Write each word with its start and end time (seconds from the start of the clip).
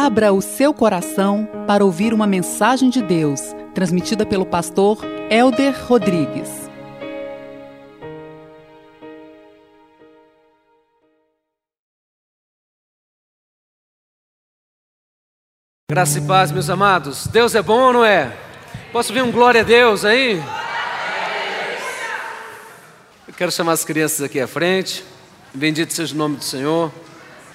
Abra 0.00 0.32
o 0.32 0.40
seu 0.40 0.72
coração 0.72 1.44
para 1.66 1.84
ouvir 1.84 2.14
uma 2.14 2.24
mensagem 2.24 2.88
de 2.88 3.02
Deus, 3.02 3.40
transmitida 3.74 4.24
pelo 4.24 4.46
pastor 4.46 5.00
Elder 5.28 5.74
Rodrigues. 5.88 6.48
Graça 15.90 16.20
e 16.20 16.22
paz, 16.22 16.52
meus 16.52 16.70
amados. 16.70 17.26
Deus 17.26 17.56
é 17.56 17.60
bom 17.60 17.92
não 17.92 18.04
é? 18.04 18.32
Posso 18.92 19.12
ver 19.12 19.24
um 19.24 19.32
glória 19.32 19.62
a 19.62 19.64
Deus 19.64 20.04
aí? 20.04 20.40
Eu 23.26 23.34
quero 23.34 23.50
chamar 23.50 23.72
as 23.72 23.84
crianças 23.84 24.22
aqui 24.22 24.38
à 24.38 24.46
frente. 24.46 25.04
Bendito 25.52 25.92
seja 25.92 26.14
o 26.14 26.18
nome 26.18 26.36
do 26.36 26.44
Senhor. 26.44 26.92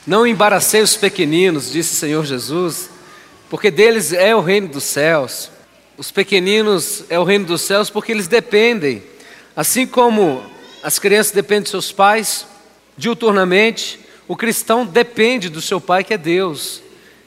Não 0.06 0.28
embaracei 0.28 0.82
os 0.82 0.98
pequeninos, 0.98 1.72
disse 1.72 1.94
o 1.94 1.98
Senhor 1.98 2.26
Jesus, 2.26 2.90
porque 3.50 3.72
deles 3.72 4.12
é 4.12 4.36
o 4.36 4.42
reino 4.42 4.68
dos 4.68 4.84
céus. 4.84 5.50
Os 5.98 6.12
pequeninos 6.12 7.06
é 7.10 7.18
o 7.18 7.24
reino 7.24 7.46
dos 7.46 7.62
céus 7.62 7.90
porque 7.90 8.12
eles 8.12 8.28
dependem, 8.28 9.02
assim 9.56 9.88
como 9.88 10.44
as 10.82 11.00
crianças 11.00 11.32
dependem 11.32 11.64
de 11.64 11.70
seus 11.70 11.92
pais, 11.92 12.46
diuturnamente, 12.98 14.00
o 14.28 14.36
cristão 14.36 14.86
depende 14.86 15.48
do 15.48 15.62
seu 15.62 15.80
pai 15.80 16.04
que 16.04 16.14
é 16.14 16.18
Deus. 16.18 16.82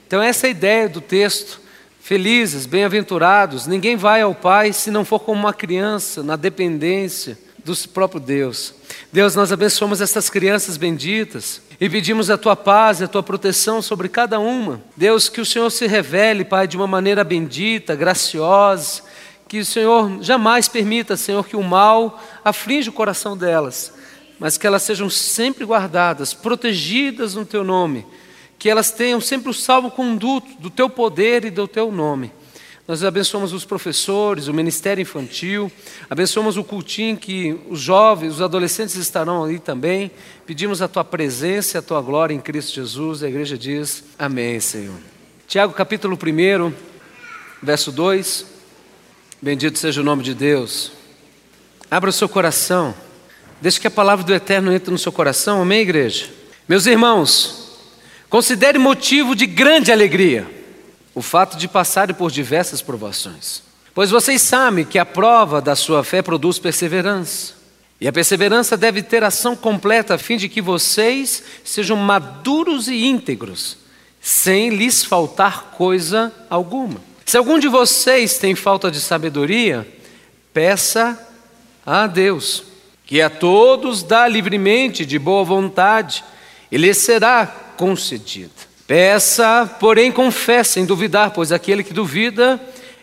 Então 0.07 0.23
essa 0.23 0.47
é 0.47 0.49
a 0.49 0.51
ideia 0.51 0.89
do 0.89 1.01
texto. 1.01 1.61
Felizes, 2.01 2.67
bem-aventurados, 2.67 3.67
ninguém 3.67 3.97
vai 3.97 4.23
ao 4.23 4.33
Pai 4.33 4.73
se 4.73 4.93
não 4.93 5.05
for 5.05 5.19
como 5.19 5.41
uma 5.41 5.53
criança, 5.53 6.23
na 6.23 6.37
dependência 6.37 7.37
do 7.65 7.77
próprio 7.89 8.21
Deus. 8.21 8.73
Deus, 9.13 9.35
nós 9.35 9.51
abençoamos 9.51 10.01
essas 10.01 10.31
crianças 10.31 10.77
benditas 10.77 11.61
e 11.81 11.89
pedimos 11.91 12.31
a 12.31 12.39
tua 12.39 12.57
paz 12.57 13.01
e 13.01 13.05
a 13.05 13.09
tua 13.09 13.23
proteção 13.23 13.83
sobre 13.83 14.09
cada 14.09 14.39
uma. 14.39 14.81
Deus, 14.97 15.29
que 15.29 15.41
o 15.41 15.47
Senhor 15.47 15.71
se 15.71 15.87
revele, 15.87 16.45
Pai, 16.45 16.67
de 16.67 16.77
uma 16.77 16.87
maneira 16.87 17.23
bendita, 17.23 17.95
graciosa, 17.95 19.03
que 19.47 19.61
o 19.61 19.65
Senhor 19.65 20.23
jamais 20.23 20.69
permita, 20.69 21.17
Senhor, 21.17 21.47
que 21.47 21.57
o 21.57 21.63
mal 21.63 22.21
aflinja 22.45 22.91
o 22.91 22.95
coração 22.95 23.37
delas, 23.37 23.93
mas 24.39 24.57
que 24.57 24.67
elas 24.67 24.83
sejam 24.83 25.09
sempre 25.11 25.65
guardadas, 25.65 26.33
protegidas 26.33 27.35
no 27.35 27.45
teu 27.45 27.63
nome, 27.63 28.07
que 28.59 28.71
elas 28.71 28.91
tenham 28.91 29.21
sempre 29.21 29.51
o 29.51 29.55
salvo 29.55 29.91
conduto 29.91 30.49
do 30.59 30.71
teu 30.71 30.89
poder 30.89 31.45
e 31.45 31.51
do 31.51 31.69
teu 31.69 31.93
nome. 31.93 32.33
Nós 32.89 33.03
abençoamos 33.03 33.53
os 33.53 33.65
professores, 33.65 34.47
o 34.47 34.55
ministério 34.55 35.03
infantil, 35.03 35.73
abençoamos 36.09 36.57
o 36.57 36.63
cultinho 36.63 37.17
que 37.17 37.59
os 37.69 37.81
jovens, 37.81 38.35
os 38.35 38.41
adolescentes 38.41 38.95
estarão 38.95 39.43
ali 39.43 39.59
também. 39.59 40.09
Pedimos 40.47 40.81
a 40.81 40.87
tua 40.87 41.03
presença, 41.03 41.81
a 41.81 41.83
tua 41.83 42.01
glória 42.01 42.33
em 42.33 42.39
Cristo 42.39 42.75
Jesus. 42.75 43.25
A 43.25 43.29
igreja 43.29 43.59
diz: 43.59 44.05
Amém, 44.17 44.61
Senhor. 44.61 44.95
Tiago 45.49 45.73
capítulo 45.73 46.17
1, 46.17 46.73
verso 47.61 47.91
2. 47.91 48.47
Bendito 49.43 49.81
seja 49.81 50.01
o 50.01 50.05
nome 50.05 50.23
de 50.23 50.33
Deus. 50.33 50.93
Abra 51.91 52.11
o 52.11 52.13
seu 52.13 52.29
coração. 52.29 52.95
Deixe 53.61 53.81
que 53.81 53.89
a 53.89 53.91
palavra 53.91 54.25
do 54.25 54.33
Eterno 54.33 54.73
entre 54.73 54.93
no 54.93 54.99
seu 54.99 55.11
coração. 55.11 55.61
Amém, 55.61 55.81
igreja? 55.81 56.31
Meus 56.69 56.87
irmãos, 56.87 57.81
considere 58.31 58.79
motivo 58.79 59.35
de 59.35 59.45
grande 59.45 59.91
alegria 59.91 60.56
o 61.17 61.23
fato 61.23 61.57
de 61.57 61.67
passarem 61.67 62.15
por 62.15 62.31
diversas 62.31 62.83
provações. 62.83 63.63
Pois 63.95 64.11
vocês 64.11 64.43
sabem 64.43 64.85
que 64.85 64.99
a 64.99 65.07
prova 65.07 65.63
da 65.63 65.75
sua 65.75 66.05
fé 66.05 66.21
produz 66.21 66.59
perseverança. 66.59 67.55
E 67.99 68.07
a 68.07 68.13
perseverança 68.13 68.77
deve 68.77 69.03
ter 69.03 69.25
ação 69.25 69.57
completa 69.57 70.17
a 70.17 70.19
fim 70.19 70.37
de 70.37 70.47
que 70.47 70.61
vocês 70.61 71.43
sejam 71.65 71.97
maduros 71.97 72.87
e 72.89 73.07
íntegros, 73.07 73.79
sem 74.21 74.69
lhes 74.69 75.03
faltar 75.03 75.71
coisa 75.71 76.31
alguma. 76.51 77.01
Se 77.25 77.39
algum 77.39 77.59
de 77.59 77.67
vocês 77.67 78.37
tem 78.37 78.55
falta 78.55 78.91
de 78.91 79.01
sabedoria, 79.01 79.89
peça 80.53 81.19
a 81.87 82.07
Deus, 82.07 82.63
que 83.07 83.23
a 83.23 83.31
todos 83.31 84.03
dá 84.03 84.29
livremente, 84.29 85.07
de 85.07 85.19
boa 85.19 85.45
vontade, 85.45 86.23
e 86.71 86.77
lhe 86.77 86.93
será 86.93 87.47
concedida. 87.47 88.76
Peça, 88.87 89.69
porém 89.81 90.13
confesse 90.13 90.75
sem 90.75 90.87
duvidar, 90.87 91.33
pois 91.33 91.51
aquele 91.51 91.83
que 91.83 91.93
duvida 91.93 92.61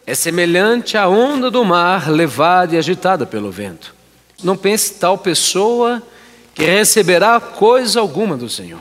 é 0.07 0.16
semelhante 0.16 0.97
à 0.97 1.09
onda 1.09 1.51
do 1.51 1.66
mar 1.66 2.09
levada 2.09 2.75
e 2.75 2.77
agitada 2.77 3.25
pelo 3.25 3.51
vento. 3.51 3.94
Não 4.41 4.55
pense 4.55 4.94
tal 4.94 5.17
pessoa 5.17 6.01
que 6.55 6.63
receberá 6.63 7.39
coisa 7.39 7.99
alguma 7.99 8.38
do 8.38 8.49
Senhor, 8.49 8.79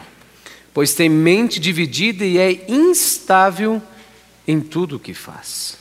pois 0.73 0.95
tem 0.95 1.09
mente 1.09 1.59
dividida 1.59 2.25
e 2.25 2.39
é 2.39 2.65
instável 2.69 3.83
em 4.47 4.61
tudo 4.61 4.97
o 4.97 5.01
que 5.01 5.15
faz. 5.15 5.77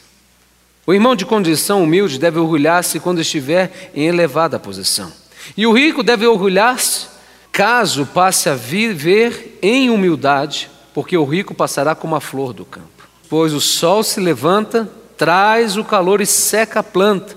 O 0.88 0.94
irmão 0.94 1.16
de 1.16 1.26
condição 1.26 1.84
humilde 1.84 2.18
deve 2.18 2.40
orgulhar-se 2.40 3.00
quando 3.00 3.22
estiver 3.22 3.92
em 3.94 4.08
elevada 4.08 4.58
posição, 4.58 5.12
e 5.56 5.68
o 5.68 5.74
rico 5.74 6.02
deve 6.02 6.26
orgulhar-se 6.26 7.08
caso 7.52 8.08
passe 8.08 8.50
a 8.50 8.56
viver 8.56 9.60
em 9.62 9.90
humildade 9.90 10.70
porque 10.94 11.18
o 11.18 11.26
rico 11.26 11.54
passará 11.54 11.96
como 11.96 12.16
a 12.16 12.22
flor 12.22 12.54
do 12.54 12.66
campo. 12.66 13.08
Pois 13.30 13.54
o 13.54 13.62
sol 13.62 14.04
se 14.04 14.20
levanta, 14.20 14.90
traz 15.18 15.78
o 15.78 15.84
calor 15.84 16.22
e 16.22 16.26
seca 16.26 16.80
a 16.82 16.84
planta, 16.84 17.36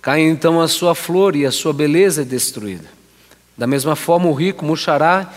cai 0.00 0.20
então 0.20 0.60
a 0.60 0.68
sua 0.68 0.94
flor 0.94 1.34
e 1.34 1.44
a 1.44 1.50
sua 1.50 1.72
beleza 1.72 2.22
é 2.22 2.24
destruída. 2.24 2.88
Da 3.56 3.66
mesma 3.66 3.96
forma, 3.96 4.28
o 4.28 4.34
rico 4.34 4.64
murchará 4.64 5.32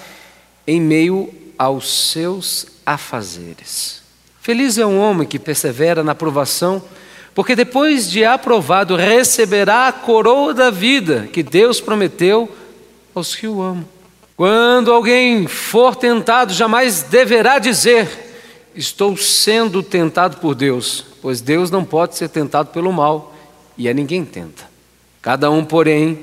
em 0.67 0.79
meio 0.79 1.33
aos 1.57 2.11
seus 2.11 2.67
afazeres. 2.85 4.01
Feliz 4.41 4.77
é 4.77 4.85
um 4.85 4.99
homem 4.99 5.27
que 5.27 5.39
persevera 5.39 6.03
na 6.03 6.13
provação, 6.13 6.81
porque 7.33 7.55
depois 7.55 8.09
de 8.09 8.25
aprovado 8.25 8.95
receberá 8.95 9.87
a 9.87 9.93
coroa 9.93 10.53
da 10.53 10.69
vida 10.69 11.29
que 11.31 11.43
Deus 11.43 11.79
prometeu 11.79 12.49
aos 13.13 13.35
que 13.35 13.47
o 13.47 13.61
amam. 13.61 13.98
Quando 14.39 14.93
alguém 14.93 15.47
for 15.47 15.97
tentado, 15.97 16.53
jamais 16.53 17.03
deverá 17.03 17.59
dizer: 17.59 18.07
Estou 18.73 19.17
sendo 19.17 19.83
tentado 19.83 20.37
por 20.37 20.55
Deus, 20.55 21.03
pois 21.21 21.41
Deus 21.41 21.69
não 21.69 21.83
pode 21.83 22.15
ser 22.15 22.29
tentado 22.29 22.69
pelo 22.69 22.93
mal 22.93 23.35
e 23.77 23.89
a 23.89 23.93
ninguém 23.93 24.23
tenta. 24.23 24.63
Cada 25.21 25.51
um, 25.51 25.65
porém, 25.65 26.17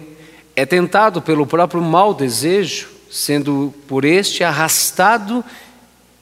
é 0.57 0.65
tentado 0.65 1.21
pelo 1.21 1.47
próprio 1.47 1.83
mau 1.83 2.15
desejo, 2.15 2.89
sendo 3.11 3.75
por 3.87 4.03
este 4.03 4.43
arrastado 4.43 5.45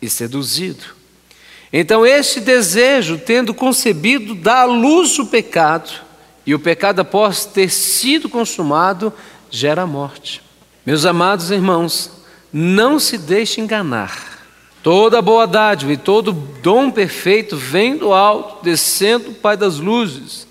e 0.03 0.11
seduzido. 0.11 0.87
Então, 1.73 2.05
este 2.05 2.41
desejo, 2.41 3.19
tendo 3.19 3.55
concebido, 3.55 4.35
dá 4.35 4.63
à 4.63 4.65
luz 4.65 5.17
o 5.21 5.27
pecado, 5.27 5.93
e 6.45 6.57
o 6.57 6.59
pecado, 6.59 7.03
após 7.03 7.45
ter 7.45 7.71
sido 7.71 8.29
consumado, 8.29 9.13
gera 9.49 9.83
a 9.83 9.87
morte. 9.87 10.44
Meus 10.85 11.07
amados 11.07 11.51
irmãos, 11.51 12.11
não 12.53 12.99
se 12.99 13.17
deixe 13.17 13.61
enganar. 13.61 14.35
Toda 14.83 15.23
boa 15.23 15.47
dádiva 15.47 15.93
e 15.93 15.97
todo 15.97 16.31
dom 16.33 16.91
perfeito 16.91 17.57
vem 17.57 17.97
do 17.97 18.13
alto, 18.13 18.63
descendo 18.63 19.31
o 19.31 19.35
Pai 19.35 19.57
das 19.57 19.79
luzes, 19.79 20.47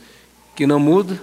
que 0.55 0.65
não 0.65 0.79
muda 0.79 1.21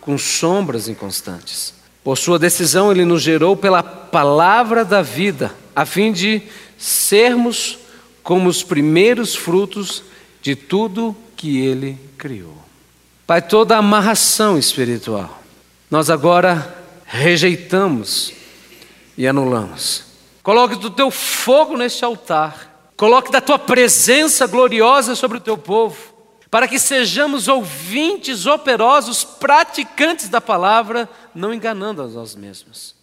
com 0.00 0.18
sombras 0.18 0.88
inconstantes. 0.88 1.72
Por 2.04 2.18
sua 2.18 2.38
decisão, 2.38 2.90
ele 2.90 3.04
nos 3.04 3.22
gerou 3.22 3.56
pela 3.56 3.82
palavra 3.82 4.84
da 4.84 5.00
vida, 5.00 5.54
a 5.74 5.86
fim 5.86 6.12
de 6.12 6.42
sermos 6.76 7.78
como 8.22 8.48
os 8.48 8.62
primeiros 8.62 9.34
frutos 9.34 10.02
de 10.42 10.54
tudo 10.54 11.16
que 11.36 11.58
ele 11.60 11.98
criou. 12.18 12.58
Pai, 13.26 13.40
toda 13.40 13.76
amarração 13.76 14.58
espiritual, 14.58 15.42
nós 15.90 16.10
agora 16.10 16.76
rejeitamos 17.06 18.39
e 19.20 19.28
anulamos. 19.28 20.04
Coloque 20.42 20.76
do 20.76 20.90
teu 20.90 21.10
fogo 21.10 21.76
neste 21.76 22.02
altar. 22.02 22.90
Coloque 22.96 23.30
da 23.30 23.38
tua 23.38 23.58
presença 23.58 24.46
gloriosa 24.46 25.14
sobre 25.14 25.36
o 25.36 25.40
teu 25.42 25.58
povo, 25.58 26.14
para 26.50 26.66
que 26.66 26.78
sejamos 26.78 27.46
ouvintes 27.46 28.46
operosos, 28.46 29.22
praticantes 29.22 30.30
da 30.30 30.40
palavra, 30.40 31.06
não 31.34 31.52
enganando 31.52 32.00
a 32.00 32.06
nós 32.06 32.34
mesmos. 32.34 32.94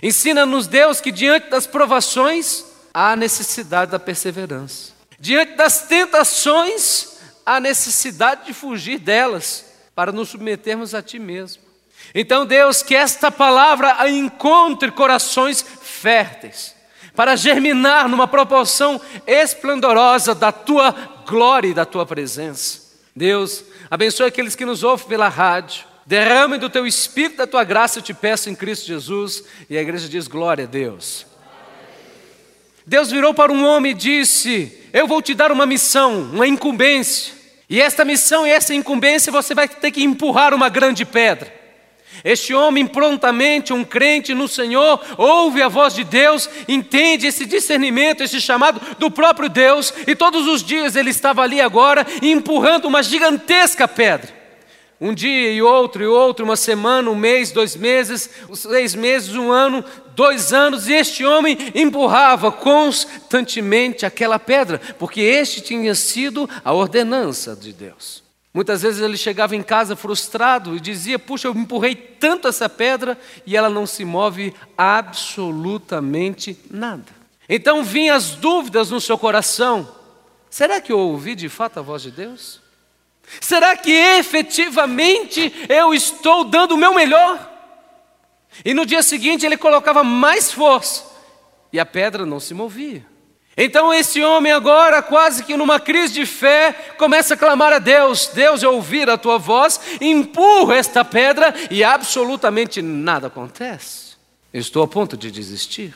Ensina-nos, 0.00 0.68
Deus, 0.68 1.00
que 1.00 1.10
diante 1.10 1.50
das 1.50 1.66
provações 1.66 2.64
há 2.94 3.16
necessidade 3.16 3.90
da 3.90 3.98
perseverança. 3.98 4.92
Diante 5.18 5.56
das 5.56 5.88
tentações, 5.88 7.18
há 7.44 7.58
necessidade 7.58 8.46
de 8.46 8.54
fugir 8.54 9.00
delas, 9.00 9.64
para 9.92 10.12
nos 10.12 10.28
submetermos 10.28 10.94
a 10.94 11.02
Ti 11.02 11.18
mesmo. 11.18 11.67
Então, 12.14 12.46
Deus, 12.46 12.82
que 12.82 12.94
esta 12.94 13.30
palavra 13.30 14.08
encontre 14.08 14.90
corações 14.90 15.64
férteis, 15.82 16.74
para 17.14 17.34
germinar 17.34 18.08
numa 18.08 18.28
proporção 18.28 19.00
esplendorosa 19.26 20.34
da 20.34 20.52
tua 20.52 20.92
glória 21.26 21.68
e 21.68 21.74
da 21.74 21.84
tua 21.84 22.06
presença. 22.06 22.80
Deus, 23.14 23.64
abençoe 23.90 24.28
aqueles 24.28 24.54
que 24.54 24.64
nos 24.64 24.84
ouvem 24.84 25.08
pela 25.08 25.28
rádio. 25.28 25.84
Derrame 26.06 26.56
do 26.56 26.70
teu 26.70 26.86
espírito, 26.86 27.38
da 27.38 27.46
tua 27.46 27.64
graça, 27.64 27.98
eu 27.98 28.02
te 28.02 28.14
peço 28.14 28.48
em 28.48 28.54
Cristo 28.54 28.86
Jesus. 28.86 29.42
E 29.68 29.76
a 29.76 29.82
igreja 29.82 30.08
diz: 30.08 30.28
glória 30.28 30.64
a 30.64 30.66
Deus. 30.68 31.26
Deus 32.86 33.10
virou 33.10 33.34
para 33.34 33.52
um 33.52 33.66
homem 33.66 33.92
e 33.92 33.94
disse: 33.94 34.72
Eu 34.92 35.06
vou 35.06 35.20
te 35.20 35.34
dar 35.34 35.52
uma 35.52 35.66
missão, 35.66 36.22
uma 36.32 36.46
incumbência. 36.46 37.34
E 37.68 37.82
esta 37.82 38.04
missão 38.04 38.46
e 38.46 38.50
essa 38.50 38.72
incumbência 38.72 39.30
você 39.30 39.54
vai 39.54 39.68
ter 39.68 39.90
que 39.90 40.02
empurrar 40.02 40.54
uma 40.54 40.70
grande 40.70 41.04
pedra. 41.04 41.52
Este 42.24 42.54
homem, 42.54 42.86
prontamente, 42.86 43.72
um 43.72 43.84
crente 43.84 44.34
no 44.34 44.48
Senhor, 44.48 45.00
ouve 45.16 45.62
a 45.62 45.68
voz 45.68 45.94
de 45.94 46.04
Deus, 46.04 46.48
entende 46.66 47.26
esse 47.26 47.46
discernimento, 47.46 48.22
esse 48.22 48.40
chamado 48.40 48.80
do 48.98 49.10
próprio 49.10 49.48
Deus, 49.48 49.92
e 50.06 50.14
todos 50.14 50.46
os 50.46 50.62
dias 50.62 50.96
ele 50.96 51.10
estava 51.10 51.42
ali 51.42 51.60
agora 51.60 52.06
empurrando 52.22 52.86
uma 52.86 53.02
gigantesca 53.02 53.86
pedra. 53.86 54.38
Um 55.00 55.14
dia 55.14 55.52
e 55.52 55.62
outro 55.62 56.02
e 56.02 56.06
outro, 56.06 56.44
uma 56.44 56.56
semana, 56.56 57.08
um 57.08 57.14
mês, 57.14 57.52
dois 57.52 57.76
meses, 57.76 58.28
seis 58.52 58.96
meses, 58.96 59.36
um 59.36 59.52
ano, 59.52 59.84
dois 60.16 60.52
anos, 60.52 60.88
e 60.88 60.92
este 60.92 61.24
homem 61.24 61.56
empurrava 61.72 62.50
constantemente 62.50 64.04
aquela 64.04 64.40
pedra, 64.40 64.80
porque 64.98 65.20
este 65.20 65.60
tinha 65.60 65.94
sido 65.94 66.50
a 66.64 66.72
ordenança 66.72 67.54
de 67.54 67.72
Deus. 67.72 68.27
Muitas 68.58 68.82
vezes 68.82 69.00
ele 69.00 69.16
chegava 69.16 69.54
em 69.54 69.62
casa 69.62 69.94
frustrado 69.94 70.74
e 70.74 70.80
dizia: 70.80 71.16
Puxa, 71.16 71.46
eu 71.46 71.54
empurrei 71.54 71.94
tanto 71.94 72.48
essa 72.48 72.68
pedra 72.68 73.16
e 73.46 73.56
ela 73.56 73.70
não 73.70 73.86
se 73.86 74.04
move 74.04 74.52
absolutamente 74.76 76.58
nada. 76.68 77.04
Então 77.48 77.84
vinham 77.84 78.16
as 78.16 78.30
dúvidas 78.30 78.90
no 78.90 79.00
seu 79.00 79.16
coração: 79.16 79.88
será 80.50 80.80
que 80.80 80.90
eu 80.90 80.98
ouvi 80.98 81.36
de 81.36 81.48
fato 81.48 81.78
a 81.78 81.82
voz 81.82 82.02
de 82.02 82.10
Deus? 82.10 82.60
Será 83.40 83.76
que 83.76 83.92
efetivamente 83.92 85.54
eu 85.68 85.94
estou 85.94 86.42
dando 86.42 86.74
o 86.74 86.76
meu 86.76 86.92
melhor? 86.92 87.38
E 88.64 88.74
no 88.74 88.84
dia 88.84 89.04
seguinte 89.04 89.46
ele 89.46 89.56
colocava 89.56 90.02
mais 90.02 90.50
força 90.50 91.04
e 91.72 91.78
a 91.78 91.86
pedra 91.86 92.26
não 92.26 92.40
se 92.40 92.54
movia. 92.54 93.06
Então 93.60 93.92
esse 93.92 94.22
homem 94.22 94.52
agora, 94.52 95.02
quase 95.02 95.42
que 95.42 95.56
numa 95.56 95.80
crise 95.80 96.14
de 96.14 96.24
fé, 96.24 96.72
começa 96.96 97.34
a 97.34 97.36
clamar 97.36 97.72
a 97.72 97.80
Deus: 97.80 98.30
Deus, 98.32 98.62
eu 98.62 98.74
ouvir 98.74 99.10
a 99.10 99.18
tua 99.18 99.36
voz, 99.36 99.80
empurra 100.00 100.76
esta 100.76 101.04
pedra 101.04 101.52
e 101.68 101.82
absolutamente 101.82 102.80
nada 102.80 103.26
acontece. 103.26 104.16
Estou 104.54 104.84
a 104.84 104.86
ponto 104.86 105.16
de 105.16 105.28
desistir. 105.32 105.92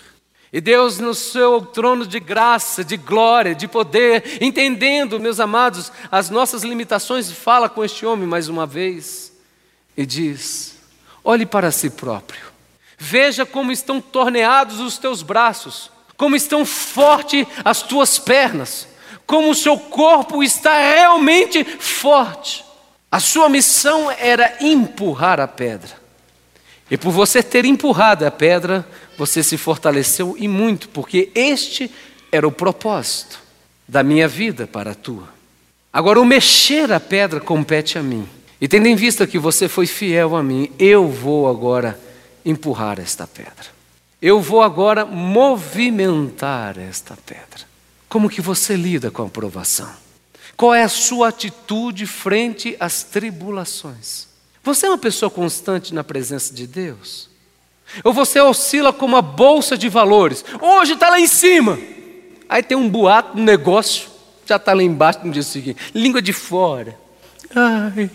E 0.53 0.61
Deus, 0.61 0.99
no 0.99 1.15
seu 1.15 1.63
trono 1.63 2.05
de 2.05 2.19
graça, 2.19 2.85
de 2.85 2.97
glória, 2.97 3.55
de 3.55 3.69
poder, 3.69 4.39
entendendo, 4.43 5.21
meus 5.21 5.39
amados, 5.39 5.93
as 6.11 6.29
nossas 6.29 6.65
limitações, 6.65 7.31
fala 7.31 7.69
com 7.69 7.85
este 7.85 8.05
homem 8.05 8.27
mais 8.27 8.49
uma 8.49 8.67
vez 8.67 9.33
e 9.97 10.05
diz: 10.05 10.79
olhe 11.23 11.47
para 11.47 11.71
si 11.71 11.91
próprio, 11.91 12.43
veja 12.99 13.47
como 13.47 13.71
estão 13.71 14.01
torneados 14.01 14.81
os 14.81 14.99
teus 14.99 15.23
braços 15.23 15.93
como 16.23 16.37
estão 16.37 16.65
fortes 16.65 17.45
as 17.65 17.83
tuas 17.83 18.17
pernas, 18.17 18.87
como 19.27 19.51
o 19.51 19.57
seu 19.57 19.77
corpo 19.77 20.41
está 20.41 20.79
realmente 20.79 21.65
forte. 21.65 22.65
A 23.11 23.19
sua 23.19 23.49
missão 23.49 24.09
era 24.09 24.59
empurrar 24.61 25.41
a 25.41 25.49
pedra. 25.49 25.91
E 26.89 26.97
por 26.97 27.11
você 27.11 27.43
ter 27.43 27.65
empurrado 27.65 28.25
a 28.25 28.31
pedra, 28.31 28.87
você 29.19 29.43
se 29.43 29.57
fortaleceu 29.57 30.37
e 30.39 30.47
muito, 30.47 30.89
porque 30.91 31.29
este 31.35 31.91
era 32.31 32.47
o 32.47 32.53
propósito 32.53 33.41
da 33.89 34.05
minha 34.05 34.29
vida 34.29 34.65
para 34.65 34.93
a 34.93 34.95
tua. 34.95 35.29
Agora, 35.93 36.21
o 36.21 36.25
mexer 36.25 36.93
a 36.93 37.01
pedra 37.01 37.41
compete 37.41 37.99
a 37.99 38.03
mim. 38.03 38.29
E 38.61 38.69
tendo 38.69 38.87
em 38.87 38.95
vista 38.95 39.27
que 39.27 39.41
você 39.41 39.69
foi 39.69 39.89
fiel 39.89 40.37
a 40.37 40.43
mim, 40.43 40.71
eu 40.79 41.09
vou 41.09 41.49
agora 41.49 41.99
empurrar 42.45 43.01
esta 43.01 43.27
pedra. 43.27 43.72
Eu 44.23 44.41
vou 44.41 44.63
agora 44.63 45.05
movimentar 45.05 46.79
esta 46.79 47.19
pedra. 47.27 47.67
Como 48.09 48.31
que 48.31 48.41
você 48.41 48.77
lida 48.77 49.11
com 49.11 49.25
a 49.25 49.29
provação? 49.29 49.93
Qual 50.57 50.73
é 50.73 50.85
a 50.85 50.89
sua 50.89 51.29
atitude 51.29 52.07
frente 52.07 52.77
às 52.79 53.03
tribulações? 53.03 54.29
Você 54.63 54.87
é 54.87 54.91
uma 54.91 54.99
pessoa 54.99 55.29
constante 55.29 55.93
na 55.93 56.05
presença 56.05 56.55
de 56.55 56.69
Deus? 56.69 57.29
Ou 58.05 58.13
você 58.13 58.41
oscila 58.41 58.93
como 58.93 59.17
uma 59.17 59.23
bolsa 59.23 59.77
de 59.77 59.89
valores? 59.89 60.45
Hoje 60.61 60.93
está 60.93 61.11
lá 61.11 61.19
em 61.19 61.27
cima. 61.27 61.77
Aí 62.49 62.63
tem 62.63 62.77
um 62.77 62.89
boato, 62.89 63.37
um 63.37 63.43
negócio, 63.43 64.09
já 64.47 64.55
está 64.55 64.73
lá 64.73 64.85
embaixo 64.85 65.21
no 65.25 65.33
dia 65.33 65.43
seguinte. 65.43 65.91
Língua 65.93 66.23
de 66.23 66.33
fora. 66.33 66.97
Ai, 67.53 68.09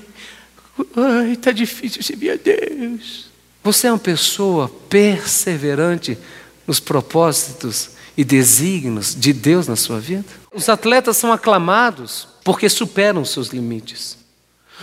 ai, 0.95 1.31
está 1.33 1.51
difícil 1.51 2.01
servir 2.01 2.31
a 2.31 2.35
Deus. 2.37 3.27
Você 3.67 3.87
é 3.87 3.91
uma 3.91 3.99
pessoa 3.99 4.71
perseverante 4.87 6.17
nos 6.65 6.79
propósitos 6.79 7.89
e 8.15 8.23
desígnios 8.23 9.13
de 9.13 9.33
Deus 9.33 9.67
na 9.67 9.75
sua 9.75 9.99
vida? 9.99 10.23
Os 10.53 10.69
atletas 10.69 11.17
são 11.17 11.33
aclamados 11.33 12.29
porque 12.45 12.69
superam 12.69 13.25
seus 13.25 13.49
limites. 13.49 14.17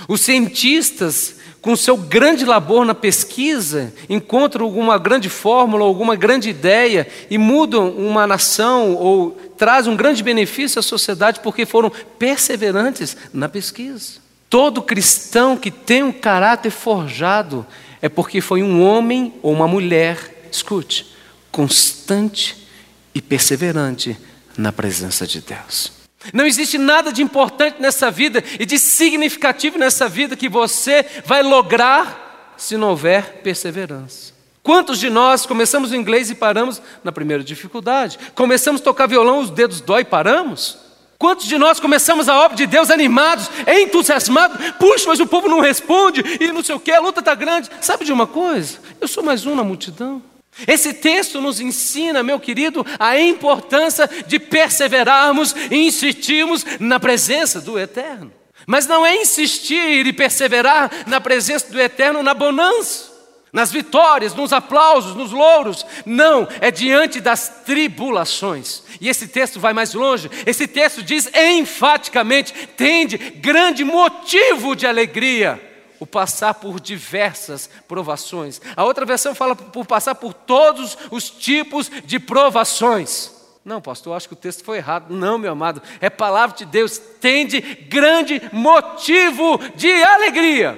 Os 0.07 0.21
cientistas, 0.21 1.37
com 1.63 1.75
seu 1.75 1.97
grande 1.97 2.45
labor 2.45 2.85
na 2.85 2.95
pesquisa, 2.95 3.91
encontram 4.07 4.67
alguma 4.67 4.99
grande 4.99 5.31
fórmula, 5.31 5.83
alguma 5.83 6.15
grande 6.15 6.51
ideia 6.51 7.09
e 7.31 7.39
mudam 7.39 7.89
uma 7.89 8.27
nação 8.27 8.93
ou 8.97 9.31
trazem 9.57 9.95
um 9.95 9.97
grande 9.97 10.23
benefício 10.23 10.79
à 10.79 10.83
sociedade 10.83 11.41
porque 11.41 11.65
foram 11.65 11.91
perseverantes 12.19 13.17
na 13.33 13.49
pesquisa. 13.49 14.23
Todo 14.51 14.83
cristão 14.83 15.57
que 15.57 15.71
tem 15.71 16.03
um 16.03 16.13
caráter 16.13 16.71
forjado 16.71 17.67
é 18.05 18.09
porque 18.11 18.43
foi 18.43 18.63
um 18.63 18.83
homem 18.83 19.33
ou 19.43 19.51
uma 19.51 19.67
mulher, 19.67 20.47
escute, 20.53 21.07
constante 21.51 22.69
e 23.15 23.23
perseverante 23.23 24.15
na 24.59 24.71
presença 24.71 25.27
de 25.27 25.41
Deus. 25.41 25.91
Não 26.31 26.45
existe 26.45 26.77
nada 26.77 27.11
de 27.11 27.23
importante 27.23 27.81
nessa 27.81 28.11
vida 28.11 28.45
e 28.61 28.67
de 28.67 28.79
significativo 28.79 29.79
nessa 29.79 30.07
vida 30.07 30.37
que 30.37 30.51
você 30.51 31.07
vai 31.25 31.43
lograr 31.43 32.53
se 32.59 32.77
não 32.77 32.91
houver 32.91 33.41
perseverança. 33.43 34.35
Quantos 34.63 34.99
de 34.99 35.09
nós 35.09 35.47
começamos 35.47 35.91
o 35.91 35.97
inglês 35.97 36.29
e 36.29 36.35
paramos 36.35 36.83
na 37.03 37.11
primeira 37.11 37.43
dificuldade? 37.43 38.19
Começamos 38.35 38.83
a 38.83 38.85
tocar 38.85 39.07
violão, 39.07 39.39
os 39.39 39.49
dedos 39.49 39.81
dói 39.81 40.03
e 40.03 40.05
paramos? 40.05 40.77
Quantos 41.25 41.47
de 41.47 41.57
nós 41.57 41.81
começamos 41.81 42.29
a 42.29 42.39
obra 42.39 42.55
de 42.55 42.67
Deus 42.67 42.91
animados, 42.91 43.51
entusiasmados? 43.67 44.73
Puxa, 44.73 45.07
mas 45.09 45.21
o 45.21 45.27
povo 45.27 45.49
não 45.49 45.59
responde 45.59 46.23
e 46.39 46.53
não 46.53 46.63
sei 46.63 46.75
o 46.75 46.79
que, 46.79 46.93
a 46.93 47.01
luta 47.01 47.21
está 47.21 47.35
grande. 47.35 47.71
Sabe 47.81 48.05
de 48.05 48.13
uma 48.13 48.27
coisa? 48.27 48.77
Eu 49.01 49.09
sou 49.09 49.23
mais 49.23 49.47
um 49.47 49.55
na 49.55 49.65
multidão. 49.65 50.23
Esse 50.69 50.93
texto 50.93 51.41
nos 51.41 51.61
ensina, 51.61 52.23
meu 52.23 52.39
querido, 52.39 52.85
a 52.99 53.19
importância 53.19 54.07
de 54.27 54.39
perseverarmos 54.39 55.57
e 55.71 55.87
insistirmos 55.87 56.63
na 56.79 57.01
presença 57.01 57.59
do 57.59 57.79
Eterno. 57.79 58.31
Mas 58.67 58.87
não 58.87 59.07
é 59.07 59.17
insistir 59.17 60.07
e 60.07 60.13
perseverar 60.13 60.91
na 61.07 61.23
presença 61.23 61.73
do 61.73 61.81
Eterno 61.81 62.23
na 62.23 62.35
bonança 62.35 63.14
nas 63.55 63.71
vitórias, 63.71 64.35
nos 64.35 64.53
aplausos, 64.53 65.15
nos 65.15 65.31
louros. 65.31 65.87
Não, 66.05 66.47
é 66.61 66.73
diante 66.73 67.21
das 67.21 67.63
tribulações. 67.65 68.83
E 69.01 69.09
esse 69.09 69.29
texto 69.29 69.61
vai 69.61 69.73
mais 69.73 69.95
longe. 69.95 70.29
Esse 70.45 70.67
texto 70.67 71.05
diz 71.05 71.31
enfaticamente: 71.33 72.53
tende 72.77 73.17
grande 73.17 73.85
motivo 73.85 74.75
de 74.75 74.89
alegria 74.89 75.71
o 76.01 76.07
passar 76.07 76.55
por 76.55 76.81
diversas 76.81 77.71
provações. 77.87 78.61
A 78.77 78.85
outra 78.85 79.07
versão 79.07 79.37
fala 79.37 79.55
por 79.55 79.87
passar 79.87 80.17
por 80.17 80.35
todos 80.35 80.99
os 81.13 81.31
tipos 81.31 81.89
de 82.05 82.19
provações. 82.19 83.33
Não, 83.65 83.81
pastor, 83.81 84.13
eu 84.13 84.17
acho 84.17 84.29
que 84.29 84.35
o 84.35 84.37
texto 84.37 84.65
foi 84.65 84.79
errado. 84.79 85.15
Não, 85.15 85.39
meu 85.39 85.53
amado, 85.53 85.81
é 86.01 86.11
palavra 86.11 86.57
de 86.57 86.67
Deus. 86.67 86.99
Tende 86.99 87.61
grande 87.61 88.43
motivo 88.53 89.59
de 89.77 89.91
alegria 90.03 90.77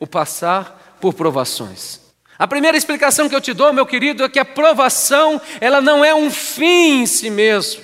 o 0.00 0.06
passar 0.06 0.96
por 1.00 1.14
provações. 1.14 2.07
A 2.38 2.46
primeira 2.46 2.76
explicação 2.76 3.28
que 3.28 3.34
eu 3.34 3.40
te 3.40 3.52
dou, 3.52 3.72
meu 3.72 3.84
querido, 3.84 4.22
é 4.22 4.28
que 4.28 4.38
a 4.38 4.44
provação, 4.44 5.40
ela 5.60 5.80
não 5.80 6.04
é 6.04 6.14
um 6.14 6.30
fim 6.30 7.02
em 7.02 7.06
si 7.06 7.28
mesmo. 7.30 7.82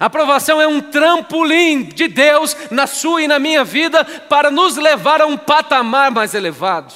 A 0.00 0.08
provação 0.08 0.60
é 0.60 0.66
um 0.66 0.80
trampolim 0.80 1.82
de 1.82 2.08
Deus 2.08 2.56
na 2.70 2.86
sua 2.86 3.22
e 3.22 3.28
na 3.28 3.38
minha 3.38 3.64
vida 3.64 4.04
para 4.04 4.50
nos 4.50 4.76
levar 4.76 5.20
a 5.20 5.26
um 5.26 5.36
patamar 5.36 6.10
mais 6.10 6.34
elevado. 6.34 6.94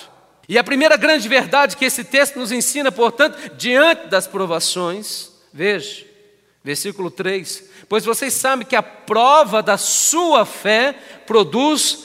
E 0.48 0.56
a 0.56 0.64
primeira 0.64 0.96
grande 0.96 1.28
verdade 1.28 1.76
que 1.76 1.84
esse 1.84 2.04
texto 2.04 2.38
nos 2.38 2.52
ensina, 2.52 2.90
portanto, 2.90 3.36
diante 3.56 4.06
das 4.06 4.26
provações, 4.26 5.30
veja, 5.52 6.06
versículo 6.64 7.10
3: 7.10 7.64
Pois 7.88 8.04
vocês 8.04 8.32
sabem 8.32 8.64
que 8.64 8.76
a 8.76 8.82
prova 8.82 9.62
da 9.62 9.76
sua 9.76 10.46
fé 10.46 10.94
produz 11.26 11.98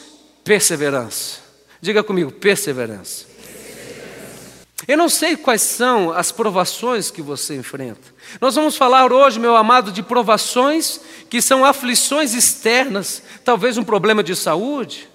perseverança. 0.44 1.40
Diga 1.80 2.04
comigo, 2.04 2.32
perseverança. 2.32 3.31
Eu 4.92 4.98
não 4.98 5.08
sei 5.08 5.38
quais 5.38 5.62
são 5.62 6.12
as 6.12 6.34
provações 6.34 7.10
que 7.10 7.22
você 7.22 7.56
enfrenta. 7.56 8.14
Nós 8.42 8.56
vamos 8.56 8.76
falar 8.76 9.14
hoje, 9.14 9.40
meu 9.40 9.56
amado, 9.56 9.90
de 9.90 10.04
provações 10.04 11.00
que 11.30 11.42
são 11.42 11.64
aflições 11.64 12.34
externas, 12.34 13.24
talvez 13.46 13.78
um 13.78 13.86
problema 13.86 14.22
de 14.22 14.36
saúde, 14.36 15.08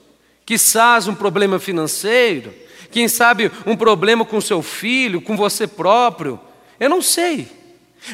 quizás 0.46 1.06
um 1.08 1.14
problema 1.14 1.58
financeiro, 1.58 2.54
quem 2.90 3.06
sabe 3.06 3.52
um 3.66 3.76
problema 3.76 4.24
com 4.24 4.40
seu 4.40 4.62
filho, 4.62 5.20
com 5.20 5.36
você 5.36 5.66
próprio. 5.66 6.40
Eu 6.80 6.88
não 6.88 7.02
sei. 7.02 7.46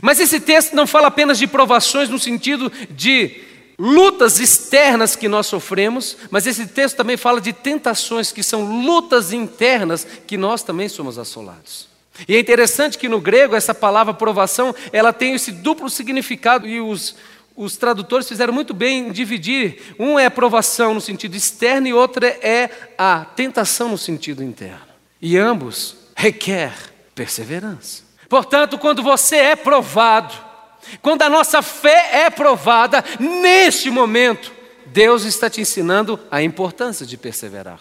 Mas 0.02 0.18
esse 0.18 0.40
texto 0.40 0.74
não 0.74 0.84
fala 0.84 1.06
apenas 1.06 1.38
de 1.38 1.46
provações 1.46 2.08
no 2.08 2.18
sentido 2.18 2.72
de 2.90 3.40
lutas 3.82 4.38
externas 4.38 5.16
que 5.16 5.26
nós 5.26 5.48
sofremos, 5.48 6.16
mas 6.30 6.46
esse 6.46 6.68
texto 6.68 6.94
também 6.94 7.16
fala 7.16 7.40
de 7.40 7.52
tentações 7.52 8.30
que 8.30 8.40
são 8.40 8.84
lutas 8.84 9.32
internas 9.32 10.06
que 10.24 10.36
nós 10.36 10.62
também 10.62 10.88
somos 10.88 11.18
assolados. 11.18 11.88
E 12.28 12.36
é 12.36 12.38
interessante 12.38 12.96
que 12.96 13.08
no 13.08 13.20
grego 13.20 13.56
essa 13.56 13.74
palavra 13.74 14.14
provação, 14.14 14.72
ela 14.92 15.12
tem 15.12 15.34
esse 15.34 15.50
duplo 15.50 15.90
significado 15.90 16.68
e 16.68 16.80
os, 16.80 17.16
os 17.56 17.76
tradutores 17.76 18.28
fizeram 18.28 18.52
muito 18.52 18.72
bem 18.72 19.08
em 19.08 19.10
dividir. 19.10 19.96
Um 19.98 20.16
é 20.16 20.26
a 20.26 20.30
provação 20.30 20.94
no 20.94 21.00
sentido 21.00 21.34
externo 21.34 21.88
e 21.88 21.92
outra 21.92 22.28
é 22.28 22.70
a 22.96 23.24
tentação 23.34 23.88
no 23.88 23.98
sentido 23.98 24.44
interno. 24.44 24.92
E 25.20 25.36
ambos 25.36 25.96
requer 26.14 26.72
perseverança. 27.16 28.04
Portanto, 28.28 28.78
quando 28.78 29.02
você 29.02 29.36
é 29.36 29.56
provado, 29.56 30.51
quando 31.00 31.22
a 31.22 31.30
nossa 31.30 31.62
fé 31.62 32.24
é 32.24 32.30
provada, 32.30 33.04
neste 33.18 33.90
momento, 33.90 34.52
Deus 34.86 35.24
está 35.24 35.48
te 35.48 35.60
ensinando 35.60 36.18
a 36.30 36.42
importância 36.42 37.06
de 37.06 37.16
perseverar. 37.16 37.80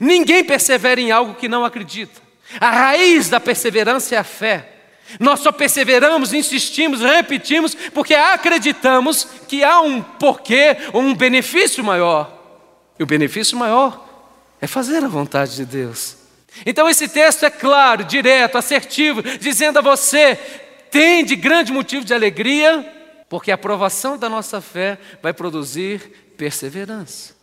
Ninguém 0.00 0.44
persevera 0.44 1.00
em 1.00 1.10
algo 1.10 1.34
que 1.34 1.48
não 1.48 1.64
acredita. 1.64 2.20
A 2.60 2.70
raiz 2.70 3.28
da 3.28 3.40
perseverança 3.40 4.14
é 4.14 4.18
a 4.18 4.24
fé. 4.24 4.68
Nós 5.18 5.40
só 5.40 5.52
perseveramos, 5.52 6.32
insistimos, 6.32 7.00
repetimos, 7.00 7.74
porque 7.92 8.14
acreditamos 8.14 9.26
que 9.48 9.62
há 9.64 9.80
um 9.80 10.00
porquê 10.00 10.76
ou 10.92 11.02
um 11.02 11.14
benefício 11.14 11.82
maior. 11.84 12.38
E 12.98 13.02
o 13.02 13.06
benefício 13.06 13.56
maior 13.56 14.08
é 14.60 14.66
fazer 14.66 15.04
a 15.04 15.08
vontade 15.08 15.56
de 15.56 15.64
Deus. 15.64 16.16
Então 16.64 16.88
esse 16.88 17.08
texto 17.08 17.44
é 17.44 17.50
claro, 17.50 18.04
direto, 18.04 18.58
assertivo, 18.58 19.22
dizendo 19.22 19.78
a 19.78 19.82
você: 19.82 20.38
tem 20.92 21.24
de 21.24 21.34
grande 21.34 21.72
motivo 21.72 22.04
de 22.04 22.12
alegria, 22.12 22.86
porque 23.28 23.50
a 23.50 23.54
aprovação 23.54 24.18
da 24.18 24.28
nossa 24.28 24.60
fé 24.60 24.98
vai 25.22 25.32
produzir 25.32 26.34
perseverança. 26.36 27.34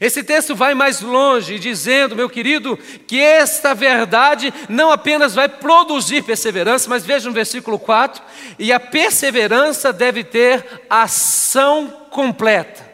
Esse 0.00 0.22
texto 0.22 0.54
vai 0.54 0.74
mais 0.74 1.00
longe, 1.00 1.58
dizendo, 1.58 2.14
meu 2.14 2.28
querido, 2.28 2.76
que 3.06 3.18
esta 3.20 3.74
verdade 3.74 4.52
não 4.68 4.92
apenas 4.92 5.34
vai 5.34 5.48
produzir 5.48 6.22
perseverança, 6.22 6.88
mas 6.88 7.04
veja 7.04 7.28
no 7.28 7.34
versículo 7.34 7.78
4: 7.78 8.22
e 8.58 8.72
a 8.72 8.78
perseverança 8.78 9.92
deve 9.92 10.22
ter 10.22 10.82
ação 10.88 11.88
completa. 12.10 12.86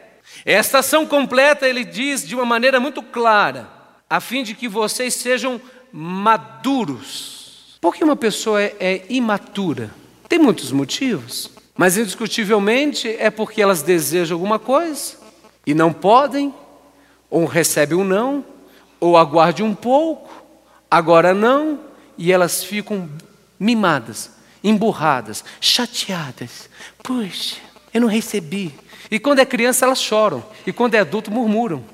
Esta 0.47 0.79
ação 0.79 1.05
completa, 1.05 1.69
ele 1.69 1.85
diz 1.85 2.27
de 2.27 2.35
uma 2.35 2.47
maneira 2.47 2.79
muito 2.79 3.03
clara, 3.03 3.69
a 4.09 4.21
fim 4.21 4.43
de 4.43 4.55
que 4.55 4.69
vocês 4.69 5.15
sejam 5.15 5.61
maduros. 5.93 7.34
Por 7.85 7.95
que 7.95 8.03
uma 8.03 8.17
pessoa 8.17 8.63
é, 8.63 8.75
é 8.81 9.03
imatura? 9.11 9.91
Tem 10.27 10.39
muitos 10.39 10.73
motivos, 10.73 11.51
mas 11.77 11.99
indiscutivelmente 11.99 13.15
é 13.19 13.29
porque 13.29 13.61
elas 13.61 13.83
desejam 13.83 14.37
alguma 14.37 14.59
coisa 14.59 15.19
e 15.67 15.75
não 15.75 15.93
podem 15.93 16.55
ou 17.29 17.45
recebe 17.45 17.95
um 17.95 18.03
não, 18.03 18.43
ou 18.99 19.19
aguarde 19.19 19.63
um 19.63 19.75
pouco, 19.75 20.33
agora 20.91 21.35
não, 21.35 21.79
e 22.17 22.33
elas 22.33 22.65
ficam 22.65 23.07
mimadas, 23.61 24.31
emburradas, 24.63 25.45
chateadas. 25.61 26.71
Puxa, 27.03 27.57
eu 27.93 28.01
não 28.01 28.09
recebi. 28.09 28.75
E 29.11 29.19
quando 29.19 29.41
é 29.41 29.45
criança, 29.45 29.85
elas 29.85 30.01
choram, 30.01 30.43
e 30.67 30.73
quando 30.73 30.95
é 30.95 31.01
adulto, 31.01 31.31
murmuram. 31.31 31.85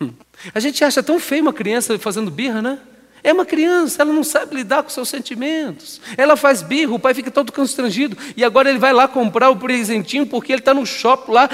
Hum. 0.00 0.12
A 0.54 0.60
gente 0.60 0.84
acha 0.84 1.02
tão 1.02 1.18
feio 1.18 1.42
uma 1.42 1.52
criança 1.52 1.98
fazendo 1.98 2.30
birra, 2.30 2.62
né? 2.62 2.78
É 3.24 3.32
uma 3.32 3.46
criança, 3.46 4.02
ela 4.02 4.12
não 4.12 4.24
sabe 4.24 4.56
lidar 4.56 4.82
com 4.82 4.90
seus 4.90 5.08
sentimentos. 5.08 6.00
Ela 6.16 6.36
faz 6.36 6.60
birra, 6.60 6.92
o 6.92 6.98
pai 6.98 7.14
fica 7.14 7.30
todo 7.30 7.52
constrangido. 7.52 8.16
E 8.36 8.44
agora 8.44 8.68
ele 8.68 8.80
vai 8.80 8.92
lá 8.92 9.06
comprar 9.06 9.48
o 9.50 9.56
presentinho 9.56 10.26
porque 10.26 10.52
ele 10.52 10.60
está 10.60 10.74
no 10.74 10.84
shopping 10.84 11.30
lá 11.30 11.48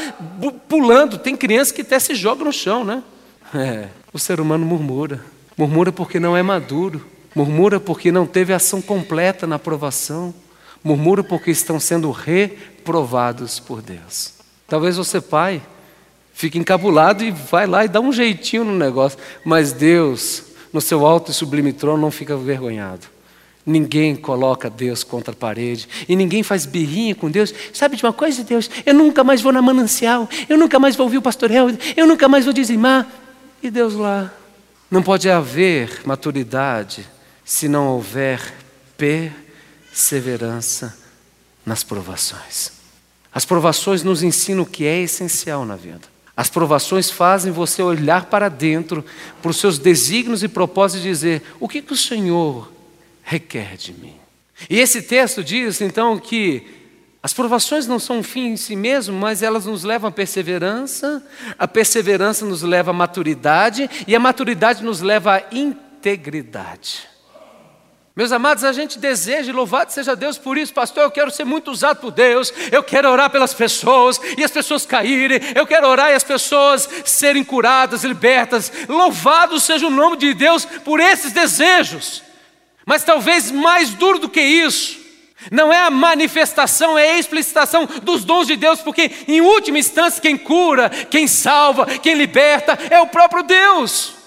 pulando. 0.67 1.19
Tem 1.19 1.37
criança 1.37 1.75
que 1.75 1.83
até 1.83 1.99
se 1.99 2.15
joga 2.15 2.43
no 2.43 2.53
chão, 2.53 2.85
né? 2.85 3.03
É, 3.55 3.89
o 4.13 4.19
ser 4.19 4.41
humano 4.41 4.65
murmura. 4.65 5.23
Murmura 5.59 5.93
porque 5.93 6.19
não 6.19 6.35
é 6.35 6.43
maduro. 6.43 7.05
Murmura 7.35 7.79
porque 7.79 8.11
não 8.11 8.27
teve 8.27 8.55
ação 8.55 8.81
completa 8.81 9.47
na 9.47 9.57
aprovação. 9.57 10.35
Murmura 10.83 11.23
porque 11.23 11.51
estão 11.51 11.79
sendo 11.79 12.11
reprovados 12.11 13.61
por 13.61 13.83
Deus. 13.83 14.33
Talvez 14.67 14.97
você, 14.97 15.21
pai, 15.21 15.61
fique 16.33 16.59
encabulado 16.59 17.23
e 17.23 17.31
vai 17.31 17.67
lá 17.67 17.85
e 17.85 17.89
dá 17.89 18.01
um 18.01 18.13
jeitinho 18.13 18.65
no 18.65 18.75
negócio. 18.75 19.19
Mas 19.45 19.73
Deus, 19.73 20.45
no 20.73 20.81
seu 20.81 21.07
alto 21.07 21.31
e 21.31 21.35
sublime 21.35 21.73
trono, 21.73 22.03
não 22.03 22.11
fica 22.11 22.37
vergonhado. 22.37 23.07
Ninguém 23.65 24.17
coloca 24.17 24.71
Deus 24.71 25.05
contra 25.05 25.33
a 25.33 25.37
parede 25.37 25.87
e 26.09 26.17
ninguém 26.17 26.43
faz 26.43 26.65
birrinha 26.65 27.15
com 27.15 27.31
Deus. 27.31 27.53
Sabe 27.73 27.97
de 27.97 28.05
uma 28.05 28.15
coisa, 28.15 28.43
Deus? 28.43 28.71
Eu 28.87 28.95
nunca 28.95 29.23
mais 29.23 29.43
vou 29.43 29.53
na 29.53 29.61
manancial, 29.61 30.27
eu 30.49 30.57
nunca 30.57 30.79
mais 30.79 30.97
vou 30.97 31.05
ouvir 31.05 31.19
o 31.19 31.23
pastor 31.23 31.51
Helder, 31.51 31.79
eu 31.95 32.07
nunca 32.07 32.29
mais 32.29 32.45
vou 32.45 32.55
dizimar. 32.55 33.07
E 33.63 33.71
Deus 33.71 33.95
lá. 33.95 34.33
Não 34.91 35.03
pode 35.03 35.29
haver 35.29 36.01
maturidade 36.07 37.07
se 37.45 37.69
não 37.69 37.89
houver 37.89 38.41
perseverança 38.97 40.97
nas 41.67 41.85
provações. 41.85 42.73
As 43.33 43.45
provações 43.45 44.03
nos 44.03 44.23
ensinam 44.23 44.63
o 44.63 44.67
que 44.67 44.87
é 44.87 45.03
essencial 45.03 45.67
na 45.67 45.77
vida. 45.77 46.09
As 46.39 46.49
provações 46.49 47.11
fazem 47.11 47.51
você 47.51 47.83
olhar 47.83 48.27
para 48.27 48.49
dentro, 48.49 49.05
para 49.43 49.51
os 49.51 49.57
seus 49.57 49.77
desígnios 49.77 50.45
e 50.45 50.47
propósitos 50.47 51.05
e 51.05 51.09
dizer: 51.09 51.43
o 51.59 51.69
que, 51.69 51.83
que 51.83 51.93
o 51.93 51.97
Senhor 51.97 52.73
requer 53.25 53.77
de 53.77 53.93
mim? 53.93 54.15
E 54.71 54.79
esse 54.79 55.03
texto 55.03 55.43
diz 55.43 55.81
então 55.81 56.17
que 56.17 56.65
as 57.21 57.33
provações 57.33 57.89
não 57.89 57.99
são 57.99 58.21
um 58.21 58.23
fim 58.23 58.51
em 58.51 58.57
si 58.57 58.77
mesmo, 58.77 59.19
mas 59.19 59.43
elas 59.43 59.67
nos 59.67 59.83
levam 59.83 60.11
à 60.11 60.13
perseverança, 60.13 61.27
a 61.59 61.67
perseverança 61.67 62.47
nos 62.47 62.63
leva 62.63 62.93
à 62.93 62.95
maturidade 62.95 63.91
e 64.07 64.15
a 64.15 64.21
maturidade 64.21 64.85
nos 64.85 65.01
leva 65.01 65.35
à 65.35 65.43
integridade. 65.51 67.09
Meus 68.19 68.33
amados, 68.33 68.65
a 68.65 68.73
gente 68.73 68.99
deseja, 68.99 69.53
louvado 69.53 69.93
seja 69.93 70.17
Deus 70.17 70.37
por 70.37 70.59
isso, 70.59 70.75
pastor. 70.75 71.05
Eu 71.05 71.11
quero 71.13 71.31
ser 71.31 71.45
muito 71.45 71.71
usado 71.71 72.01
por 72.01 72.11
Deus, 72.11 72.53
eu 72.73 72.83
quero 72.83 73.09
orar 73.09 73.31
pelas 73.31 73.55
pessoas 73.55 74.21
e 74.37 74.43
as 74.43 74.51
pessoas 74.51 74.85
caírem, 74.85 75.39
eu 75.55 75.65
quero 75.65 75.87
orar 75.87 76.11
e 76.11 76.15
as 76.15 76.25
pessoas 76.25 76.89
serem 77.05 77.45
curadas, 77.45 78.03
libertas. 78.03 78.73
Louvado 78.89 79.61
seja 79.61 79.87
o 79.87 79.91
nome 79.91 80.17
de 80.17 80.35
Deus 80.35 80.65
por 80.65 80.99
esses 80.99 81.31
desejos, 81.31 82.25
mas 82.85 83.05
talvez 83.05 83.53
mais 83.53 83.91
duro 83.91 84.19
do 84.19 84.29
que 84.29 84.41
isso, 84.41 84.99
não 85.53 85.73
é 85.73 85.79
a 85.79 85.89
manifestação, 85.89 86.99
é 86.99 87.13
a 87.13 87.19
explicitação 87.21 87.89
dos 88.03 88.25
dons 88.25 88.49
de 88.49 88.57
Deus, 88.57 88.81
porque 88.81 89.13
em 89.29 89.41
última 89.41 89.79
instância 89.79 90.21
quem 90.21 90.37
cura, 90.37 90.91
quem 90.91 91.29
salva, 91.29 91.87
quem 91.87 92.15
liberta 92.15 92.77
é 92.91 92.99
o 92.99 93.07
próprio 93.07 93.45
Deus. 93.45 94.18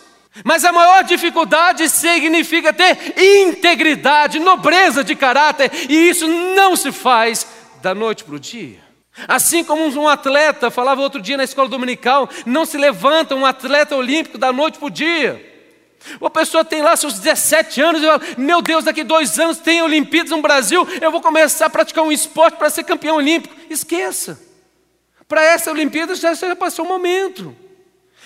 Mas 0.46 0.64
a 0.64 0.72
maior 0.72 1.04
dificuldade 1.04 1.90
significa 1.90 2.72
ter 2.72 3.14
integridade, 3.18 4.40
nobreza 4.40 5.04
de 5.04 5.16
caráter, 5.16 5.70
e 5.90 6.10
isso 6.10 6.28
não 6.28 6.76
se 6.76 6.92
faz 6.92 7.46
da 7.82 7.94
noite 7.94 8.24
para 8.24 8.36
o 8.36 8.40
dia. 8.40 8.80
Assim 9.28 9.64
como 9.64 9.86
um 9.86 10.08
atleta, 10.08 10.72
falava 10.72 11.02
outro 11.02 11.22
dia 11.22 11.36
na 11.36 11.44
escola 11.44 11.68
dominical, 11.68 12.30
não 12.46 12.66
se 12.66 12.78
levanta 12.78 13.36
um 13.36 13.46
atleta 13.46 13.96
olímpico 13.96 14.38
da 14.38 14.54
noite 14.54 14.80
para 14.80 14.88
o 14.88 14.92
dia. 14.92 15.52
Uma 16.20 16.30
pessoa 16.30 16.66
tem 16.66 16.82
lá 16.82 16.96
seus 16.96 17.20
17 17.20 17.82
anos 17.82 18.02
e 18.02 18.06
fala: 18.06 18.22
Meu 18.38 18.62
Deus, 18.62 18.86
daqui 18.86 19.04
dois 19.04 19.38
anos 19.38 19.58
tem 19.58 19.82
Olimpíadas 19.82 20.32
no 20.32 20.42
Brasil, 20.42 20.88
eu 21.00 21.12
vou 21.12 21.22
começar 21.22 21.68
a 21.68 21.70
praticar 21.70 22.04
um 22.04 22.12
esporte 22.12 22.58
para 22.58 22.70
ser 22.70 22.84
campeão 22.86 23.18
olímpico. 23.18 23.54
Esqueça. 23.70 24.42
Para 25.28 25.44
essa 25.44 25.72
Olimpíada 25.72 26.16
já, 26.16 26.34
já 26.34 26.56
passou 26.56 26.86
o 26.86 26.88
momento. 26.88 27.56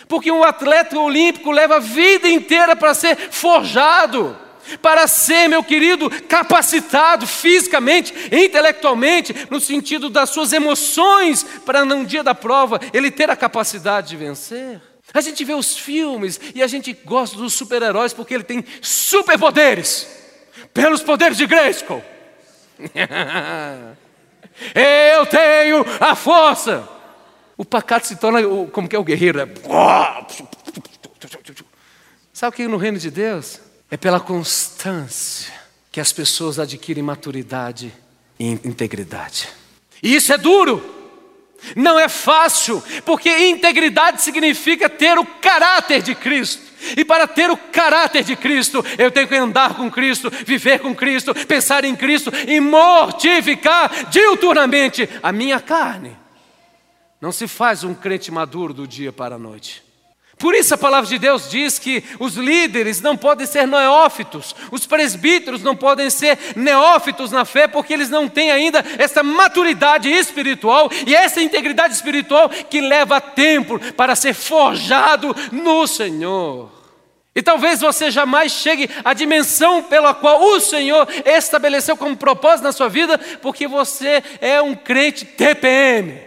Porque 0.08 0.32
um 0.32 0.44
atleta 0.44 1.00
olímpico 1.00 1.52
leva 1.52 1.78
a 1.78 1.80
vida 1.80 2.28
inteira 2.28 2.76
para 2.76 2.94
ser 2.94 3.16
forjado, 3.32 4.38
para 4.82 5.08
ser, 5.08 5.48
meu 5.48 5.64
querido, 5.64 6.10
capacitado 6.28 7.28
fisicamente, 7.28 8.14
intelectualmente, 8.32 9.48
no 9.50 9.60
sentido 9.60 10.10
das 10.10 10.30
suas 10.30 10.54
emoções, 10.54 11.44
para 11.66 11.86
no 11.86 12.06
dia 12.06 12.24
da 12.24 12.36
prova 12.36 12.80
ele 12.94 13.12
ter 13.12 13.30
a 13.30 13.36
capacidade 13.36 14.10
de 14.10 14.18
vencer. 14.18 14.82
A 15.14 15.22
gente 15.22 15.44
vê 15.46 15.54
os 15.54 15.78
filmes 15.78 16.40
e 16.54 16.62
a 16.62 16.68
gente 16.68 16.92
gosta 17.06 17.38
dos 17.38 17.54
super-heróis 17.54 18.12
porque 18.12 18.34
ele 18.34 18.44
tem 18.44 18.66
superpoderes. 18.82 20.08
Pelos 20.74 21.02
poderes 21.02 21.38
de 21.38 21.46
Grayskull. 21.46 22.04
Eu 24.74 25.26
tenho 25.26 25.86
a 26.00 26.16
força. 26.16 26.95
O 27.58 27.64
pacato 27.64 28.08
se 28.08 28.16
torna 28.18 28.42
como 28.72 28.88
que 28.88 28.96
é 28.96 29.00
o 29.00 29.04
guerreiro. 29.04 29.40
É 29.40 29.48
Sabe 32.34 32.54
o 32.54 32.58
que 32.58 32.64
é 32.64 32.68
no 32.68 32.78
reino 32.78 32.98
de 32.98 33.10
Deus? 33.10 33.62
É 33.90 33.96
pela 33.96 34.20
constância 34.20 35.54
que 35.92 36.02
as 36.02 36.12
pessoas 36.12 36.60
adquirem 36.60 37.02
maturidade 37.02 37.94
e 38.38 38.52
integridade. 38.52 39.48
E 40.04 40.14
isso 40.14 40.34
é 40.34 40.38
duro. 40.38 40.94
Não 41.76 41.98
é 41.98 42.10
fácil, 42.10 42.84
porque 43.06 43.30
integridade 43.48 44.22
significa 44.22 44.90
ter 44.90 45.18
o 45.18 45.26
caráter 45.26 46.02
de 46.02 46.14
Cristo. 46.14 46.62
E 46.98 47.06
para 47.06 47.26
ter 47.26 47.50
o 47.50 47.58
caráter 47.58 48.24
de 48.24 48.36
Cristo, 48.36 48.86
eu 48.98 49.10
tenho 49.10 49.28
que 49.28 49.36
andar 49.36 49.76
com 49.76 49.90
Cristo, 49.90 50.30
viver 50.46 50.80
com 50.80 50.94
Cristo, 50.94 51.34
pensar 51.34 51.86
em 51.86 51.96
Cristo 51.96 52.32
e 52.48 52.60
mortificar 52.60 54.10
diuturnamente 54.10 55.10
a 55.24 55.32
minha 55.32 55.60
carne. 55.60 56.25
Não 57.26 57.32
se 57.32 57.48
faz 57.48 57.84
um 57.84 57.96
crente 57.96 58.30
maduro 58.30 58.72
do 58.72 58.88
dia 58.88 59.12
para 59.12 59.34
a 59.34 59.40
noite. 59.40 59.82
Por 60.38 60.54
isso 60.54 60.76
a 60.76 60.78
palavra 60.78 61.10
de 61.10 61.18
Deus 61.18 61.50
diz 61.50 61.80
que 61.80 62.04
os 62.20 62.36
líderes 62.36 63.02
não 63.02 63.18
podem 63.18 63.48
ser 63.48 63.68
neófitos, 63.68 64.56
os 64.70 64.86
presbíteros 64.86 65.64
não 65.64 65.76
podem 65.76 66.08
ser 66.12 66.38
neófitos 66.56 67.32
na 67.32 67.44
fé, 67.44 67.68
porque 67.68 67.96
eles 67.96 68.12
não 68.12 68.30
têm 68.30 68.52
ainda 68.52 68.86
essa 69.00 69.24
maturidade 69.24 70.08
espiritual 70.08 70.88
e 71.08 71.16
essa 71.16 71.42
integridade 71.42 71.96
espiritual 71.96 72.48
que 72.48 72.80
leva 72.80 73.20
tempo 73.20 73.80
para 73.94 74.16
ser 74.16 74.36
forjado 74.36 75.36
no 75.52 75.88
Senhor. 75.88 76.70
E 77.36 77.42
talvez 77.42 77.82
você 77.82 78.12
jamais 78.12 78.52
chegue 78.52 78.88
à 79.04 79.16
dimensão 79.16 79.82
pela 79.82 80.14
qual 80.14 80.44
o 80.44 80.60
Senhor 80.60 81.08
estabeleceu 81.26 81.98
como 81.98 82.16
propósito 82.16 82.66
na 82.66 82.72
sua 82.72 82.88
vida, 82.88 83.18
porque 83.42 83.68
você 83.68 84.24
é 84.40 84.62
um 84.62 84.76
crente 84.76 85.26
TPM. 85.26 86.25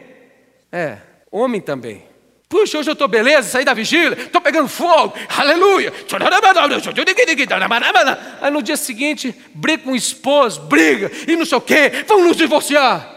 É, 0.72 0.98
homem 1.30 1.60
também. 1.60 2.06
Puxa, 2.48 2.78
hoje 2.78 2.88
eu 2.88 2.94
estou 2.94 3.06
beleza, 3.06 3.50
saí 3.50 3.64
da 3.64 3.74
vigília, 3.74 4.18
estou 4.18 4.40
pegando 4.40 4.68
fogo, 4.68 5.14
aleluia. 5.28 5.92
Aí 8.40 8.50
no 8.50 8.62
dia 8.62 8.76
seguinte, 8.76 9.34
briga 9.54 9.82
com 9.82 9.92
o 9.92 9.96
esposo, 9.96 10.62
briga, 10.62 11.10
e 11.26 11.36
não 11.36 11.44
sei 11.44 11.58
o 11.58 11.60
quê, 11.60 12.04
vamos 12.06 12.26
nos 12.26 12.36
divorciar. 12.38 13.16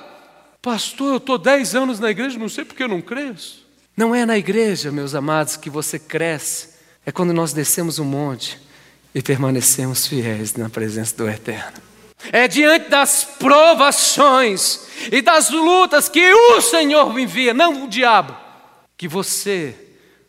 Pastor, 0.62 1.14
eu 1.14 1.18
estou 1.18 1.38
dez 1.38 1.74
anos 1.74 1.98
na 2.00 2.12
igreja, 2.12 2.38
não 2.38 2.50
sei 2.50 2.66
porque 2.66 2.84
eu 2.84 2.90
não 2.90 3.02
cresço. 3.02 3.66
Não 3.96 4.14
é 4.14 4.26
na 4.26 4.38
igreja, 4.38 4.92
meus 4.92 5.16
amados, 5.16 5.56
que 5.56 5.70
você 5.70 5.98
cresce, 5.98 6.70
é 7.06 7.12
quando 7.12 7.34
nós 7.34 7.54
descemos 7.54 8.00
um 8.00 8.06
monte 8.06 8.60
e 9.16 9.22
permanecemos 9.22 10.08
fiéis 10.08 10.56
na 10.56 10.70
presença 10.70 11.16
do 11.16 11.30
Eterno. 11.30 11.91
É 12.32 12.48
diante 12.48 12.90
das 12.90 13.24
provações 13.24 14.88
e 15.12 15.22
das 15.22 15.50
lutas 15.50 16.10
que 16.10 16.34
o 16.34 16.62
Senhor 16.62 17.18
envia, 17.18 17.54
não 17.54 17.86
o 17.86 17.88
diabo 17.88 18.42
que 19.02 19.08
você 19.08 19.76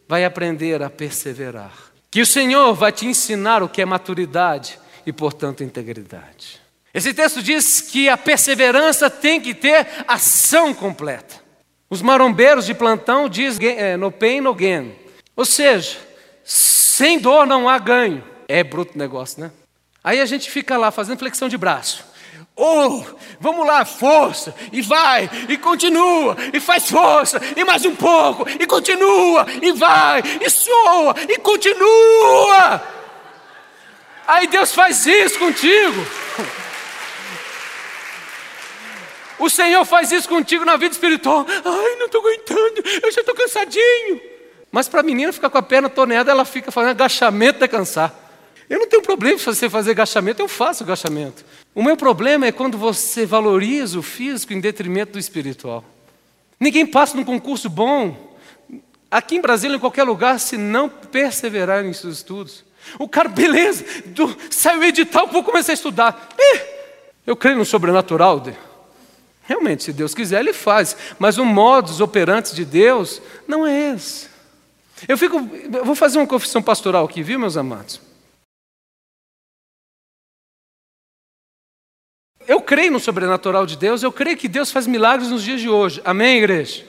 vai 0.08 0.24
aprender 0.24 0.82
a 0.82 0.88
perseverar. 0.88 1.74
Que 2.10 2.22
o 2.22 2.26
Senhor 2.26 2.72
vai 2.72 2.90
te 2.90 3.04
ensinar 3.04 3.62
o 3.62 3.68
que 3.68 3.82
é 3.82 3.84
maturidade 3.84 4.78
e, 5.04 5.12
portanto, 5.12 5.62
integridade. 5.62 6.58
Esse 6.94 7.12
texto 7.12 7.42
diz 7.42 7.82
que 7.82 8.08
a 8.08 8.16
perseverança 8.16 9.10
tem 9.10 9.42
que 9.42 9.52
ter 9.52 9.86
ação 10.08 10.72
completa. 10.72 11.34
Os 11.90 12.00
marombeiros 12.00 12.64
de 12.64 12.72
plantão 12.72 13.28
dizem 13.28 13.76
é, 13.78 13.94
no 13.94 14.10
pain, 14.10 14.40
no 14.40 14.54
gain. 14.54 14.94
Ou 15.36 15.44
seja, 15.44 15.98
sem 16.42 17.18
dor 17.18 17.46
não 17.46 17.68
há 17.68 17.78
ganho. 17.78 18.24
É 18.48 18.64
bruto 18.64 18.96
negócio, 18.96 19.38
né? 19.38 19.50
Aí 20.04 20.20
a 20.20 20.26
gente 20.26 20.50
fica 20.50 20.76
lá 20.76 20.90
fazendo 20.90 21.18
flexão 21.18 21.48
de 21.48 21.56
braço. 21.56 22.04
Oh, 22.54 23.02
vamos 23.40 23.66
lá, 23.66 23.84
força, 23.84 24.54
e 24.70 24.82
vai, 24.82 25.30
e 25.48 25.56
continua, 25.56 26.36
e 26.52 26.60
faz 26.60 26.90
força, 26.90 27.40
e 27.56 27.64
mais 27.64 27.84
um 27.86 27.96
pouco, 27.96 28.46
e 28.48 28.66
continua, 28.66 29.46
e 29.62 29.72
vai, 29.72 30.22
e 30.38 30.50
soa, 30.50 31.14
e 31.28 31.38
continua. 31.38 32.82
Aí 34.26 34.46
Deus 34.48 34.74
faz 34.74 35.06
isso 35.06 35.38
contigo. 35.38 36.06
O 39.38 39.48
Senhor 39.48 39.84
faz 39.84 40.12
isso 40.12 40.28
contigo 40.28 40.64
na 40.64 40.76
vida 40.76 40.92
espiritual. 40.92 41.46
Ai, 41.48 41.96
não 41.96 42.06
estou 42.06 42.20
aguentando, 42.20 42.82
eu 43.02 43.10
já 43.10 43.20
estou 43.20 43.34
cansadinho. 43.34 44.20
Mas 44.70 44.88
para 44.88 45.00
a 45.00 45.02
menina 45.02 45.32
ficar 45.32 45.50
com 45.50 45.58
a 45.58 45.62
perna 45.62 45.88
torneada, 45.88 46.30
ela 46.30 46.44
fica 46.44 46.70
fazendo 46.70 46.90
agachamento 46.90 47.56
até 47.56 47.66
cansar. 47.66 48.21
Eu 48.72 48.78
não 48.78 48.88
tenho 48.88 49.02
problema 49.02 49.38
se 49.38 49.44
você 49.44 49.68
fazer 49.68 49.90
agachamento, 49.90 50.40
eu 50.40 50.48
faço 50.48 50.82
agachamento. 50.82 51.44
O 51.74 51.82
meu 51.82 51.94
problema 51.94 52.46
é 52.46 52.50
quando 52.50 52.78
você 52.78 53.26
valoriza 53.26 53.98
o 53.98 54.02
físico 54.02 54.54
em 54.54 54.60
detrimento 54.60 55.12
do 55.12 55.18
espiritual. 55.18 55.84
Ninguém 56.58 56.86
passa 56.86 57.14
num 57.14 57.22
concurso 57.22 57.68
bom, 57.68 58.34
aqui 59.10 59.34
em 59.36 59.42
Brasília, 59.42 59.76
em 59.76 59.78
qualquer 59.78 60.04
lugar, 60.04 60.40
se 60.40 60.56
não 60.56 60.88
perseverar 60.88 61.84
em 61.84 61.92
seus 61.92 62.16
estudos. 62.16 62.64
O 62.98 63.06
cara, 63.06 63.28
beleza, 63.44 63.84
do, 64.06 64.34
saiu 64.48 64.82
edital, 64.84 65.26
vou 65.26 65.44
começar 65.44 65.72
a 65.72 65.74
estudar. 65.74 66.30
Ih, 66.38 66.60
eu 67.26 67.36
creio 67.36 67.58
no 67.58 67.66
sobrenatural. 67.66 68.40
De, 68.40 68.54
realmente, 69.42 69.82
se 69.82 69.92
Deus 69.92 70.14
quiser, 70.14 70.40
Ele 70.40 70.54
faz. 70.54 70.96
Mas 71.18 71.36
o 71.36 71.44
modus 71.44 72.00
operantes 72.00 72.54
de 72.54 72.64
Deus 72.64 73.20
não 73.46 73.66
é 73.66 73.92
esse. 73.92 74.28
Eu 75.06 75.18
fico, 75.18 75.46
eu 75.74 75.84
vou 75.84 75.94
fazer 75.94 76.16
uma 76.16 76.26
confissão 76.26 76.62
pastoral 76.62 77.04
aqui, 77.04 77.22
viu, 77.22 77.38
meus 77.38 77.58
amados? 77.58 78.11
Eu 82.46 82.60
creio 82.60 82.92
no 82.92 83.00
sobrenatural 83.00 83.66
de 83.66 83.76
Deus, 83.76 84.02
eu 84.02 84.12
creio 84.12 84.36
que 84.36 84.48
Deus 84.48 84.70
faz 84.70 84.86
milagres 84.86 85.28
nos 85.28 85.42
dias 85.42 85.60
de 85.60 85.68
hoje. 85.68 86.00
Amém, 86.04 86.38
igreja? 86.38 86.84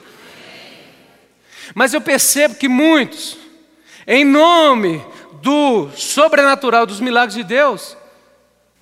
Mas 1.74 1.94
eu 1.94 2.00
percebo 2.00 2.54
que 2.54 2.68
muitos, 2.68 3.36
em 4.06 4.24
nome 4.24 5.04
do 5.42 5.88
sobrenatural, 5.96 6.86
dos 6.86 7.00
milagres 7.00 7.34
de 7.34 7.44
Deus, 7.44 7.96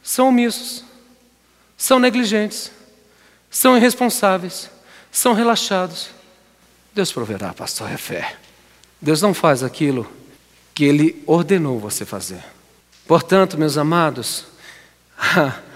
são 0.02 0.28
omissos, 0.28 0.84
são 1.76 1.98
negligentes, 1.98 2.72
são 3.50 3.76
irresponsáveis, 3.76 4.70
são 5.10 5.32
relaxados. 5.32 6.10
Deus 6.94 7.12
proverá, 7.12 7.52
pastor, 7.52 7.90
é 7.90 7.96
fé. 7.96 8.36
Deus 9.00 9.20
não 9.20 9.34
faz 9.34 9.62
aquilo 9.62 10.10
que 10.74 10.84
Ele 10.84 11.22
ordenou 11.26 11.78
você 11.78 12.04
fazer. 12.04 12.42
Portanto, 13.06 13.58
meus 13.58 13.76
amados, 13.76 14.46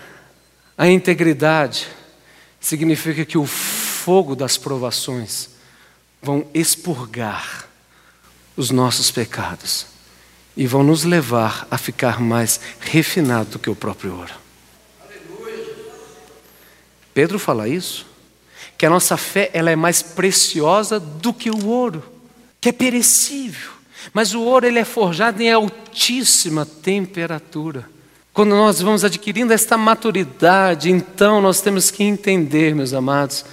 A 0.77 0.89
integridade 0.89 1.89
significa 2.61 3.25
que 3.25 3.39
o 3.39 3.47
fogo 3.47 4.37
das 4.37 4.59
provações 4.59 5.51
vão 6.21 6.47
expurgar 6.53 7.69
os 8.57 8.71
nossos 8.71 9.11
pecados 9.11 9.87
e 10.57 10.67
vão 10.67 10.83
nos 10.83 11.05
levar 11.05 11.67
a 11.71 11.79
ficar 11.79 12.21
mais 12.21 12.61
refinado 12.81 13.51
do 13.51 13.59
que 13.59 13.71
o 13.71 13.77
próprio 13.77 14.17
ouro. 14.17 14.35
Pedro 17.15 17.39
fala 17.39 17.69
isso, 17.69 18.07
que 18.77 18.85
a 18.85 18.91
nossa 18.91 19.17
fé 19.17 19.51
ela 19.55 19.71
é 19.71 19.77
mais 19.77 20.03
preciosa 20.03 21.01
do 21.01 21.33
que 21.33 21.51
o 21.51 21.67
ouro, 21.67 22.03
que 22.61 22.69
é 22.69 22.73
perecível. 22.73 23.73
Mas 24.12 24.35
o 24.35 24.43
ouro 24.43 24.67
ele 24.67 24.79
é 24.79 24.85
forjado 24.85 25.43
em 25.43 25.51
altíssima 25.51 26.67
temperatura. 26.67 27.89
Quando 28.37 28.51
nós 28.51 28.83
vamos 28.83 29.03
adquirindo 29.03 29.55
esta 29.55 29.79
maturidade, 29.79 30.90
então 30.90 31.40
nós 31.40 31.62
temos 31.62 31.90
que 31.90 32.05
entender, 32.05 32.75
meus 32.75 32.92
amados, 32.92 33.46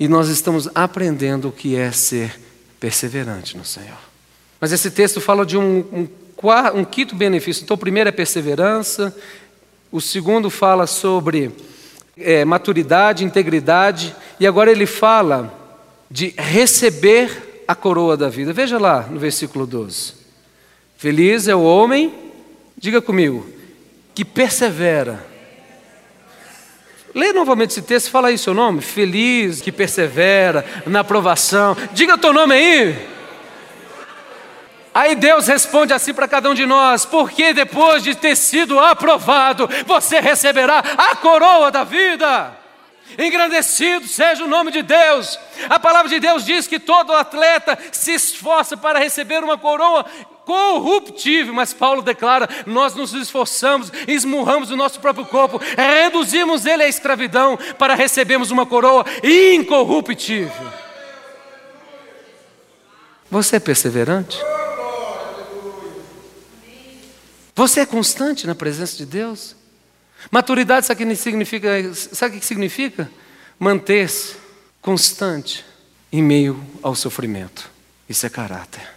e 0.00 0.08
nós 0.08 0.28
estamos 0.28 0.68
aprendendo 0.74 1.46
o 1.46 1.52
que 1.52 1.76
é 1.76 1.92
ser 1.92 2.36
perseverante 2.80 3.56
no 3.56 3.64
Senhor. 3.64 4.00
Mas 4.60 4.72
esse 4.72 4.90
texto 4.90 5.20
fala 5.20 5.46
de 5.46 5.56
um, 5.56 5.78
um, 5.92 6.08
um 6.74 6.84
quinto 6.84 7.14
benefício. 7.14 7.62
Então, 7.62 7.76
o 7.76 7.78
primeiro 7.78 8.08
é 8.08 8.12
perseverança, 8.12 9.16
o 9.92 10.00
segundo 10.00 10.50
fala 10.50 10.88
sobre 10.88 11.52
é, 12.16 12.44
maturidade, 12.44 13.22
integridade, 13.22 14.12
e 14.40 14.46
agora 14.46 14.72
ele 14.72 14.86
fala 14.86 15.56
de 16.10 16.34
receber 16.36 17.62
a 17.68 17.76
coroa 17.76 18.16
da 18.16 18.28
vida. 18.28 18.52
Veja 18.52 18.76
lá 18.76 19.06
no 19.08 19.20
versículo 19.20 19.68
12. 19.68 20.14
Feliz 20.96 21.46
é 21.46 21.54
o 21.54 21.62
homem, 21.62 22.12
diga 22.76 23.00
comigo, 23.00 23.54
que 24.16 24.24
persevera. 24.24 25.22
Lê 27.14 27.34
novamente 27.34 27.72
esse 27.72 27.82
texto, 27.82 28.10
fala 28.10 28.28
aí 28.28 28.38
seu 28.38 28.54
nome. 28.54 28.80
Feliz, 28.80 29.60
que 29.60 29.70
persevera 29.70 30.64
na 30.86 31.00
aprovação. 31.00 31.76
Diga 31.92 32.16
teu 32.16 32.32
nome 32.32 32.54
aí. 32.54 33.08
Aí 34.94 35.14
Deus 35.14 35.46
responde 35.46 35.92
assim 35.92 36.14
para 36.14 36.26
cada 36.26 36.48
um 36.48 36.54
de 36.54 36.64
nós: 36.64 37.04
porque 37.04 37.52
depois 37.52 38.02
de 38.02 38.14
ter 38.14 38.34
sido 38.36 38.80
aprovado, 38.80 39.68
você 39.86 40.18
receberá 40.18 40.78
a 40.78 41.14
coroa 41.16 41.70
da 41.70 41.84
vida. 41.84 42.56
Engrandecido 43.18 44.08
seja 44.08 44.44
o 44.44 44.48
nome 44.48 44.72
de 44.72 44.80
Deus. 44.82 45.38
A 45.68 45.78
palavra 45.78 46.08
de 46.08 46.18
Deus 46.18 46.44
diz 46.44 46.66
que 46.66 46.80
todo 46.80 47.12
atleta 47.12 47.78
se 47.92 48.14
esforça 48.14 48.78
para 48.78 48.98
receber 48.98 49.44
uma 49.44 49.58
coroa 49.58 50.06
corruptível, 50.46 51.52
mas 51.52 51.74
Paulo 51.74 52.00
declara: 52.00 52.48
nós 52.64 52.94
nos 52.94 53.12
esforçamos, 53.12 53.92
esmurramos 54.06 54.70
o 54.70 54.76
nosso 54.76 55.00
próprio 55.00 55.26
corpo, 55.26 55.60
reduzimos 55.76 56.64
ele 56.64 56.84
à 56.84 56.88
escravidão 56.88 57.58
para 57.78 57.94
recebermos 57.94 58.50
uma 58.50 58.64
coroa 58.64 59.04
incorruptível. 59.22 60.72
Você 63.28 63.56
é 63.56 63.60
perseverante? 63.60 64.38
Você 67.56 67.80
é 67.80 67.86
constante 67.86 68.46
na 68.46 68.54
presença 68.54 68.96
de 68.96 69.04
Deus? 69.04 69.56
Maturidade, 70.30 70.86
sabe 70.86 71.04
o 71.04 71.08
que 71.08 71.16
significa? 71.16 71.94
Sabe 71.94 72.36
o 72.36 72.40
que 72.40 72.46
significa? 72.46 73.10
Manter-se 73.58 74.36
constante 74.80 75.64
em 76.12 76.22
meio 76.22 76.62
ao 76.82 76.94
sofrimento. 76.94 77.68
Isso 78.08 78.24
é 78.24 78.30
caráter. 78.30 78.95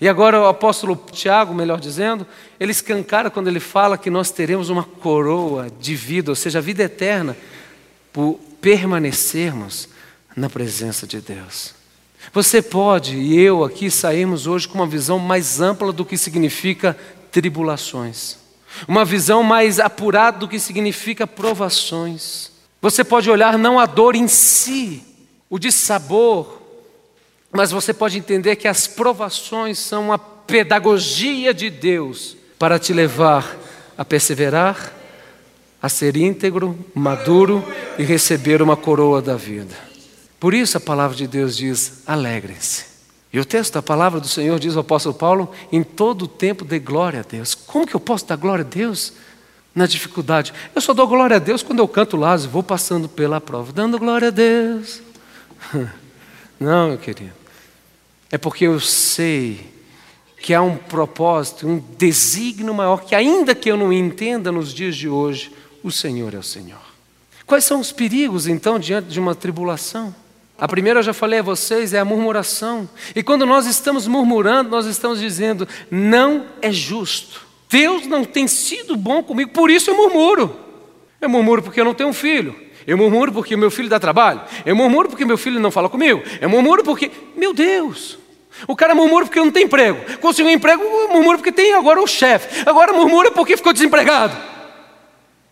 E 0.00 0.08
agora 0.08 0.40
o 0.40 0.46
apóstolo 0.46 0.96
Tiago, 1.12 1.54
melhor 1.54 1.78
dizendo, 1.78 2.26
ele 2.58 2.72
escancara 2.72 3.30
quando 3.30 3.48
ele 3.48 3.60
fala 3.60 3.98
que 3.98 4.08
nós 4.08 4.30
teremos 4.30 4.70
uma 4.70 4.82
coroa 4.82 5.68
de 5.78 5.94
vida, 5.94 6.30
ou 6.30 6.34
seja, 6.34 6.58
a 6.58 6.62
vida 6.62 6.82
eterna, 6.82 7.36
por 8.12 8.40
permanecermos 8.60 9.88
na 10.34 10.48
presença 10.48 11.06
de 11.06 11.20
Deus. 11.20 11.74
Você 12.32 12.62
pode 12.62 13.16
e 13.16 13.38
eu 13.38 13.62
aqui 13.62 13.90
saímos 13.90 14.46
hoje 14.46 14.68
com 14.68 14.78
uma 14.78 14.86
visão 14.86 15.18
mais 15.18 15.60
ampla 15.60 15.92
do 15.92 16.04
que 16.04 16.16
significa 16.16 16.96
tribulações, 17.30 18.36
uma 18.88 19.04
visão 19.04 19.42
mais 19.42 19.78
apurada 19.78 20.38
do 20.38 20.48
que 20.48 20.58
significa 20.58 21.26
provações. 21.26 22.50
Você 22.80 23.04
pode 23.04 23.30
olhar 23.30 23.58
não 23.58 23.78
a 23.78 23.84
dor 23.84 24.14
em 24.14 24.28
si, 24.28 25.02
o 25.48 25.58
dissabor, 25.58 26.59
mas 27.52 27.70
você 27.70 27.92
pode 27.92 28.18
entender 28.18 28.56
que 28.56 28.68
as 28.68 28.86
provações 28.86 29.78
são 29.78 30.06
uma 30.06 30.18
pedagogia 30.18 31.52
de 31.52 31.70
Deus 31.70 32.36
para 32.58 32.78
te 32.78 32.92
levar 32.92 33.56
a 33.96 34.04
perseverar, 34.04 34.92
a 35.82 35.88
ser 35.88 36.16
íntegro, 36.16 36.78
maduro 36.94 37.64
e 37.98 38.02
receber 38.02 38.62
uma 38.62 38.76
coroa 38.76 39.20
da 39.20 39.36
vida. 39.36 39.74
Por 40.38 40.54
isso 40.54 40.76
a 40.76 40.80
palavra 40.80 41.16
de 41.16 41.26
Deus 41.26 41.56
diz: 41.56 42.02
alegrem-se. 42.06 42.84
E 43.32 43.38
o 43.38 43.44
texto 43.44 43.74
da 43.74 43.82
palavra 43.82 44.18
do 44.18 44.26
Senhor 44.26 44.58
diz 44.58 44.74
ao 44.74 44.80
apóstolo 44.80 45.14
Paulo: 45.14 45.50
em 45.70 45.82
todo 45.82 46.22
o 46.22 46.28
tempo 46.28 46.64
dê 46.64 46.78
glória 46.78 47.20
a 47.20 47.22
Deus. 47.22 47.54
Como 47.54 47.86
que 47.86 47.94
eu 47.94 48.00
posso 48.00 48.26
dar 48.26 48.36
glória 48.36 48.64
a 48.64 48.68
Deus 48.68 49.12
na 49.74 49.86
dificuldade? 49.86 50.52
Eu 50.74 50.80
só 50.80 50.92
dou 50.92 51.06
glória 51.06 51.36
a 51.36 51.40
Deus 51.40 51.62
quando 51.62 51.80
eu 51.80 51.88
canto 51.88 52.16
lá, 52.16 52.36
vou 52.36 52.62
passando 52.62 53.08
pela 53.08 53.40
prova, 53.40 53.72
dando 53.72 53.98
glória 53.98 54.28
a 54.28 54.30
Deus. 54.30 55.00
Não, 56.58 56.88
meu 56.88 56.98
querido. 56.98 57.39
É 58.30 58.38
porque 58.38 58.66
eu 58.66 58.78
sei 58.78 59.60
que 60.40 60.54
há 60.54 60.62
um 60.62 60.76
propósito, 60.76 61.66
um 61.66 61.78
desígnio 61.98 62.72
maior, 62.72 63.04
que 63.04 63.14
ainda 63.14 63.54
que 63.54 63.70
eu 63.70 63.76
não 63.76 63.92
entenda 63.92 64.50
nos 64.50 64.72
dias 64.72 64.96
de 64.96 65.08
hoje, 65.08 65.52
o 65.82 65.90
Senhor 65.90 66.34
é 66.34 66.38
o 66.38 66.42
Senhor. 66.42 66.80
Quais 67.46 67.64
são 67.64 67.80
os 67.80 67.92
perigos, 67.92 68.46
então, 68.46 68.78
diante 68.78 69.08
de 69.08 69.18
uma 69.18 69.34
tribulação? 69.34 70.14
A 70.56 70.68
primeira 70.68 71.00
eu 71.00 71.02
já 71.02 71.12
falei 71.12 71.40
a 71.40 71.42
vocês, 71.42 71.92
é 71.92 71.98
a 71.98 72.04
murmuração. 72.04 72.88
E 73.14 73.22
quando 73.22 73.44
nós 73.44 73.66
estamos 73.66 74.06
murmurando, 74.06 74.70
nós 74.70 74.86
estamos 74.86 75.18
dizendo, 75.18 75.66
não 75.90 76.46
é 76.62 76.70
justo. 76.70 77.46
Deus 77.68 78.06
não 78.06 78.24
tem 78.24 78.46
sido 78.46 78.96
bom 78.96 79.22
comigo, 79.22 79.50
por 79.50 79.70
isso 79.70 79.90
eu 79.90 79.96
murmuro. 79.96 80.54
Eu 81.20 81.28
murmuro 81.28 81.62
porque 81.62 81.80
eu 81.80 81.84
não 81.84 81.94
tenho 81.94 82.10
um 82.10 82.14
filho. 82.14 82.54
Eu 82.90 82.98
murmuro 82.98 83.32
porque 83.32 83.56
meu 83.56 83.70
filho 83.70 83.88
dá 83.88 84.00
trabalho. 84.00 84.40
Eu 84.66 84.74
murmuro 84.74 85.08
porque 85.08 85.24
meu 85.24 85.38
filho 85.38 85.60
não 85.60 85.70
fala 85.70 85.88
comigo. 85.88 86.24
Eu 86.40 86.48
murmuro 86.48 86.82
porque, 86.82 87.08
meu 87.36 87.54
Deus, 87.54 88.18
o 88.66 88.74
cara 88.74 88.96
murmura 88.96 89.26
porque 89.26 89.38
não 89.38 89.48
tem 89.48 89.66
emprego. 89.66 90.18
Conseguiu 90.18 90.50
um 90.50 90.54
emprego, 90.54 90.82
murmura 91.12 91.38
porque 91.38 91.52
tem 91.52 91.72
agora 91.72 92.02
o 92.02 92.06
chefe. 92.08 92.68
Agora 92.68 92.92
murmura 92.92 93.30
porque 93.30 93.56
ficou 93.56 93.72
desempregado. 93.72 94.36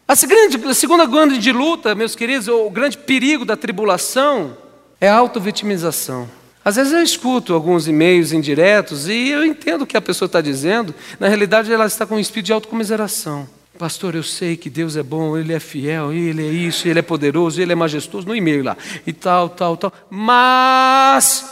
A, 0.08 0.16
grande, 0.26 0.66
a 0.66 0.74
segunda 0.74 1.06
grande 1.06 1.52
luta, 1.52 1.94
meus 1.94 2.16
queridos, 2.16 2.48
o 2.48 2.68
grande 2.70 2.98
perigo 2.98 3.44
da 3.44 3.56
tribulação 3.56 4.58
é 5.00 5.08
a 5.08 5.14
auto-vitimização. 5.14 6.28
Às 6.64 6.74
vezes 6.74 6.92
eu 6.92 7.04
escuto 7.04 7.54
alguns 7.54 7.86
e-mails 7.86 8.32
indiretos 8.32 9.06
e 9.06 9.28
eu 9.28 9.44
entendo 9.44 9.82
o 9.82 9.86
que 9.86 9.96
a 9.96 10.00
pessoa 10.00 10.26
está 10.26 10.40
dizendo. 10.40 10.92
Na 11.20 11.28
realidade, 11.28 11.72
ela 11.72 11.86
está 11.86 12.04
com 12.04 12.16
um 12.16 12.18
espírito 12.18 12.46
de 12.46 12.52
autocomiseração. 12.52 13.48
Pastor, 13.78 14.16
eu 14.16 14.24
sei 14.24 14.56
que 14.56 14.68
Deus 14.68 14.96
é 14.96 15.02
bom, 15.02 15.36
Ele 15.36 15.52
é 15.52 15.60
fiel, 15.60 16.12
Ele 16.12 16.46
é 16.46 16.50
isso, 16.50 16.88
Ele 16.88 16.98
é 16.98 17.02
poderoso, 17.02 17.62
Ele 17.62 17.72
é 17.72 17.76
majestoso, 17.76 18.26
no 18.26 18.34
e-mail 18.34 18.64
lá, 18.64 18.76
e 19.06 19.12
tal, 19.12 19.48
tal, 19.48 19.76
tal. 19.76 19.92
Mas 20.10 21.48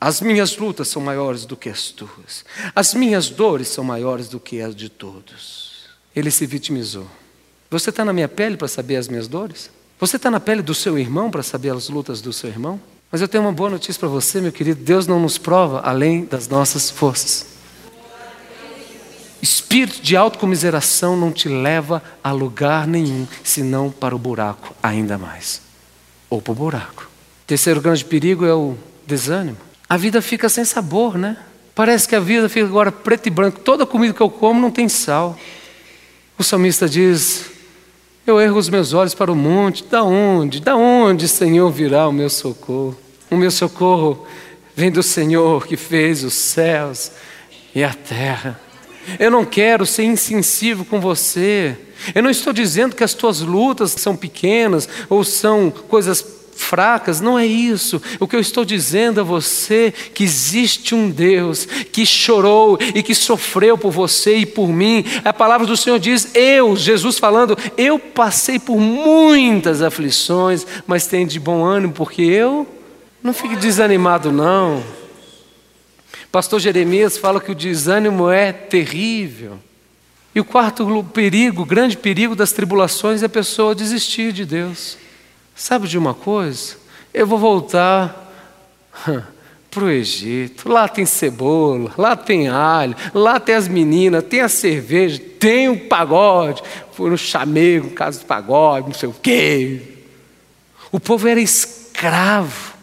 as 0.00 0.20
minhas 0.20 0.56
lutas 0.56 0.88
são 0.88 1.00
maiores 1.00 1.44
do 1.44 1.56
que 1.56 1.68
as 1.68 1.90
tuas. 1.90 2.44
As 2.74 2.92
minhas 2.92 3.30
dores 3.30 3.68
são 3.68 3.84
maiores 3.84 4.28
do 4.28 4.40
que 4.40 4.60
as 4.60 4.74
de 4.74 4.88
todos. 4.88 5.86
Ele 6.14 6.30
se 6.30 6.44
vitimizou. 6.44 7.06
Você 7.70 7.90
está 7.90 8.04
na 8.04 8.12
minha 8.12 8.28
pele 8.28 8.56
para 8.56 8.66
saber 8.66 8.96
as 8.96 9.08
minhas 9.08 9.28
dores? 9.28 9.70
Você 10.00 10.16
está 10.16 10.30
na 10.30 10.40
pele 10.40 10.62
do 10.62 10.74
seu 10.74 10.98
irmão 10.98 11.30
para 11.30 11.42
saber 11.42 11.70
as 11.70 11.88
lutas 11.88 12.20
do 12.20 12.32
seu 12.32 12.48
irmão? 12.50 12.80
Mas 13.10 13.20
eu 13.20 13.28
tenho 13.28 13.44
uma 13.44 13.52
boa 13.52 13.70
notícia 13.70 13.98
para 13.98 14.08
você, 14.08 14.40
meu 14.40 14.52
querido: 14.52 14.82
Deus 14.82 15.06
não 15.06 15.20
nos 15.20 15.38
prova 15.38 15.80
além 15.80 16.24
das 16.24 16.48
nossas 16.48 16.90
forças. 16.90 17.57
Espírito 19.68 20.00
de 20.00 20.16
autocomiseração 20.16 21.16
não 21.16 21.30
te 21.30 21.48
leva 21.48 22.02
a 22.24 22.32
lugar 22.32 22.86
nenhum, 22.86 23.26
senão 23.44 23.90
para 23.90 24.16
o 24.16 24.18
buraco 24.18 24.74
ainda 24.82 25.18
mais. 25.18 25.60
Ou 26.30 26.40
para 26.40 26.52
o 26.52 26.54
buraco. 26.54 27.08
Terceiro 27.46 27.80
grande 27.80 28.04
perigo 28.04 28.46
é 28.46 28.54
o 28.54 28.76
desânimo 29.06 29.68
a 29.88 29.96
vida 29.96 30.20
fica 30.20 30.48
sem 30.48 30.64
sabor, 30.64 31.16
né? 31.16 31.36
Parece 31.74 32.06
que 32.06 32.14
a 32.14 32.20
vida 32.20 32.48
fica 32.48 32.66
agora 32.66 32.92
preto 32.92 33.26
e 33.28 33.30
branco. 33.30 33.60
Toda 33.60 33.86
comida 33.86 34.12
que 34.12 34.20
eu 34.20 34.28
como 34.28 34.60
não 34.60 34.70
tem 34.70 34.88
sal. 34.88 35.38
O 36.36 36.44
salmista 36.44 36.86
diz: 36.86 37.46
Eu 38.26 38.38
erro 38.38 38.58
os 38.58 38.68
meus 38.68 38.92
olhos 38.92 39.14
para 39.14 39.32
o 39.32 39.36
monte. 39.36 39.84
Da 39.84 40.02
onde? 40.02 40.60
Da 40.60 40.76
onde, 40.76 41.26
Senhor, 41.26 41.70
virá 41.70 42.06
o 42.06 42.12
meu 42.12 42.28
socorro? 42.28 42.98
O 43.30 43.36
meu 43.36 43.50
socorro 43.50 44.26
vem 44.76 44.90
do 44.90 45.02
Senhor 45.02 45.66
que 45.66 45.76
fez 45.76 46.22
os 46.22 46.34
céus 46.34 47.12
e 47.74 47.82
a 47.82 47.94
terra. 47.94 48.60
Eu 49.18 49.30
não 49.30 49.44
quero 49.44 49.86
ser 49.86 50.04
insensível 50.04 50.84
com 50.84 51.00
você. 51.00 51.76
Eu 52.14 52.22
não 52.22 52.30
estou 52.30 52.52
dizendo 52.52 52.94
que 52.94 53.04
as 53.04 53.14
tuas 53.14 53.40
lutas 53.40 53.92
são 53.92 54.16
pequenas 54.16 54.88
ou 55.08 55.24
são 55.24 55.70
coisas 55.70 56.38
fracas, 56.58 57.20
não 57.20 57.38
é 57.38 57.46
isso. 57.46 58.02
O 58.18 58.26
que 58.26 58.36
eu 58.36 58.40
estou 58.40 58.64
dizendo 58.64 59.20
a 59.20 59.24
você 59.24 59.92
que 60.12 60.24
existe 60.24 60.94
um 60.94 61.08
Deus 61.08 61.64
que 61.64 62.04
chorou 62.04 62.78
e 62.94 63.02
que 63.02 63.14
sofreu 63.14 63.78
por 63.78 63.92
você 63.92 64.38
e 64.38 64.46
por 64.46 64.68
mim. 64.68 65.04
A 65.24 65.32
palavra 65.32 65.66
do 65.66 65.76
Senhor 65.76 65.98
diz: 65.98 66.34
Eu, 66.34 66.76
Jesus 66.76 67.18
falando, 67.18 67.56
eu 67.76 67.98
passei 67.98 68.58
por 68.58 68.78
muitas 68.78 69.80
aflições, 69.80 70.66
mas 70.86 71.06
tenho 71.06 71.26
de 71.26 71.38
bom 71.38 71.64
ânimo 71.64 71.92
porque 71.92 72.22
eu 72.22 72.66
não 73.22 73.32
fique 73.32 73.56
desanimado 73.56 74.30
não. 74.32 74.82
Pastor 76.30 76.60
Jeremias 76.60 77.16
fala 77.16 77.40
que 77.40 77.50
o 77.50 77.54
desânimo 77.54 78.30
é 78.30 78.52
terrível. 78.52 79.58
E 80.34 80.40
o 80.40 80.44
quarto 80.44 81.04
perigo, 81.12 81.62
o 81.62 81.66
grande 81.66 81.96
perigo 81.96 82.36
das 82.36 82.52
tribulações 82.52 83.22
é 83.22 83.26
a 83.26 83.30
pessoa 83.30 83.74
desistir 83.74 84.32
de 84.32 84.44
Deus. 84.44 84.98
Sabe 85.56 85.88
de 85.88 85.96
uma 85.96 86.12
coisa? 86.12 86.76
Eu 87.14 87.26
vou 87.26 87.38
voltar 87.38 88.30
para 89.70 89.84
o 89.84 89.90
Egito. 89.90 90.68
Lá 90.68 90.86
tem 90.86 91.06
cebola, 91.06 91.92
lá 91.96 92.14
tem 92.14 92.48
alho, 92.48 92.94
lá 93.14 93.40
tem 93.40 93.54
as 93.54 93.66
meninas, 93.66 94.22
tem 94.24 94.42
a 94.42 94.48
cerveja, 94.48 95.20
tem 95.40 95.70
o 95.70 95.88
pagode. 95.88 96.62
Foi 96.92 97.08
no 97.08 97.16
chamego, 97.16 97.90
casa 97.90 98.20
do 98.20 98.26
pagode, 98.26 98.88
não 98.88 98.94
sei 98.94 99.08
o 99.08 99.14
quê. 99.14 99.80
O 100.92 101.00
povo 101.00 101.26
era 101.26 101.40
escravo, 101.40 102.74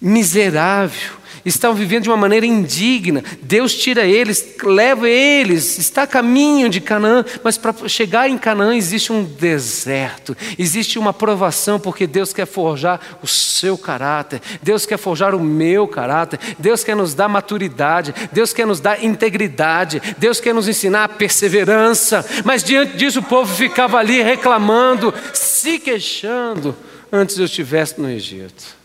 miserável 0.00 1.19
estavam 1.44 1.76
vivendo 1.76 2.04
de 2.04 2.10
uma 2.10 2.16
maneira 2.16 2.46
indigna. 2.46 3.22
Deus 3.42 3.74
tira 3.74 4.04
eles, 4.04 4.56
leva 4.62 5.08
eles, 5.08 5.78
está 5.78 6.02
a 6.02 6.06
caminho 6.06 6.68
de 6.68 6.80
Canaã, 6.80 7.24
mas 7.42 7.56
para 7.56 7.88
chegar 7.88 8.28
em 8.28 8.38
Canaã 8.38 8.74
existe 8.74 9.12
um 9.12 9.24
deserto, 9.24 10.36
existe 10.58 10.98
uma 10.98 11.12
provação, 11.12 11.78
porque 11.78 12.06
Deus 12.06 12.32
quer 12.32 12.46
forjar 12.46 13.00
o 13.22 13.26
seu 13.26 13.76
caráter, 13.78 14.40
Deus 14.62 14.86
quer 14.86 14.98
forjar 14.98 15.34
o 15.34 15.40
meu 15.40 15.86
caráter, 15.86 16.38
Deus 16.58 16.84
quer 16.84 16.96
nos 16.96 17.14
dar 17.14 17.28
maturidade, 17.28 18.14
Deus 18.32 18.52
quer 18.52 18.66
nos 18.66 18.80
dar 18.80 19.02
integridade, 19.02 20.00
Deus 20.18 20.40
quer 20.40 20.54
nos 20.54 20.68
ensinar 20.68 21.04
a 21.04 21.08
perseverança, 21.08 22.24
mas 22.44 22.62
diante 22.62 22.96
disso 22.96 23.20
o 23.20 23.24
povo 23.24 23.54
ficava 23.54 23.98
ali 23.98 24.22
reclamando, 24.22 25.12
se 25.32 25.78
queixando, 25.78 26.76
antes 27.12 27.38
eu 27.38 27.44
estivesse 27.44 28.00
no 28.00 28.10
Egito 28.10 28.79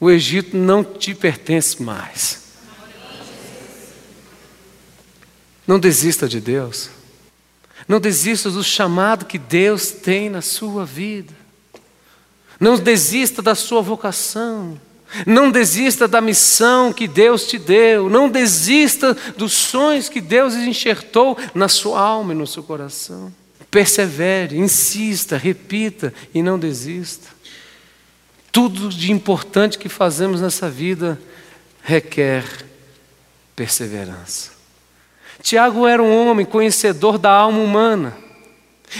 o 0.00 0.10
Egito 0.10 0.56
não 0.56 0.82
te 0.84 1.14
pertence 1.14 1.82
mais. 1.82 2.42
Não 5.66 5.78
desista 5.78 6.28
de 6.28 6.40
Deus. 6.40 6.90
Não 7.88 8.00
desista 8.00 8.50
do 8.50 8.62
chamado 8.62 9.24
que 9.24 9.38
Deus 9.38 9.90
tem 9.90 10.28
na 10.28 10.40
sua 10.40 10.84
vida. 10.84 11.34
Não 12.60 12.76
desista 12.76 13.42
da 13.42 13.54
sua 13.54 13.82
vocação. 13.82 14.80
Não 15.26 15.50
desista 15.50 16.08
da 16.08 16.20
missão 16.20 16.92
que 16.92 17.06
Deus 17.06 17.46
te 17.46 17.58
deu. 17.58 18.08
Não 18.08 18.28
desista 18.28 19.14
dos 19.36 19.52
sonhos 19.52 20.08
que 20.08 20.20
Deus 20.20 20.54
enxertou 20.54 21.38
na 21.54 21.68
sua 21.68 22.00
alma 22.00 22.32
e 22.32 22.36
no 22.36 22.46
seu 22.46 22.62
coração. 22.62 23.32
Persevere, 23.70 24.56
insista, 24.56 25.36
repita 25.36 26.12
e 26.32 26.42
não 26.42 26.58
desista. 26.58 27.33
Tudo 28.54 28.88
de 28.88 29.10
importante 29.10 29.76
que 29.76 29.88
fazemos 29.88 30.40
nessa 30.40 30.70
vida 30.70 31.20
requer 31.82 32.44
perseverança. 33.56 34.52
Tiago 35.42 35.88
era 35.88 36.00
um 36.00 36.28
homem 36.28 36.46
conhecedor 36.46 37.18
da 37.18 37.32
alma 37.32 37.58
humana. 37.58 38.16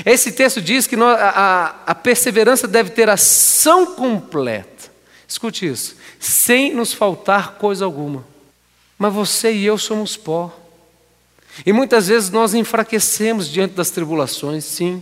Esse 0.04 0.32
texto 0.32 0.60
diz 0.60 0.88
que 0.88 0.96
a 0.96 1.94
perseverança 2.02 2.66
deve 2.66 2.90
ter 2.90 3.08
ação 3.08 3.94
completa. 3.94 4.90
Escute 5.28 5.68
isso, 5.68 5.94
sem 6.18 6.74
nos 6.74 6.92
faltar 6.92 7.52
coisa 7.52 7.84
alguma. 7.84 8.26
Mas 8.98 9.14
você 9.14 9.52
e 9.52 9.64
eu 9.64 9.78
somos 9.78 10.16
pó. 10.16 10.52
E 11.64 11.72
muitas 11.72 12.08
vezes 12.08 12.28
nós 12.28 12.54
enfraquecemos 12.54 13.48
diante 13.48 13.74
das 13.74 13.90
tribulações, 13.90 14.64
sim. 14.64 15.00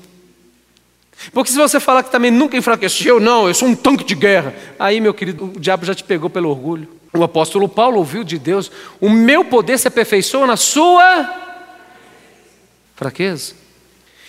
Porque 1.33 1.51
se 1.51 1.59
você 1.59 1.79
falar 1.79 2.03
que 2.03 2.11
também 2.11 2.31
nunca 2.31 2.57
enfraqueceu, 2.57 3.21
não, 3.21 3.47
eu 3.47 3.55
sou 3.55 3.69
um 3.69 3.75
tanque 3.75 4.05
de 4.05 4.15
guerra, 4.15 4.55
aí, 4.79 5.01
meu 5.01 5.15
querido, 5.15 5.45
o 5.45 5.61
diabo 5.61 5.85
já 5.85 5.95
te 5.95 6.03
pegou 6.03 6.29
pelo 6.29 6.49
orgulho. 6.49 6.89
O 7.15 7.23
apóstolo 7.23 7.69
Paulo 7.69 7.99
ouviu 7.99 8.25
de 8.25 8.39
Deus: 8.39 8.71
o 9.01 9.11
meu 9.11 9.45
poder 9.45 9.79
se 9.79 9.87
aperfeiçoa 9.87 10.47
na 10.47 10.57
sua 10.57 11.29
fraqueza. 12.97 13.55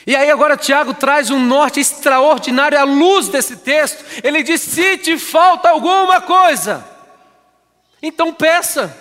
E 0.06 0.15
aí 0.15 0.29
agora 0.29 0.58
Tiago 0.58 0.93
traz 0.93 1.29
um 1.29 1.39
norte 1.39 1.79
extraordinário 1.79 2.77
à 2.77 2.84
luz 2.84 3.29
desse 3.29 3.56
texto. 3.58 4.03
Ele 4.21 4.43
diz: 4.43 4.62
se 4.62 4.97
te 4.97 5.17
falta 5.17 5.69
alguma 5.69 6.19
coisa, 6.19 6.86
então 8.01 8.34
peça. 8.34 8.97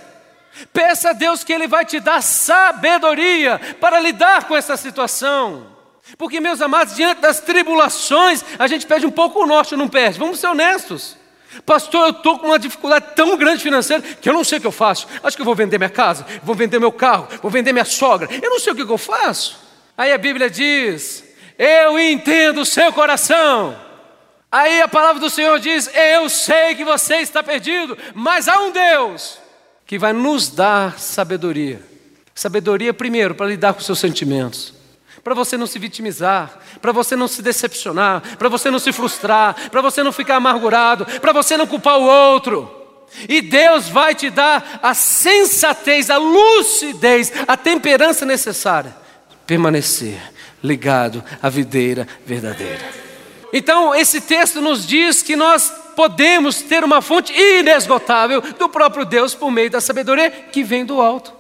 Peça 0.73 1.11
a 1.11 1.13
Deus 1.15 1.43
que 1.43 1.53
Ele 1.53 1.67
vai 1.67 1.85
te 1.85 1.99
dar 1.99 2.23
sabedoria 2.23 3.59
para 3.81 3.99
lidar 3.99 4.47
com 4.47 4.55
essa 4.55 4.77
situação. 4.77 5.72
Porque, 6.19 6.41
meus 6.41 6.61
amados, 6.61 6.97
diante 6.97 7.21
das 7.21 7.41
tribulações, 7.41 8.45
a 8.59 8.67
gente 8.67 8.87
perde 8.87 9.07
um 9.07 9.11
pouco 9.11 9.43
o 9.43 9.47
norte, 9.47 9.77
não 9.77 9.89
perde. 9.89 10.19
Vamos 10.19 10.39
ser 10.39 10.49
honestos. 10.49 11.17
Pastor, 11.65 12.07
eu 12.07 12.11
estou 12.11 12.39
com 12.39 12.47
uma 12.47 12.59
dificuldade 12.59 13.09
tão 13.15 13.37
grande 13.37 13.63
financeira 13.63 14.03
que 14.03 14.29
eu 14.29 14.33
não 14.33 14.43
sei 14.43 14.59
o 14.59 14.61
que 14.61 14.67
eu 14.67 14.73
faço. 14.73 15.07
Acho 15.23 15.37
que 15.37 15.43
eu 15.43 15.47
vou 15.47 15.55
vender 15.55 15.79
minha 15.79 15.91
casa, 15.91 16.27
vou 16.43 16.55
vender 16.55 16.79
meu 16.79 16.91
carro, 16.91 17.29
vou 17.43 17.51
vender 17.51 17.73
minha 17.73 17.85
sogra. 17.85 18.29
Eu 18.43 18.51
não 18.51 18.59
sei 18.59 18.73
o 18.73 18.77
que 18.77 18.83
eu 18.83 18.99
faço. 18.99 19.59
Aí 19.97 20.13
a 20.13 20.19
Bíblia 20.19 20.49
diz: 20.49 21.25
Eu 21.59 21.99
entendo 21.99 22.63
o 22.63 22.67
seu 22.67 22.93
coração. 22.93 23.79
Aí 24.51 24.81
a 24.81 24.89
palavra 24.89 25.21
do 25.21 25.31
Senhor 25.31 25.59
diz: 25.61 25.91
Eu 25.95 26.29
sei 26.31 26.75
que 26.75 26.85
você 26.85 27.17
está 27.17 27.43
perdido, 27.43 27.97
mas 28.15 28.49
há 28.49 28.59
um 28.61 28.73
Deus 28.73 29.39
que 29.87 29.99
vai 29.99 30.15
nos 30.15 30.49
dar 30.49 30.99
sabedoria. 30.99 31.83
Sabedoria, 32.35 32.95
primeiro, 32.95 33.35
para 33.35 33.47
lidar 33.47 33.75
com 33.75 33.81
seus 33.81 33.99
sentimentos 33.99 34.82
para 35.23 35.35
você 35.35 35.57
não 35.57 35.67
se 35.67 35.79
vitimizar, 35.79 36.59
para 36.81 36.93
você 36.93 37.15
não 37.15 37.29
se 37.29 37.43
decepcionar, 37.43 38.37
para 38.37 38.49
você 38.49 38.71
não 38.71 38.79
se 38.79 38.93
frustrar, 38.93 39.71
para 39.71 39.81
você 39.81 40.03
não 40.03 40.13
ficar 40.13 40.37
amargurado, 40.37 41.07
para 41.21 41.33
você 41.33 41.57
não 41.57 41.67
culpar 41.67 41.99
o 41.99 42.03
outro. 42.03 42.71
E 43.29 43.41
Deus 43.41 43.89
vai 43.89 44.15
te 44.15 44.31
dar 44.31 44.81
a 44.83 44.95
sensatez, 44.95 46.11
a 46.11 46.17
lucidez, 46.17 47.33
a 47.47 47.57
temperança 47.57 48.25
necessária. 48.25 48.95
Permanecer 49.47 50.19
ligado 50.63 51.23
à 51.43 51.49
videira 51.49 52.07
verdadeira. 52.25 52.83
Então, 53.53 53.95
esse 53.95 54.21
texto 54.21 54.61
nos 54.61 54.87
diz 54.87 55.23
que 55.23 55.37
nós 55.37 55.71
podemos 55.95 56.63
ter 56.63 56.83
uma 56.83 57.03
fonte 57.03 57.33
inesgotável 57.35 58.41
do 58.41 58.69
próprio 58.69 59.05
Deus 59.05 59.35
por 59.35 59.51
meio 59.51 59.71
da 59.71 59.81
sabedoria 59.81 60.31
que 60.31 60.65
vem 60.65 60.87
do 60.87 61.01
alto, 61.01 61.35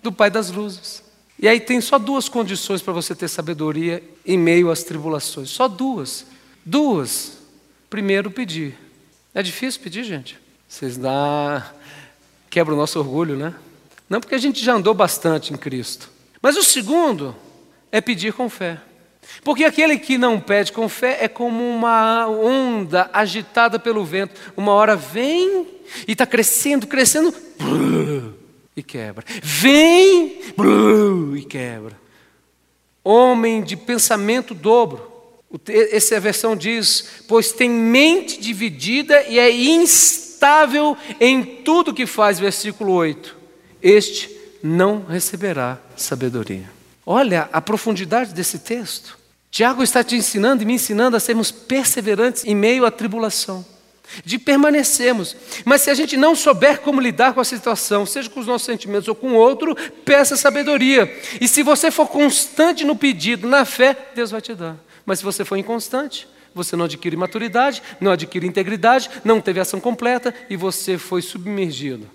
do 0.00 0.12
Pai 0.12 0.30
das 0.30 0.50
luzes. 0.50 1.02
E 1.42 1.48
aí 1.48 1.58
tem 1.58 1.80
só 1.80 1.98
duas 1.98 2.28
condições 2.28 2.80
para 2.80 2.92
você 2.92 3.16
ter 3.16 3.26
sabedoria 3.26 4.00
em 4.24 4.38
meio 4.38 4.70
às 4.70 4.84
tribulações. 4.84 5.50
Só 5.50 5.66
duas. 5.66 6.24
Duas. 6.64 7.38
Primeiro, 7.90 8.30
pedir. 8.30 8.78
É 9.34 9.42
difícil 9.42 9.80
pedir, 9.80 10.04
gente? 10.04 10.38
Vocês 10.68 10.96
dá. 10.96 11.72
Quebra 12.48 12.72
o 12.72 12.76
nosso 12.76 12.96
orgulho, 13.00 13.36
né? 13.36 13.52
Não 14.08 14.20
porque 14.20 14.36
a 14.36 14.38
gente 14.38 14.64
já 14.64 14.74
andou 14.74 14.94
bastante 14.94 15.52
em 15.52 15.56
Cristo. 15.56 16.08
Mas 16.40 16.56
o 16.56 16.62
segundo 16.62 17.34
é 17.90 18.00
pedir 18.00 18.32
com 18.32 18.48
fé. 18.48 18.80
Porque 19.42 19.64
aquele 19.64 19.98
que 19.98 20.16
não 20.16 20.38
pede 20.38 20.70
com 20.70 20.88
fé 20.88 21.18
é 21.24 21.28
como 21.28 21.68
uma 21.68 22.28
onda 22.28 23.10
agitada 23.12 23.80
pelo 23.80 24.04
vento. 24.04 24.40
Uma 24.56 24.72
hora 24.72 24.94
vem 24.94 25.66
e 26.06 26.12
está 26.12 26.24
crescendo, 26.24 26.86
crescendo 26.86 27.34
e 28.76 28.82
quebra. 28.82 29.24
Vem 29.42 30.40
e 31.36 31.44
quebra. 31.44 32.00
Homem 33.04 33.62
de 33.62 33.76
pensamento 33.76 34.54
dobro. 34.54 35.10
Essa 35.68 36.18
versão 36.18 36.56
diz: 36.56 37.24
pois 37.28 37.52
tem 37.52 37.68
mente 37.68 38.40
dividida 38.40 39.22
e 39.24 39.38
é 39.38 39.50
instável 39.50 40.96
em 41.20 41.44
tudo 41.44 41.94
que 41.94 42.06
faz. 42.06 42.38
Versículo 42.38 42.92
8. 42.92 43.36
Este 43.82 44.30
não 44.62 45.04
receberá 45.04 45.78
sabedoria. 45.96 46.70
Olha 47.04 47.48
a 47.52 47.60
profundidade 47.60 48.32
desse 48.32 48.60
texto. 48.60 49.18
Tiago 49.50 49.82
está 49.82 50.02
te 50.02 50.16
ensinando 50.16 50.62
e 50.62 50.66
me 50.66 50.74
ensinando 50.74 51.16
a 51.16 51.20
sermos 51.20 51.50
perseverantes 51.50 52.44
em 52.44 52.54
meio 52.54 52.86
à 52.86 52.90
tribulação 52.90 53.66
de 54.24 54.38
permanecermos. 54.38 55.36
Mas 55.64 55.82
se 55.82 55.90
a 55.90 55.94
gente 55.94 56.16
não 56.16 56.34
souber 56.34 56.80
como 56.80 57.00
lidar 57.00 57.34
com 57.34 57.40
a 57.40 57.44
situação, 57.44 58.04
seja 58.04 58.28
com 58.28 58.40
os 58.40 58.46
nossos 58.46 58.66
sentimentos 58.66 59.08
ou 59.08 59.14
com 59.14 59.34
outro, 59.34 59.74
peça 60.04 60.36
sabedoria. 60.36 61.12
E 61.40 61.48
se 61.48 61.62
você 61.62 61.90
for 61.90 62.08
constante 62.08 62.84
no 62.84 62.96
pedido, 62.96 63.48
na 63.48 63.64
fé, 63.64 63.96
Deus 64.14 64.30
vai 64.30 64.40
te 64.40 64.54
dar. 64.54 64.76
Mas 65.04 65.18
se 65.18 65.24
você 65.24 65.44
for 65.44 65.56
inconstante, 65.56 66.28
você 66.54 66.76
não 66.76 66.84
adquire 66.84 67.16
maturidade, 67.16 67.82
não 68.00 68.12
adquire 68.12 68.46
integridade, 68.46 69.10
não 69.24 69.40
teve 69.40 69.60
ação 69.60 69.80
completa 69.80 70.34
e 70.50 70.56
você 70.56 70.98
foi 70.98 71.22
submergido 71.22 72.08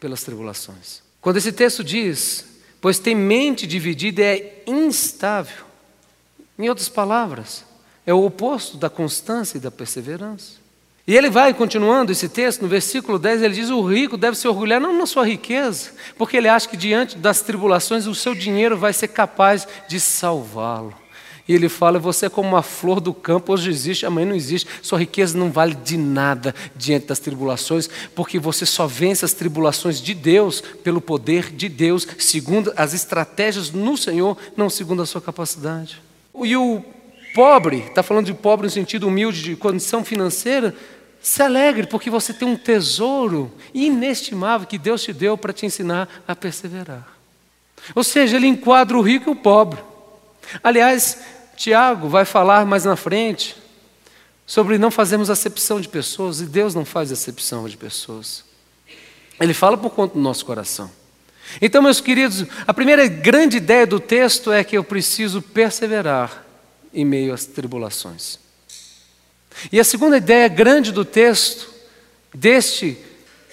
pelas 0.00 0.22
tribulações. 0.22 1.02
Quando 1.20 1.36
esse 1.36 1.52
texto 1.52 1.82
diz, 1.82 2.44
pois 2.80 2.98
tem 2.98 3.14
mente 3.14 3.66
dividida 3.66 4.22
é 4.22 4.62
instável. 4.66 5.66
Em 6.58 6.68
outras 6.68 6.88
palavras, 6.88 7.64
é 8.04 8.12
o 8.12 8.24
oposto 8.24 8.76
da 8.76 8.90
constância 8.90 9.58
e 9.58 9.60
da 9.60 9.70
perseverança. 9.70 10.54
E 11.08 11.16
ele 11.16 11.30
vai 11.30 11.54
continuando 11.54 12.12
esse 12.12 12.28
texto, 12.28 12.60
no 12.60 12.68
versículo 12.68 13.18
10, 13.18 13.42
ele 13.42 13.54
diz: 13.54 13.70
O 13.70 13.82
rico 13.82 14.18
deve 14.18 14.36
se 14.36 14.46
orgulhar 14.46 14.78
não 14.78 14.92
na 14.92 15.06
sua 15.06 15.26
riqueza, 15.26 15.92
porque 16.18 16.36
ele 16.36 16.48
acha 16.48 16.68
que 16.68 16.76
diante 16.76 17.16
das 17.16 17.40
tribulações 17.40 18.06
o 18.06 18.14
seu 18.14 18.34
dinheiro 18.34 18.76
vai 18.76 18.92
ser 18.92 19.08
capaz 19.08 19.66
de 19.88 19.98
salvá-lo. 19.98 20.92
E 21.48 21.54
ele 21.54 21.70
fala: 21.70 21.98
Você 21.98 22.26
é 22.26 22.28
como 22.28 22.50
uma 22.50 22.62
flor 22.62 23.00
do 23.00 23.14
campo, 23.14 23.54
hoje 23.54 23.70
existe, 23.70 24.04
amanhã 24.04 24.26
não 24.26 24.36
existe. 24.36 24.68
Sua 24.82 24.98
riqueza 24.98 25.38
não 25.38 25.50
vale 25.50 25.74
de 25.76 25.96
nada 25.96 26.54
diante 26.76 27.06
das 27.06 27.18
tribulações, 27.18 27.88
porque 28.14 28.38
você 28.38 28.66
só 28.66 28.86
vence 28.86 29.24
as 29.24 29.32
tribulações 29.32 30.02
de 30.02 30.12
Deus 30.12 30.60
pelo 30.60 31.00
poder 31.00 31.50
de 31.50 31.70
Deus, 31.70 32.06
segundo 32.18 32.70
as 32.76 32.92
estratégias 32.92 33.70
no 33.70 33.96
Senhor, 33.96 34.36
não 34.54 34.68
segundo 34.68 35.00
a 35.00 35.06
sua 35.06 35.22
capacidade. 35.22 36.02
E 36.44 36.54
o 36.54 36.84
pobre, 37.34 37.78
está 37.78 38.02
falando 38.02 38.26
de 38.26 38.34
pobre 38.34 38.66
no 38.66 38.70
sentido 38.70 39.08
humilde, 39.08 39.42
de 39.42 39.56
condição 39.56 40.04
financeira, 40.04 40.74
se 41.28 41.42
alegre, 41.42 41.86
porque 41.86 42.08
você 42.08 42.32
tem 42.32 42.48
um 42.48 42.56
tesouro 42.56 43.52
inestimável 43.74 44.66
que 44.66 44.78
Deus 44.78 45.02
te 45.02 45.12
deu 45.12 45.36
para 45.36 45.52
te 45.52 45.66
ensinar 45.66 46.08
a 46.26 46.34
perseverar. 46.34 47.06
Ou 47.94 48.02
seja, 48.02 48.36
ele 48.36 48.46
enquadra 48.46 48.96
o 48.96 49.02
rico 49.02 49.28
e 49.28 49.32
o 49.32 49.36
pobre. 49.36 49.78
Aliás, 50.62 51.18
Tiago 51.54 52.08
vai 52.08 52.24
falar 52.24 52.64
mais 52.64 52.86
na 52.86 52.96
frente 52.96 53.54
sobre 54.46 54.78
não 54.78 54.90
fazermos 54.90 55.28
acepção 55.28 55.78
de 55.78 55.88
pessoas, 55.88 56.40
e 56.40 56.46
Deus 56.46 56.74
não 56.74 56.86
faz 56.86 57.12
acepção 57.12 57.68
de 57.68 57.76
pessoas. 57.76 58.42
Ele 59.38 59.52
fala 59.52 59.76
por 59.76 59.90
conta 59.90 60.14
do 60.14 60.20
nosso 60.20 60.46
coração. 60.46 60.90
Então, 61.60 61.82
meus 61.82 62.00
queridos, 62.00 62.46
a 62.66 62.72
primeira 62.72 63.06
grande 63.06 63.58
ideia 63.58 63.86
do 63.86 64.00
texto 64.00 64.50
é 64.50 64.64
que 64.64 64.78
eu 64.78 64.82
preciso 64.82 65.42
perseverar 65.42 66.42
em 66.92 67.04
meio 67.04 67.34
às 67.34 67.44
tribulações. 67.44 68.47
E 69.72 69.80
a 69.80 69.84
segunda 69.84 70.16
ideia 70.16 70.48
grande 70.48 70.92
do 70.92 71.04
texto, 71.04 71.70
deste 72.32 72.96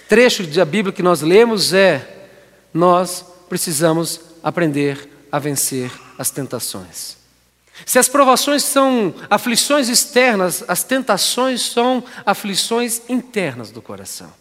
trecho 0.08 0.46
da 0.46 0.64
Bíblia 0.64 0.92
que 0.92 1.02
nós 1.02 1.20
lemos, 1.22 1.72
é: 1.72 2.28
nós 2.72 3.24
precisamos 3.48 4.20
aprender 4.42 5.08
a 5.30 5.38
vencer 5.38 5.90
as 6.18 6.30
tentações. 6.30 7.16
Se 7.84 7.98
as 7.98 8.08
provações 8.08 8.64
são 8.64 9.14
aflições 9.28 9.88
externas, 9.88 10.64
as 10.66 10.82
tentações 10.82 11.60
são 11.60 12.02
aflições 12.24 13.02
internas 13.08 13.70
do 13.70 13.82
coração. 13.82 14.32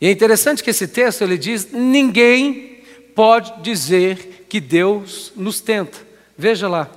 E 0.00 0.06
é 0.06 0.10
interessante 0.10 0.64
que 0.64 0.70
esse 0.70 0.88
texto 0.88 1.22
ele 1.22 1.38
diz: 1.38 1.70
ninguém 1.70 2.82
pode 3.14 3.62
dizer 3.62 4.46
que 4.48 4.60
Deus 4.60 5.32
nos 5.36 5.60
tenta. 5.60 5.98
Veja 6.36 6.68
lá, 6.68 6.90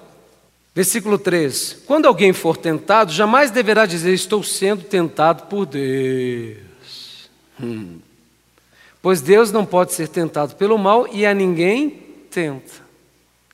Versículo 0.76 1.18
3: 1.18 1.84
Quando 1.86 2.06
alguém 2.06 2.34
for 2.34 2.58
tentado, 2.58 3.14
jamais 3.14 3.50
deverá 3.50 3.86
dizer: 3.86 4.14
Estou 4.14 4.44
sendo 4.44 4.84
tentado 4.84 5.44
por 5.44 5.66
Deus. 5.66 7.30
Hum. 7.60 8.00
Pois 9.02 9.22
Deus 9.22 9.52
não 9.52 9.66
pode 9.66 9.94
ser 9.94 10.10
tentado 10.10 10.56
pelo 10.56 10.78
mal 10.78 11.08
e 11.14 11.26
a 11.26 11.34
ninguém 11.34 11.90
tenta. 12.30 12.84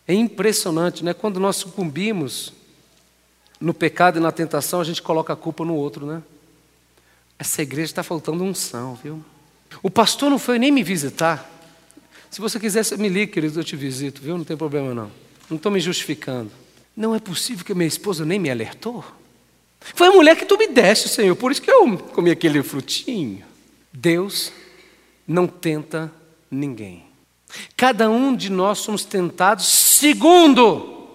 É 0.07 0.13
impressionante, 0.13 1.05
né? 1.05 1.13
Quando 1.13 1.39
nós 1.39 1.57
sucumbimos 1.57 2.53
no 3.60 3.73
pecado 3.73 4.17
e 4.17 4.21
na 4.21 4.31
tentação, 4.31 4.81
a 4.81 4.84
gente 4.84 5.01
coloca 5.01 5.31
a 5.31 5.36
culpa 5.36 5.63
no 5.63 5.75
outro, 5.75 6.07
né? 6.07 6.23
Essa 7.38 7.62
igreja 7.62 7.91
está 7.91 8.01
faltando 8.01 8.43
unção, 8.43 8.97
viu? 9.01 9.23
O 9.84 9.91
pastor 9.91 10.29
não 10.29 10.39
foi 10.39 10.57
nem 10.57 10.71
me 10.71 10.84
visitar. 10.84 11.47
Se 12.31 12.41
você 12.41 12.60
quiser, 12.60 12.84
me 12.97 13.10
ligue, 13.10 13.31
querido, 13.31 13.60
eu 13.60 13.63
te 13.63 13.75
visito, 13.75 14.21
viu? 14.21 14.38
Não 14.38 14.43
tem 14.43 14.57
problema 14.57 14.93
não. 14.93 15.12
Não 15.49 15.57
estou 15.57 15.71
me 15.71 15.79
justificando. 15.79 16.61
Não 16.95 17.15
é 17.15 17.19
possível 17.19 17.65
que 17.65 17.73
minha 17.73 17.88
esposa 17.88 18.25
nem 18.25 18.39
me 18.39 18.49
alertou. 18.49 19.04
Foi 19.80 20.08
a 20.08 20.12
mulher 20.12 20.36
que 20.36 20.45
tu 20.45 20.58
me 20.58 20.67
deste, 20.67 21.10
Senhor, 21.10 21.36
por 21.36 21.51
isso 21.51 21.62
que 21.62 21.71
eu 21.71 21.97
comi 21.97 22.32
aquele 22.32 22.62
frutinho. 22.62 23.43
Deus 23.91 24.51
não 25.27 25.47
tenta 25.47 26.12
ninguém. 26.49 27.04
Cada 27.75 28.10
um 28.10 28.36
de 28.36 28.49
nós 28.49 28.80
somos 28.80 29.04
tentados 29.04 29.65
segundo 29.65 31.08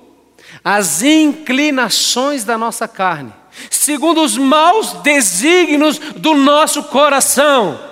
as 0.62 1.02
inclinações 1.02 2.44
da 2.44 2.58
nossa 2.58 2.86
carne, 2.86 3.32
segundo 3.70 4.22
os 4.22 4.36
maus 4.36 4.92
desígnios 5.02 5.98
do 5.98 6.34
nosso 6.34 6.84
coração. 6.84 7.85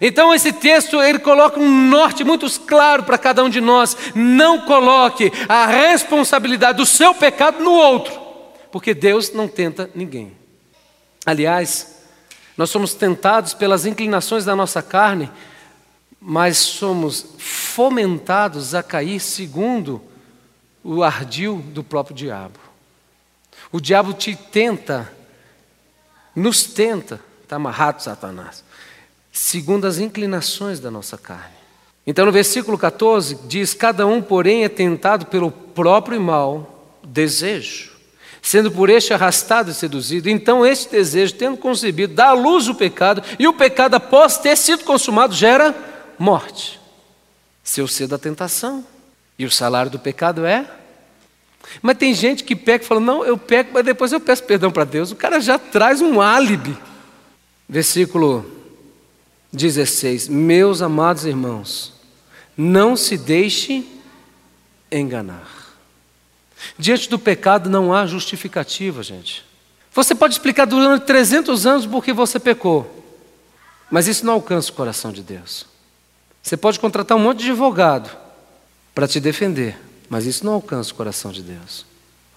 Então 0.00 0.34
esse 0.34 0.50
texto 0.52 1.00
ele 1.02 1.18
coloca 1.18 1.60
um 1.60 1.88
norte 1.88 2.24
muito 2.24 2.48
claro 2.60 3.02
para 3.02 3.18
cada 3.18 3.44
um 3.44 3.50
de 3.50 3.60
nós. 3.60 3.96
Não 4.14 4.62
coloque 4.62 5.30
a 5.46 5.66
responsabilidade 5.66 6.78
do 6.78 6.86
seu 6.86 7.14
pecado 7.14 7.62
no 7.62 7.72
outro, 7.72 8.18
porque 8.72 8.94
Deus 8.94 9.32
não 9.32 9.46
tenta 9.46 9.90
ninguém. 9.94 10.34
Aliás, 11.26 11.98
nós 12.56 12.70
somos 12.70 12.94
tentados 12.94 13.52
pelas 13.52 13.84
inclinações 13.84 14.46
da 14.46 14.56
nossa 14.56 14.80
carne, 14.80 15.30
mas 16.18 16.56
somos 16.56 17.34
fomentados 17.38 18.74
a 18.74 18.82
cair 18.82 19.20
segundo 19.20 20.02
o 20.82 21.02
ardil 21.02 21.58
do 21.58 21.84
próprio 21.84 22.16
diabo. 22.16 22.58
O 23.70 23.78
diabo 23.78 24.14
te 24.14 24.34
tenta, 24.34 25.12
nos 26.34 26.64
tenta, 26.64 27.20
está 27.42 27.56
amarrado, 27.56 28.02
Satanás 28.02 28.64
segundo 29.32 29.86
as 29.86 29.98
inclinações 29.98 30.80
da 30.80 30.90
nossa 30.90 31.16
carne. 31.16 31.60
Então, 32.06 32.26
no 32.26 32.32
versículo 32.32 32.78
14, 32.78 33.38
diz: 33.46 33.74
Cada 33.74 34.06
um, 34.06 34.20
porém, 34.20 34.64
é 34.64 34.68
tentado 34.68 35.26
pelo 35.26 35.50
próprio 35.50 36.20
mau 36.20 36.98
desejo, 37.04 37.92
sendo 38.42 38.70
por 38.70 38.88
este 38.88 39.12
arrastado 39.12 39.70
e 39.70 39.74
seduzido. 39.74 40.28
Então, 40.28 40.64
este 40.64 40.90
desejo, 40.90 41.34
tendo 41.34 41.56
concebido, 41.56 42.14
dá 42.14 42.28
à 42.28 42.32
luz 42.32 42.68
o 42.68 42.74
pecado, 42.74 43.22
e 43.38 43.46
o 43.46 43.52
pecado, 43.52 43.94
após 43.94 44.38
ter 44.38 44.56
sido 44.56 44.84
consumado, 44.84 45.34
gera 45.34 45.74
morte. 46.18 46.80
Seu 47.62 47.86
ser 47.86 48.08
da 48.08 48.18
tentação. 48.18 48.84
E 49.38 49.44
o 49.44 49.50
salário 49.50 49.90
do 49.90 49.98
pecado 49.98 50.44
é? 50.44 50.68
Mas 51.80 51.96
tem 51.96 52.12
gente 52.12 52.42
que 52.42 52.56
peca 52.56 52.84
e 52.84 52.88
fala: 52.88 53.00
Não, 53.00 53.24
eu 53.24 53.38
peco, 53.38 53.70
mas 53.72 53.84
depois 53.84 54.12
eu 54.12 54.20
peço 54.20 54.42
perdão 54.44 54.70
para 54.70 54.84
Deus. 54.84 55.12
O 55.12 55.16
cara 55.16 55.40
já 55.40 55.58
traz 55.58 56.00
um 56.00 56.20
álibi. 56.20 56.76
Versículo 57.68 58.59
16: 59.52 60.28
Meus 60.28 60.82
amados 60.82 61.24
irmãos, 61.24 61.92
não 62.56 62.96
se 62.96 63.16
deixe 63.16 63.86
enganar. 64.90 65.48
Diante 66.78 67.08
do 67.08 67.18
pecado 67.18 67.70
não 67.70 67.92
há 67.92 68.06
justificativa, 68.06 69.02
gente. 69.02 69.44
Você 69.92 70.14
pode 70.14 70.34
explicar 70.34 70.66
durante 70.66 71.04
300 71.04 71.66
anos 71.66 71.86
por 71.86 72.04
que 72.04 72.12
você 72.12 72.38
pecou, 72.38 73.04
mas 73.90 74.06
isso 74.06 74.24
não 74.24 74.34
alcança 74.34 74.70
o 74.70 74.74
coração 74.74 75.10
de 75.10 75.22
Deus. 75.22 75.66
Você 76.42 76.56
pode 76.56 76.78
contratar 76.78 77.16
um 77.16 77.20
monte 77.20 77.38
de 77.38 77.50
advogado 77.50 78.16
para 78.94 79.08
te 79.08 79.18
defender, 79.18 79.78
mas 80.08 80.26
isso 80.26 80.44
não 80.44 80.54
alcança 80.54 80.92
o 80.92 80.94
coração 80.94 81.32
de 81.32 81.42
Deus. 81.42 81.84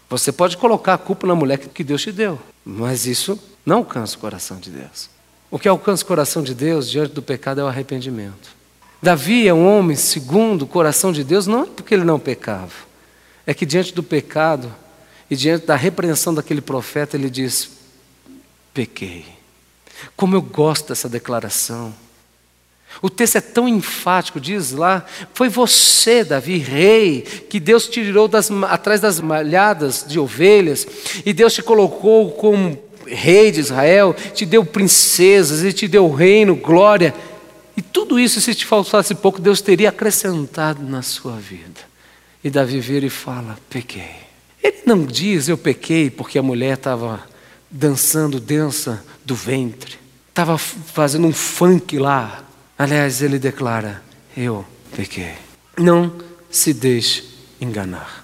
Você 0.10 0.32
pode 0.32 0.58
colocar 0.58 0.95
a 0.95 0.97
culpa 0.97 1.28
na 1.28 1.36
mulher 1.36 1.58
que 1.58 1.84
Deus 1.84 2.02
te 2.02 2.12
deu, 2.12 2.39
mas 2.65 3.06
isso 3.06 3.39
não 3.65 3.78
alcança 3.78 4.15
o 4.15 4.19
coração 4.19 4.58
de 4.58 4.69
Deus. 4.69 5.10
O 5.53 5.59
que 5.59 5.67
alcança 5.67 6.03
o 6.03 6.07
coração 6.07 6.41
de 6.41 6.55
Deus 6.55 6.89
diante 6.89 7.13
do 7.13 7.21
pecado 7.21 7.61
é 7.61 7.63
o 7.63 7.67
arrependimento. 7.67 8.55
Davi 8.99 9.47
é 9.47 9.53
um 9.53 9.67
homem 9.67 9.95
segundo 9.95 10.63
o 10.63 10.67
coração 10.67 11.11
de 11.11 11.23
Deus, 11.23 11.45
não 11.45 11.61
é 11.61 11.65
porque 11.67 11.93
ele 11.93 12.03
não 12.03 12.19
pecava, 12.19 12.73
é 13.45 13.53
que 13.53 13.63
diante 13.63 13.93
do 13.93 14.01
pecado 14.01 14.73
e 15.29 15.35
diante 15.35 15.67
da 15.67 15.75
repreensão 15.75 16.33
daquele 16.33 16.59
profeta, 16.59 17.15
ele 17.15 17.29
diz: 17.29 17.69
pequei. 18.73 19.27
Como 20.15 20.35
eu 20.35 20.41
gosto 20.41 20.87
dessa 20.87 21.07
declaração. 21.07 21.93
O 22.99 23.07
texto 23.07 23.35
é 23.35 23.41
tão 23.41 23.69
enfático, 23.69 24.39
diz 24.39 24.71
lá: 24.71 25.05
Foi 25.35 25.49
você, 25.49 26.23
Davi, 26.23 26.57
rei, 26.57 27.21
que 27.21 27.59
Deus 27.59 27.85
te 27.85 28.03
tirou 28.03 28.27
das, 28.27 28.49
atrás 28.49 28.99
das 28.99 29.19
malhadas 29.19 30.03
de 30.07 30.17
ovelhas, 30.17 30.87
e 31.23 31.31
Deus 31.31 31.53
te 31.53 31.61
colocou 31.61 32.31
como 32.31 32.91
rei 33.07 33.51
de 33.51 33.59
Israel, 33.59 34.15
te 34.33 34.45
deu 34.45 34.63
princesas, 34.65 35.63
e 35.63 35.73
te 35.73 35.87
deu 35.87 36.11
reino, 36.11 36.55
glória. 36.55 37.13
E 37.75 37.81
tudo 37.81 38.19
isso, 38.19 38.39
se 38.39 38.53
te 38.53 38.65
faltasse 38.65 39.15
pouco, 39.15 39.41
Deus 39.41 39.61
teria 39.61 39.89
acrescentado 39.89 40.83
na 40.83 41.01
sua 41.01 41.35
vida. 41.37 41.81
E 42.43 42.49
Davi 42.49 42.79
vira 42.79 43.05
e 43.05 43.09
fala: 43.09 43.57
pequei. 43.69 44.23
Ele 44.61 44.81
não 44.85 45.05
diz 45.05 45.49
eu 45.49 45.57
pequei 45.57 46.09
porque 46.09 46.37
a 46.37 46.43
mulher 46.43 46.75
estava 46.75 47.23
dançando 47.69 48.39
dança 48.39 49.03
do 49.25 49.35
ventre, 49.35 49.97
estava 50.29 50.57
fazendo 50.57 51.27
um 51.27 51.33
funk 51.33 51.97
lá. 51.97 52.43
Aliás, 52.77 53.21
ele 53.21 53.39
declara: 53.39 54.03
eu 54.35 54.65
pequei. 54.95 55.33
Não 55.77 56.13
se 56.49 56.73
deixe 56.73 57.25
enganar. 57.59 58.23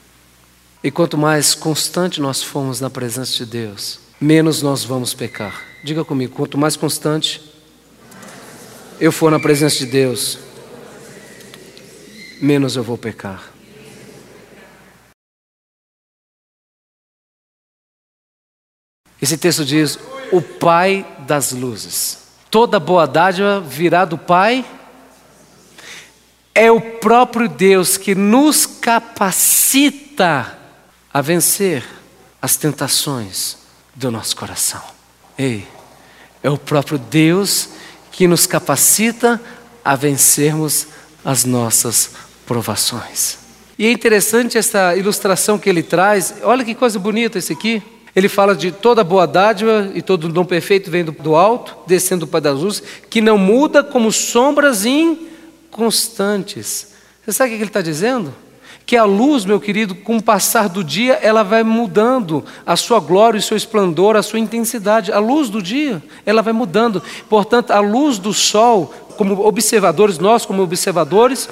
E 0.84 0.90
quanto 0.92 1.18
mais 1.18 1.54
constante 1.54 2.22
nós 2.22 2.42
formos 2.42 2.80
na 2.80 2.90
presença 2.90 3.38
de 3.38 3.46
Deus, 3.46 4.00
menos 4.20 4.62
nós 4.62 4.84
vamos 4.84 5.14
pecar. 5.14 5.64
Diga 5.84 6.04
comigo, 6.04 6.36
quanto 6.36 6.58
mais 6.58 6.76
constante 6.76 7.42
eu 9.00 9.12
for 9.12 9.32
na 9.32 9.40
presença 9.40 9.78
de 9.78 9.86
Deus, 9.86 10.38
menos 12.42 12.76
eu 12.76 12.84
vou 12.84 12.98
pecar. 12.98 13.54
Esse 19.22 19.38
texto 19.38 19.64
diz: 19.64 19.98
o 20.32 20.42
Pai 20.42 21.06
das 21.20 21.52
luzes. 21.52 22.20
Toda 22.52 22.80
boa 22.80 23.06
dádiva 23.06 23.62
virá 23.62 24.04
do 24.06 24.18
Pai. 24.18 24.66
É 26.54 26.70
o 26.72 26.82
próprio 26.82 27.48
Deus 27.48 27.96
que 27.96 28.14
nos 28.14 28.66
capacita 28.66 30.58
a 31.14 31.22
vencer 31.22 31.86
as 32.42 32.58
tentações 32.58 33.59
do 33.96 34.12
nosso 34.12 34.36
coração. 34.36 34.82
Ei, 35.38 35.68
é 36.44 36.50
o 36.50 36.58
próprio 36.58 36.98
Deus 36.98 37.70
que 38.12 38.28
nos 38.28 38.46
capacita 38.46 39.42
a 39.84 39.96
vencermos 39.96 40.88
as 41.24 41.46
nossas 41.46 42.12
provações. 42.46 43.38
E 43.78 43.86
é 43.86 43.92
interessante 43.92 44.58
essa 44.58 44.96
ilustração 44.96 45.58
que 45.58 45.70
ele 45.70 45.82
traz. 45.82 46.36
Olha 46.44 46.66
que 46.66 46.76
coisa 46.76 47.00
bonita 47.00 47.38
esse 47.38 47.54
aqui. 47.54 47.82
Ele 48.16 48.28
fala 48.28 48.56
de 48.56 48.72
toda 48.72 49.04
boa 49.04 49.26
dádiva 49.26 49.92
e 49.94 50.02
todo 50.02 50.28
dom 50.28 50.44
perfeito 50.44 50.92
vem 50.92 51.06
do 51.06 51.36
alto, 51.36 51.78
descendo 51.88 52.26
do 52.26 52.28
Pai 52.28 52.42
das 52.42 52.60
luzes, 52.60 52.84
que 53.10 53.22
não 53.22 53.38
muda 53.38 53.84
como 53.84 54.12
sombras 54.12 54.86
inconstantes. 54.86 56.88
Você 57.24 57.32
sabe 57.32 57.52
o 57.52 57.56
que 57.56 57.62
ele 57.62 57.70
está 57.70 57.82
dizendo? 57.82 58.34
Que 58.90 58.98
a 58.98 59.04
luz, 59.04 59.46
meu 59.46 59.60
querido, 59.60 59.94
com 59.94 60.18
o 60.18 60.24
passar 60.24 60.68
do 60.68 60.84
dia, 60.84 61.20
ela 61.22 61.44
vai 61.44 61.62
mudando 61.62 62.44
a 62.66 62.76
sua 62.76 63.00
glória, 63.00 63.38
o 63.38 63.42
seu 63.42 63.56
esplendor, 63.56 64.16
a 64.16 64.24
sua 64.24 64.40
intensidade. 64.40 65.12
A 65.12 65.20
luz 65.20 65.48
do 65.48 65.62
dia, 65.62 66.02
ela 66.26 66.42
vai 66.42 66.54
mudando. 66.54 67.00
Portanto, 67.30 67.70
a 67.70 67.80
luz 67.82 68.18
do 68.18 68.34
sol, 68.34 68.92
como 69.16 69.46
observadores, 69.46 70.18
nós 70.18 70.44
como 70.44 70.64
observadores, 70.64 71.48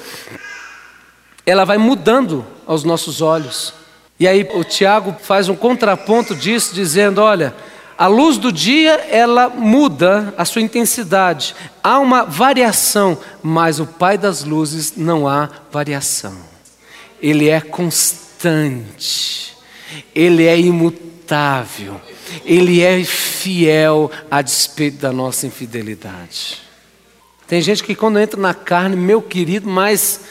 ela 1.45 1.63
vai 1.63 1.78
mudando 1.78 2.43
aos 2.65 2.84
nossos 2.84 3.21
olhos. 3.21 3.71
E 4.19 4.28
aí 4.28 4.50
o 4.56 4.63
Tiago 4.63 5.15
faz 5.21 5.47
um 5.47 5.56
contraponto 5.56 6.34
disso, 6.34 6.73
dizendo: 6.73 7.21
olha, 7.21 7.54
a 7.95 8.08
luz 8.08 8.39
do 8.39 8.52
dia 8.52 8.93
ela 9.12 9.47
muda 9.47 10.34
a 10.39 10.43
sua 10.43 10.63
intensidade, 10.63 11.54
há 11.84 12.00
uma 12.00 12.23
variação, 12.23 13.15
mas 13.43 13.80
o 13.80 13.86
Pai 13.86 14.17
das 14.17 14.43
luzes 14.43 14.93
não 14.97 15.28
há 15.28 15.47
variação 15.71 16.57
ele 17.21 17.49
é 17.49 17.60
constante, 17.62 19.56
ele 20.13 20.45
é 20.45 20.60
imutável, 20.60 21.99
ele 22.45 22.82
é 22.82 23.03
fiel 23.03 24.12
a 24.30 24.41
despeito 24.41 24.97
da 24.97 25.12
nossa 25.12 25.47
infidelidade. 25.47 26.62
Tem 27.47 27.62
gente 27.62 27.84
que 27.84 27.95
quando 27.95 28.19
entra 28.19 28.39
na 28.39 28.53
carne, 28.53 28.95
meu 28.95 29.21
querido, 29.21 29.69
mas 29.69 30.21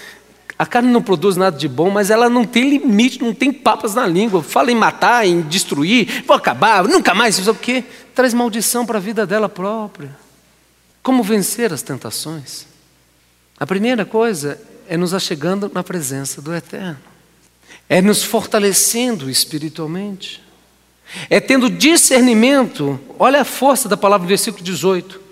a 0.59 0.65
carne 0.65 0.91
não 0.91 1.03
produz 1.03 1.37
nada 1.37 1.57
de 1.57 1.69
bom, 1.69 1.91
mas 1.91 2.11
ela 2.11 2.29
não 2.29 2.45
tem 2.45 2.69
limite, 2.69 3.23
não 3.23 3.35
tem 3.35 3.53
papas 3.53 3.95
na 3.95 4.07
língua. 4.07 4.43
Fala 4.43 4.71
em 4.71 4.75
matar, 4.75 5.27
em 5.27 5.43
destruir, 5.43 6.25
vou 6.27 6.37
acabar, 6.37 6.85
nunca 6.85 7.15
mais, 7.15 7.39
isso 7.39 7.51
o 7.51 7.55
quê? 7.55 7.85
Traz 8.15 8.33
maldição 8.33 8.87
para 8.87 8.99
a 8.99 9.01
vida 9.01 9.27
dela 9.27 9.49
própria. 9.49 10.17
Como 11.03 11.23
vencer 11.23 11.73
as 11.73 11.83
tentações? 11.83 12.67
A 13.59 13.67
primeira 13.67 14.05
coisa 14.05 14.61
é 14.89 14.97
nos 14.97 15.15
achegando 15.15 15.71
na 15.73 15.83
presença 15.83 16.41
do 16.41 16.55
Eterno, 16.55 16.99
é 17.89 18.01
nos 18.01 18.23
fortalecendo 18.23 19.31
espiritualmente, 19.31 20.43
é 21.31 21.41
tendo 21.41 21.71
discernimento, 21.71 22.99
olha 23.19 23.41
a 23.41 23.45
força 23.45 23.89
da 23.89 23.97
palavra 23.97 24.25
no 24.25 24.29
versículo 24.29 24.65
18. 24.65 25.27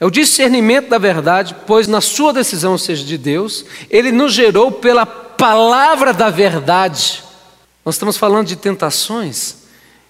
É 0.00 0.06
o 0.06 0.10
discernimento 0.10 0.88
da 0.88 0.98
verdade, 0.98 1.54
pois 1.66 1.86
na 1.86 2.00
sua 2.00 2.32
decisão, 2.32 2.72
ou 2.72 2.78
seja, 2.78 3.04
de 3.04 3.16
Deus, 3.16 3.64
Ele 3.88 4.12
nos 4.12 4.32
gerou 4.32 4.70
pela 4.70 5.06
palavra 5.06 6.12
da 6.12 6.30
verdade. 6.30 7.22
Nós 7.84 7.94
estamos 7.94 8.16
falando 8.16 8.46
de 8.46 8.56
tentações, 8.56 9.56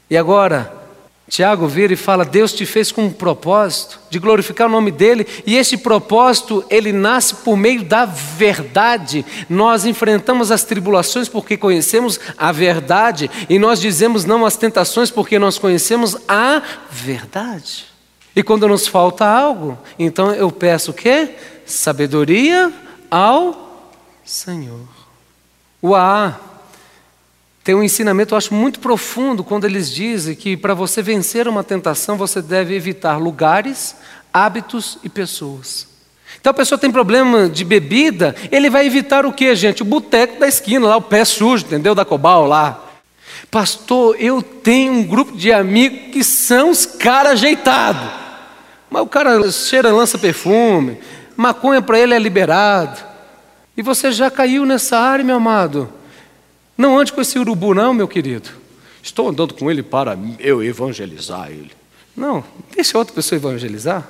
e 0.08 0.16
agora, 0.16 0.83
Tiago 1.28 1.66
vira 1.66 1.92
e 1.92 1.96
fala: 1.96 2.24
Deus 2.24 2.52
te 2.52 2.66
fez 2.66 2.92
com 2.92 3.04
um 3.04 3.12
propósito 3.12 3.98
de 4.10 4.18
glorificar 4.18 4.68
o 4.68 4.70
nome 4.70 4.90
dele, 4.90 5.26
e 5.46 5.56
esse 5.56 5.78
propósito 5.78 6.64
ele 6.68 6.92
nasce 6.92 7.36
por 7.36 7.56
meio 7.56 7.82
da 7.82 8.04
verdade. 8.04 9.24
Nós 9.48 9.86
enfrentamos 9.86 10.50
as 10.50 10.64
tribulações 10.64 11.28
porque 11.28 11.56
conhecemos 11.56 12.20
a 12.36 12.52
verdade, 12.52 13.30
e 13.48 13.58
nós 13.58 13.80
dizemos 13.80 14.24
não 14.24 14.44
às 14.44 14.56
tentações 14.56 15.10
porque 15.10 15.38
nós 15.38 15.58
conhecemos 15.58 16.16
a 16.28 16.62
verdade. 16.90 17.86
E 18.36 18.42
quando 18.42 18.68
nos 18.68 18.86
falta 18.86 19.24
algo, 19.24 19.78
então 19.98 20.32
eu 20.32 20.50
peço 20.50 20.90
o 20.90 20.94
quê? 20.94 21.30
Sabedoria 21.64 22.72
ao 23.10 23.92
Senhor. 24.24 24.88
O 25.80 25.94
A 25.94 26.38
tem 27.64 27.74
um 27.74 27.82
ensinamento, 27.82 28.34
eu 28.34 28.38
acho, 28.38 28.52
muito 28.52 28.78
profundo 28.78 29.42
quando 29.42 29.64
eles 29.64 29.90
dizem 29.90 30.36
que 30.36 30.54
para 30.54 30.74
você 30.74 31.00
vencer 31.00 31.48
uma 31.48 31.64
tentação, 31.64 32.14
você 32.14 32.42
deve 32.42 32.74
evitar 32.76 33.16
lugares, 33.16 33.96
hábitos 34.30 34.98
e 35.02 35.08
pessoas. 35.08 35.88
Então 36.38 36.50
a 36.50 36.54
pessoa 36.54 36.78
tem 36.78 36.92
problema 36.92 37.48
de 37.48 37.64
bebida, 37.64 38.36
ele 38.52 38.68
vai 38.68 38.86
evitar 38.86 39.24
o 39.24 39.32
que, 39.32 39.54
gente? 39.56 39.80
O 39.80 39.86
boteco 39.86 40.38
da 40.38 40.46
esquina, 40.46 40.86
lá 40.86 40.98
o 40.98 41.02
pé 41.02 41.24
sujo, 41.24 41.64
entendeu? 41.64 41.94
Da 41.94 42.04
Cobal 42.04 42.46
lá. 42.46 42.84
Pastor, 43.50 44.14
eu 44.20 44.42
tenho 44.42 44.92
um 44.92 45.02
grupo 45.02 45.34
de 45.34 45.50
amigos 45.50 46.12
que 46.12 46.22
são 46.22 46.68
os 46.68 46.84
caras 46.84 47.32
ajeitados. 47.32 48.10
Mas 48.90 49.02
o 49.02 49.06
cara 49.06 49.50
cheira, 49.50 49.90
lança 49.90 50.18
perfume, 50.18 50.98
maconha 51.34 51.80
para 51.80 51.98
ele 51.98 52.12
é 52.12 52.18
liberado. 52.18 53.00
E 53.74 53.80
você 53.80 54.12
já 54.12 54.30
caiu 54.30 54.66
nessa 54.66 54.98
área, 54.98 55.24
meu 55.24 55.36
amado. 55.36 55.90
Não 56.76 56.98
ande 56.98 57.12
com 57.12 57.20
esse 57.20 57.38
urubu, 57.38 57.74
não, 57.74 57.94
meu 57.94 58.08
querido. 58.08 58.50
Estou 59.02 59.28
andando 59.28 59.54
com 59.54 59.70
ele 59.70 59.82
para 59.82 60.18
eu 60.38 60.62
evangelizar 60.62 61.50
ele. 61.50 61.72
Não, 62.16 62.42
deixe 62.74 62.96
outra 62.96 63.14
pessoa 63.14 63.36
evangelizar. 63.36 64.08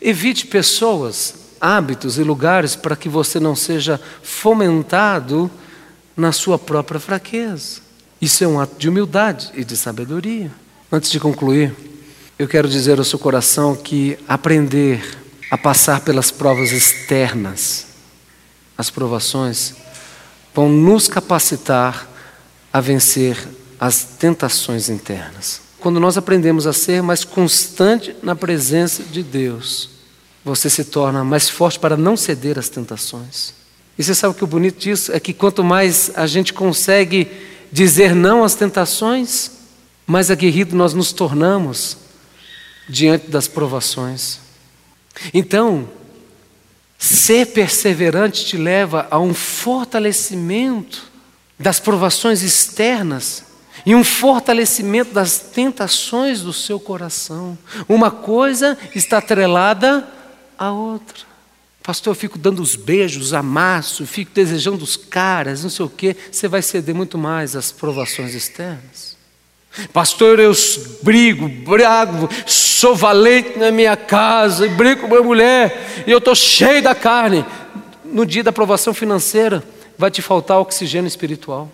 Evite 0.00 0.46
pessoas, 0.46 1.34
hábitos 1.60 2.18
e 2.18 2.22
lugares 2.22 2.74
para 2.74 2.96
que 2.96 3.08
você 3.08 3.38
não 3.38 3.54
seja 3.54 4.00
fomentado 4.22 5.50
na 6.16 6.32
sua 6.32 6.58
própria 6.58 7.00
fraqueza. 7.00 7.80
Isso 8.20 8.44
é 8.44 8.46
um 8.46 8.60
ato 8.60 8.76
de 8.76 8.88
humildade 8.88 9.50
e 9.54 9.64
de 9.64 9.76
sabedoria. 9.76 10.50
Antes 10.90 11.10
de 11.10 11.18
concluir, 11.18 11.74
eu 12.38 12.46
quero 12.46 12.68
dizer 12.68 12.98
ao 12.98 13.04
seu 13.04 13.18
coração 13.18 13.74
que 13.74 14.18
aprender 14.28 15.02
a 15.50 15.58
passar 15.58 16.00
pelas 16.00 16.30
provas 16.30 16.72
externas, 16.72 17.86
as 18.76 18.90
provações, 18.90 19.74
vão 20.54 20.68
nos 20.68 21.08
capacitar 21.08 22.08
a 22.72 22.80
vencer 22.80 23.36
as 23.78 24.04
tentações 24.04 24.88
internas. 24.88 25.60
Quando 25.78 25.98
nós 25.98 26.16
aprendemos 26.16 26.66
a 26.66 26.72
ser 26.72 27.02
mais 27.02 27.24
constante 27.24 28.14
na 28.22 28.36
presença 28.36 29.02
de 29.02 29.22
Deus, 29.22 29.90
você 30.44 30.70
se 30.70 30.84
torna 30.84 31.24
mais 31.24 31.48
forte 31.48 31.78
para 31.78 31.96
não 31.96 32.16
ceder 32.16 32.58
às 32.58 32.68
tentações. 32.68 33.54
E 33.98 34.02
você 34.02 34.14
sabe 34.14 34.32
o 34.32 34.36
que 34.36 34.44
o 34.44 34.46
bonito 34.46 34.78
disso 34.78 35.12
é 35.12 35.20
que 35.20 35.32
quanto 35.32 35.62
mais 35.62 36.10
a 36.14 36.26
gente 36.26 36.52
consegue 36.52 37.28
dizer 37.70 38.14
não 38.14 38.44
às 38.44 38.54
tentações, 38.54 39.50
mais 40.06 40.30
aguerrido 40.30 40.76
nós 40.76 40.94
nos 40.94 41.12
tornamos 41.12 41.96
diante 42.88 43.28
das 43.28 43.48
provações. 43.48 44.38
Então, 45.32 45.88
Ser 47.02 47.46
perseverante 47.46 48.44
te 48.44 48.56
leva 48.56 49.08
a 49.10 49.18
um 49.18 49.34
fortalecimento 49.34 51.10
das 51.58 51.80
provações 51.80 52.44
externas 52.44 53.42
e 53.84 53.92
um 53.92 54.04
fortalecimento 54.04 55.12
das 55.12 55.36
tentações 55.40 56.42
do 56.42 56.52
seu 56.52 56.78
coração. 56.78 57.58
Uma 57.88 58.08
coisa 58.08 58.78
está 58.94 59.18
atrelada 59.18 60.08
à 60.56 60.70
outra. 60.70 61.24
Pastor, 61.82 62.12
eu 62.12 62.14
fico 62.14 62.38
dando 62.38 62.62
os 62.62 62.76
beijos, 62.76 63.34
amasso, 63.34 64.06
fico 64.06 64.30
desejando 64.32 64.84
os 64.84 64.96
caras, 64.96 65.64
não 65.64 65.70
sei 65.70 65.84
o 65.84 65.90
quê. 65.90 66.16
Você 66.30 66.46
vai 66.46 66.62
ceder 66.62 66.94
muito 66.94 67.18
mais 67.18 67.56
às 67.56 67.72
provações 67.72 68.32
externas. 68.32 69.16
Pastor, 69.92 70.38
eu 70.38 70.52
brigo, 71.02 71.48
brago, 71.48 72.28
sou 72.46 72.94
valente 72.94 73.58
na 73.58 73.70
minha 73.70 73.96
casa, 73.96 74.68
brigo 74.68 75.02
com 75.02 75.08
minha 75.08 75.22
mulher, 75.22 76.04
e 76.06 76.10
eu 76.10 76.18
estou 76.18 76.34
cheio 76.34 76.82
da 76.82 76.94
carne. 76.94 77.44
No 78.04 78.26
dia 78.26 78.44
da 78.44 78.50
aprovação 78.50 78.92
financeira, 78.92 79.64
vai 79.96 80.10
te 80.10 80.20
faltar 80.20 80.58
oxigênio 80.58 81.08
espiritual. 81.08 81.70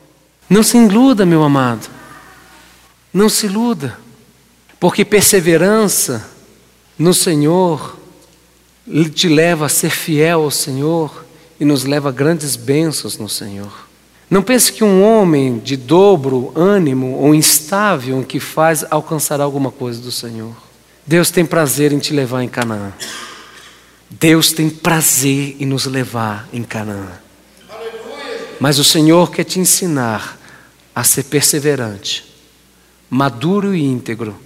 Não 0.48 0.62
se 0.62 0.76
iluda, 0.78 1.26
meu 1.26 1.42
amado. 1.42 1.88
Não 3.12 3.28
se 3.28 3.46
iluda. 3.46 3.98
Porque 4.78 5.04
perseverança 5.04 6.28
no 6.96 7.12
Senhor 7.12 7.96
te 9.12 9.28
leva 9.28 9.66
a 9.66 9.68
ser 9.68 9.90
fiel 9.90 10.42
ao 10.42 10.50
Senhor 10.50 11.26
e 11.58 11.64
nos 11.64 11.84
leva 11.84 12.10
a 12.10 12.12
grandes 12.12 12.54
bênçãos 12.54 13.18
no 13.18 13.28
Senhor. 13.28 13.87
Não 14.30 14.42
pense 14.42 14.72
que 14.72 14.84
um 14.84 15.02
homem 15.02 15.58
de 15.58 15.76
dobro 15.76 16.52
ânimo 16.54 17.16
ou 17.16 17.34
instável 17.34 18.22
que 18.22 18.38
faz 18.38 18.84
alcançar 18.90 19.40
alguma 19.40 19.70
coisa 19.70 20.00
do 20.00 20.12
Senhor. 20.12 20.54
Deus 21.06 21.30
tem 21.30 21.46
prazer 21.46 21.92
em 21.92 21.98
te 21.98 22.12
levar 22.12 22.42
em 22.42 22.48
Canaã. 22.48 22.92
Deus 24.10 24.52
tem 24.52 24.68
prazer 24.68 25.56
em 25.58 25.64
nos 25.64 25.86
levar 25.86 26.46
em 26.52 26.62
Canaã. 26.62 27.12
Mas 28.60 28.78
o 28.78 28.84
Senhor 28.84 29.30
quer 29.30 29.44
te 29.44 29.58
ensinar 29.58 30.38
a 30.94 31.04
ser 31.04 31.24
perseverante, 31.24 32.24
maduro 33.08 33.74
e 33.74 33.82
íntegro 33.82 34.36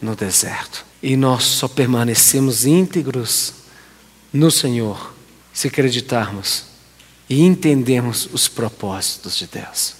no 0.00 0.16
deserto. 0.16 0.86
E 1.02 1.16
nós 1.16 1.42
só 1.44 1.68
permanecemos 1.68 2.64
íntegros 2.64 3.52
no 4.32 4.50
Senhor 4.50 5.12
se 5.52 5.68
acreditarmos 5.68 6.75
e 7.28 7.42
entendemos 7.42 8.28
os 8.32 8.48
propósitos 8.48 9.36
de 9.36 9.46
Deus. 9.46 9.94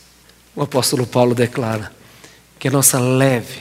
O 0.55 0.62
apóstolo 0.62 1.07
Paulo 1.07 1.35
declara 1.35 1.93
que 2.59 2.68
a 2.68 2.70
nossa 2.70 2.99
leve 2.99 3.59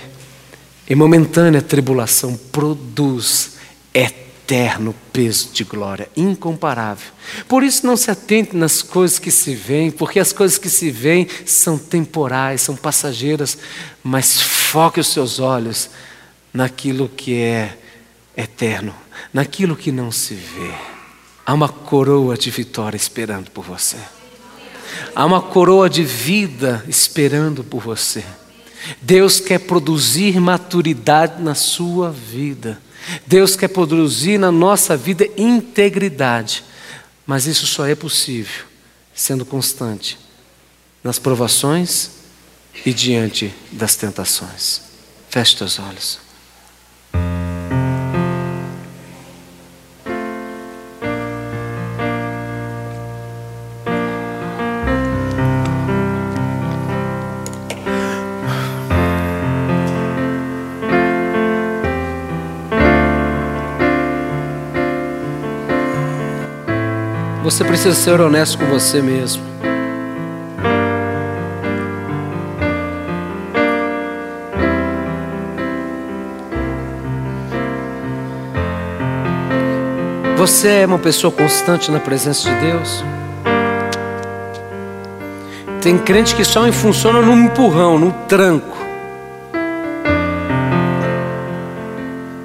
e 0.88 0.96
momentânea 0.96 1.62
tribulação 1.62 2.38
produz 2.52 3.56
eterno 3.94 4.94
peso 5.12 5.50
de 5.52 5.64
glória, 5.64 6.08
incomparável. 6.16 7.12
Por 7.48 7.64
isso 7.64 7.86
não 7.86 7.98
se 7.98 8.12
atente 8.12 8.56
nas 8.56 8.82
coisas 8.82 9.18
que 9.18 9.32
se 9.32 9.56
veem, 9.56 9.90
porque 9.90 10.20
as 10.20 10.32
coisas 10.32 10.58
que 10.58 10.70
se 10.70 10.92
veem 10.92 11.28
são 11.46 11.78
temporais, 11.78 12.62
são 12.62 12.76
passageiras, 12.76 13.58
mas 14.04 14.40
foque 14.42 15.00
os 15.00 15.08
seus 15.08 15.40
olhos 15.40 15.90
naquilo 16.54 17.10
que 17.10 17.42
é 17.42 17.78
eterno, 18.38 18.96
naquilo 19.34 19.76
que 19.76 19.92
não 19.92 20.12
se 20.12 20.36
vê. 20.36 20.95
Há 21.46 21.54
uma 21.54 21.70
coroa 21.70 22.38
de 22.38 22.50
vitória 22.50 22.98
esperando 22.98 23.52
por 23.52 23.64
você. 23.64 23.98
Há 25.14 25.26
uma 25.26 25.42
coroa 25.42 25.90
de 25.90 26.04
vida 26.04 26.84
esperando 26.88 27.64
por 27.64 27.82
você. 27.82 28.24
Deus 29.02 29.40
quer 29.40 29.60
produzir 29.60 30.40
maturidade 30.40 31.42
na 31.42 31.56
sua 31.56 32.12
vida. 32.12 32.82
Deus 33.28 33.56
quer 33.56 33.68
produzir 33.68 34.38
na 34.38 34.52
nossa 34.52 34.98
vida 34.98 35.28
integridade. 35.38 36.64
Mas 37.26 37.46
isso 37.46 37.66
só 37.66 37.86
é 37.86 37.96
possível 37.96 38.66
sendo 39.14 39.46
constante 39.46 40.20
nas 41.04 41.18
provações 41.18 42.10
e 42.86 42.94
diante 42.94 43.54
das 43.72 43.96
tentações. 43.96 44.82
Feche 45.30 45.56
teus 45.56 45.80
olhos. 45.80 46.25
Precisa 67.76 67.94
ser 67.94 68.22
honesto 68.22 68.58
com 68.58 68.66
você 68.68 69.02
mesmo. 69.02 69.44
Você 80.38 80.70
é 80.70 80.86
uma 80.86 80.98
pessoa 80.98 81.30
constante 81.30 81.92
na 81.92 82.00
presença 82.00 82.50
de 82.50 82.56
Deus? 82.62 83.04
Tem 85.82 85.98
crente 85.98 86.34
que 86.34 86.46
só 86.46 86.72
funciona 86.72 87.22
num 87.22 87.44
empurrão, 87.44 88.00
num 88.00 88.12
tranco. 88.26 88.78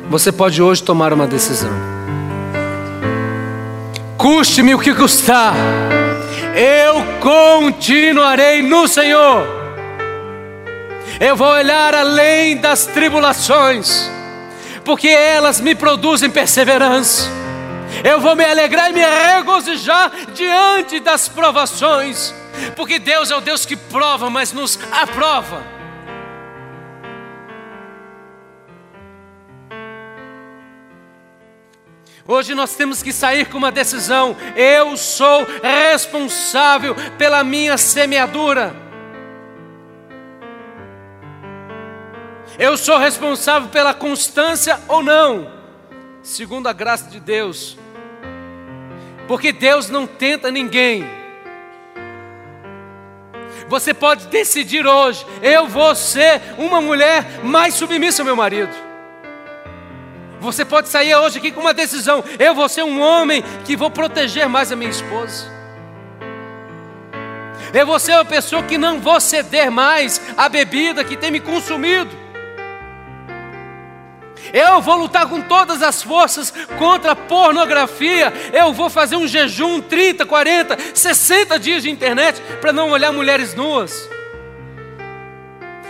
Você 0.08 0.32
pode 0.32 0.60
hoje 0.60 0.82
tomar 0.82 1.12
uma 1.12 1.28
decisão. 1.28 1.89
Custe-me 4.32 4.76
o 4.76 4.78
que 4.78 4.94
custar, 4.94 5.54
eu 6.54 7.04
continuarei 7.18 8.62
no 8.62 8.86
Senhor. 8.86 9.44
Eu 11.18 11.34
vou 11.34 11.48
olhar 11.48 11.96
além 11.96 12.56
das 12.56 12.86
tribulações, 12.86 14.08
porque 14.84 15.08
elas 15.08 15.60
me 15.60 15.74
produzem 15.74 16.30
perseverança. 16.30 17.28
Eu 18.04 18.20
vou 18.20 18.36
me 18.36 18.44
alegrar 18.44 18.90
e 18.90 18.92
me 18.92 19.04
regozijar 19.04 20.12
diante 20.32 21.00
das 21.00 21.28
provações, 21.28 22.32
porque 22.76 23.00
Deus 23.00 23.32
é 23.32 23.36
o 23.36 23.40
Deus 23.40 23.66
que 23.66 23.74
prova, 23.74 24.30
mas 24.30 24.52
nos 24.52 24.78
aprova. 24.92 25.69
Hoje 32.30 32.54
nós 32.54 32.76
temos 32.76 33.02
que 33.02 33.12
sair 33.12 33.46
com 33.46 33.58
uma 33.58 33.72
decisão: 33.72 34.36
eu 34.54 34.96
sou 34.96 35.44
responsável 35.60 36.94
pela 37.18 37.42
minha 37.42 37.76
semeadura. 37.76 38.72
Eu 42.56 42.76
sou 42.76 42.98
responsável 42.98 43.68
pela 43.70 43.92
constância 43.92 44.78
ou 44.86 45.02
não, 45.02 45.50
segundo 46.22 46.68
a 46.68 46.72
graça 46.72 47.10
de 47.10 47.18
Deus. 47.18 47.76
Porque 49.26 49.50
Deus 49.50 49.90
não 49.90 50.06
tenta 50.06 50.52
ninguém. 50.52 51.04
Você 53.66 53.92
pode 53.92 54.28
decidir 54.28 54.86
hoje: 54.86 55.26
eu 55.42 55.66
vou 55.66 55.96
ser 55.96 56.40
uma 56.56 56.80
mulher 56.80 57.42
mais 57.42 57.74
submissa 57.74 58.22
ao 58.22 58.26
meu 58.26 58.36
marido. 58.36 58.89
Você 60.40 60.64
pode 60.64 60.88
sair 60.88 61.14
hoje 61.14 61.38
aqui 61.38 61.52
com 61.52 61.60
uma 61.60 61.74
decisão: 61.74 62.24
eu 62.38 62.54
vou 62.54 62.68
ser 62.68 62.82
um 62.82 63.00
homem 63.00 63.42
que 63.64 63.76
vou 63.76 63.90
proteger 63.90 64.48
mais 64.48 64.72
a 64.72 64.76
minha 64.76 64.90
esposa. 64.90 65.60
Eu 67.72 67.86
vou 67.86 67.98
ser 68.00 68.14
uma 68.14 68.24
pessoa 68.24 68.62
que 68.62 68.76
não 68.76 69.00
vou 69.00 69.20
ceder 69.20 69.70
mais 69.70 70.20
à 70.36 70.48
bebida 70.48 71.04
que 71.04 71.16
tem 71.16 71.30
me 71.30 71.40
consumido. 71.40 72.10
Eu 74.52 74.80
vou 74.80 74.96
lutar 74.96 75.28
com 75.28 75.40
todas 75.42 75.80
as 75.80 76.02
forças 76.02 76.52
contra 76.78 77.12
a 77.12 77.16
pornografia. 77.16 78.32
Eu 78.52 78.72
vou 78.72 78.90
fazer 78.90 79.14
um 79.14 79.28
jejum 79.28 79.80
30, 79.80 80.26
40, 80.26 80.76
60 80.94 81.58
dias 81.58 81.82
de 81.84 81.90
internet 81.90 82.40
para 82.60 82.72
não 82.72 82.90
olhar 82.90 83.12
mulheres 83.12 83.54
nuas. 83.54 84.08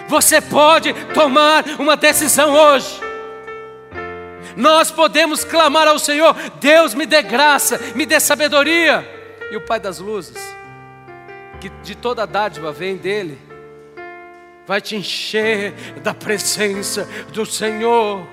Você 0.08 0.40
pode 0.40 0.92
tomar 1.14 1.64
uma 1.78 1.96
decisão 1.96 2.52
hoje. 2.52 3.09
Nós 4.60 4.90
podemos 4.90 5.42
clamar 5.42 5.88
ao 5.88 5.98
Senhor: 5.98 6.36
Deus 6.60 6.94
me 6.94 7.06
dê 7.06 7.22
graça, 7.22 7.80
me 7.94 8.04
dê 8.04 8.20
sabedoria. 8.20 9.08
E 9.50 9.56
o 9.56 9.60
Pai 9.62 9.80
das 9.80 9.98
luzes, 9.98 10.36
que 11.60 11.70
de 11.82 11.94
toda 11.94 12.26
dádiva 12.26 12.70
vem 12.70 12.96
dele, 12.96 13.38
vai 14.66 14.80
te 14.80 14.94
encher 14.94 15.72
da 16.02 16.12
presença 16.12 17.08
do 17.32 17.46
Senhor. 17.46 18.26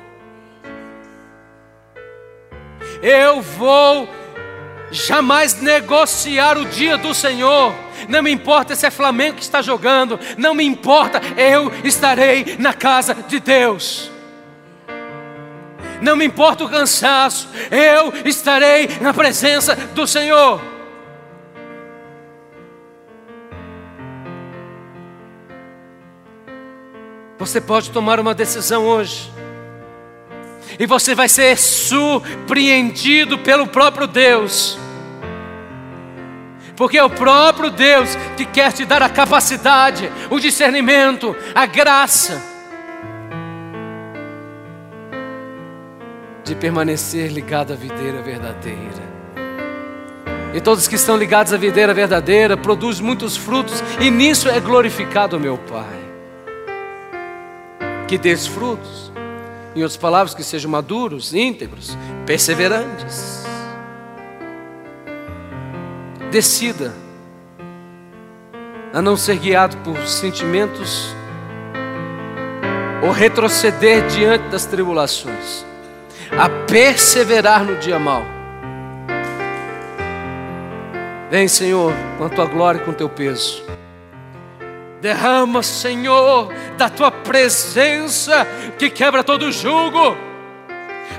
Eu 3.02 3.42
vou 3.42 4.10
jamais 4.92 5.62
negociar 5.62 6.58
o 6.58 6.66
dia 6.66 6.98
do 6.98 7.14
Senhor. 7.14 7.74
Não 8.10 8.22
me 8.22 8.32
importa 8.32 8.76
se 8.76 8.86
é 8.86 8.92
Flamengo 8.92 9.38
que 9.38 9.44
está 9.44 9.62
jogando, 9.62 10.20
não 10.38 10.54
me 10.54 10.64
importa, 10.64 11.22
eu 11.38 11.72
estarei 11.84 12.58
na 12.60 12.74
casa 12.74 13.14
de 13.14 13.40
Deus 13.40 14.17
não 16.02 16.16
me 16.16 16.26
importa 16.26 16.64
o 16.64 16.70
cansaço, 16.70 17.50
eu 17.72 18.14
estarei 18.26 18.90
na 19.02 19.14
presença 19.14 19.76
do 19.76 20.06
Senhor. 20.06 20.62
Você 27.38 27.62
pode 27.62 27.92
tomar 27.92 28.20
uma 28.20 28.34
decisão 28.34 28.86
hoje, 28.86 29.32
e 30.80 30.86
você 30.86 31.16
vai 31.16 31.30
ser 31.30 31.58
surpreendido 31.58 33.38
pelo 33.40 33.68
próprio 33.68 34.08
Deus, 34.08 34.78
porque 36.76 36.98
é 36.98 37.04
o 37.04 37.10
próprio 37.10 37.70
Deus 37.70 38.16
que 38.36 38.46
quer 38.46 38.72
te 38.74 38.86
dar 38.86 39.02
a 39.02 39.10
capacidade, 39.10 40.12
o 40.30 40.40
discernimento, 40.40 41.36
a 41.56 41.66
graça 41.66 42.57
de 46.48 46.56
permanecer 46.56 47.30
ligado 47.30 47.74
à 47.74 47.76
videira 47.76 48.22
verdadeira. 48.22 49.18
E 50.54 50.62
todos 50.62 50.88
que 50.88 50.96
estão 50.96 51.18
ligados 51.18 51.52
à 51.52 51.58
videira 51.58 51.94
verdadeira 51.94 52.56
produzem 52.56 53.06
muitos 53.06 53.36
frutos, 53.36 53.84
e 54.00 54.10
nisso 54.10 54.48
é 54.50 54.60
glorificado 54.60 55.36
o 55.36 55.40
meu 55.40 55.58
Pai. 55.58 56.08
Que 58.08 58.18
dê 58.18 58.36
frutos, 58.38 59.12
em 59.76 59.84
outras 59.84 59.98
palavras, 59.98 60.34
que 60.34 60.44
sejam 60.44 60.72
maduros, 60.72 61.34
íntegros, 61.34 61.98
perseverantes. 62.26 63.46
Decida 66.32 66.94
a 68.94 69.02
não 69.02 69.18
ser 69.18 69.38
guiado 69.38 69.76
por 69.78 69.98
sentimentos 70.08 71.14
ou 73.04 73.12
retroceder 73.12 74.08
diante 74.08 74.48
das 74.48 74.66
tribulações 74.66 75.68
a 76.32 76.50
perseverar 76.68 77.64
no 77.64 77.76
dia 77.78 78.00
mau. 78.00 78.24
Vem, 81.30 81.48
Senhor, 81.48 81.94
com 82.18 82.26
a 82.26 82.30
tua 82.30 82.46
glória 82.46 82.80
e 82.80 82.84
com 82.84 82.92
o 82.92 82.94
teu 82.94 83.10
peso. 83.10 83.64
Derrama, 85.02 85.62
Senhor, 85.62 86.54
da 86.78 86.90
tua 86.90 87.12
presença 87.12 88.48
que 88.78 88.90
quebra 88.90 89.24
todo 89.24 89.52
jugo. 89.52 90.18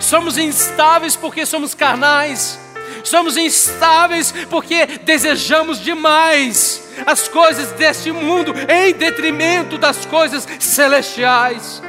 Somos 0.00 0.38
instáveis 0.38 1.14
porque 1.14 1.44
somos 1.44 1.74
carnais. 1.74 2.58
Somos 3.04 3.36
instáveis 3.36 4.32
porque 4.50 4.86
desejamos 5.04 5.78
demais 5.78 6.88
as 7.06 7.28
coisas 7.28 7.70
deste 7.72 8.10
mundo 8.10 8.52
em 8.68 8.92
detrimento 8.92 9.78
das 9.78 10.04
coisas 10.06 10.48
celestiais 10.58 11.82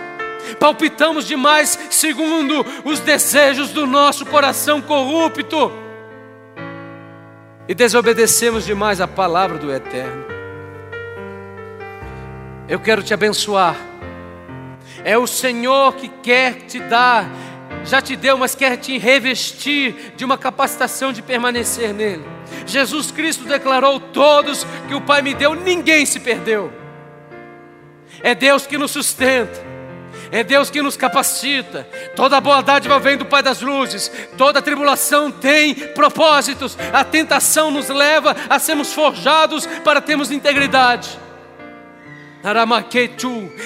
palpitamos 0.58 1.26
demais 1.26 1.78
segundo 1.90 2.66
os 2.86 3.00
desejos 3.00 3.72
do 3.72 3.86
nosso 3.86 4.26
coração 4.26 4.82
corrupto 4.82 5.72
e 7.70 7.76
desobedecemos 7.76 8.66
demais 8.66 9.00
a 9.00 9.08
palavra 9.08 9.60
do 9.60 9.72
Eterno. 9.72 10.26
Eu 12.68 12.80
quero 12.80 13.04
te 13.04 13.14
abençoar. 13.14 13.76
É 15.04 15.16
o 15.16 15.28
Senhor 15.28 15.94
que 15.96 16.08
quer 16.08 16.66
te 16.66 16.80
dar, 16.80 17.30
já 17.86 18.02
te 18.02 18.16
deu, 18.16 18.40
mas 18.40 18.56
quer 18.56 18.76
te 18.78 18.98
revestir 18.98 20.14
de 20.16 20.26
uma 20.26 20.36
capacitação 20.36 21.14
de 21.14 21.22
permanecer 21.22 21.94
nele. 21.94 22.26
Jesus 22.66 23.12
Cristo 23.12 23.46
declarou: 23.46 24.00
Todos 24.00 24.66
que 24.88 24.96
o 24.96 25.02
Pai 25.02 25.22
me 25.22 25.36
deu, 25.36 25.54
ninguém 25.54 26.08
se 26.08 26.20
perdeu. 26.20 26.74
É 28.24 28.34
Deus 28.34 28.66
que 28.66 28.80
nos 28.80 28.90
sustenta. 28.90 29.69
É 30.32 30.44
Deus 30.44 30.70
que 30.70 30.82
nos 30.82 30.96
capacita. 30.96 31.88
Toda 32.16 32.40
boa 32.40 32.62
dádiva 32.62 33.00
vem 33.00 33.18
do 33.18 33.26
Pai 33.26 33.42
das 33.42 33.62
luzes. 33.62 34.12
Toda 34.38 34.62
tribulação 34.62 35.32
tem 35.32 35.74
propósitos. 35.74 36.78
A 36.94 37.04
tentação 37.04 37.72
nos 37.72 37.90
leva 37.90 38.36
a 38.50 38.60
sermos 38.60 38.94
forjados 38.94 39.66
para 39.84 40.02
termos 40.02 40.32
integridade. 40.32 41.18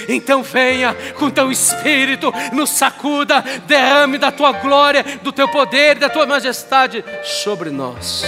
Então 0.09 0.41
venha 0.41 0.95
com 1.20 1.30
teu 1.30 1.51
espírito, 1.51 2.34
nos 2.51 2.72
sacuda, 2.72 3.43
derrame 3.68 4.18
da 4.18 4.32
tua 4.32 4.51
glória, 4.51 5.03
do 5.22 5.32
teu 5.32 5.47
poder, 5.47 5.99
da 5.99 6.09
tua 6.09 6.26
majestade 6.26 7.03
sobre 7.24 7.70
nós. 7.70 8.24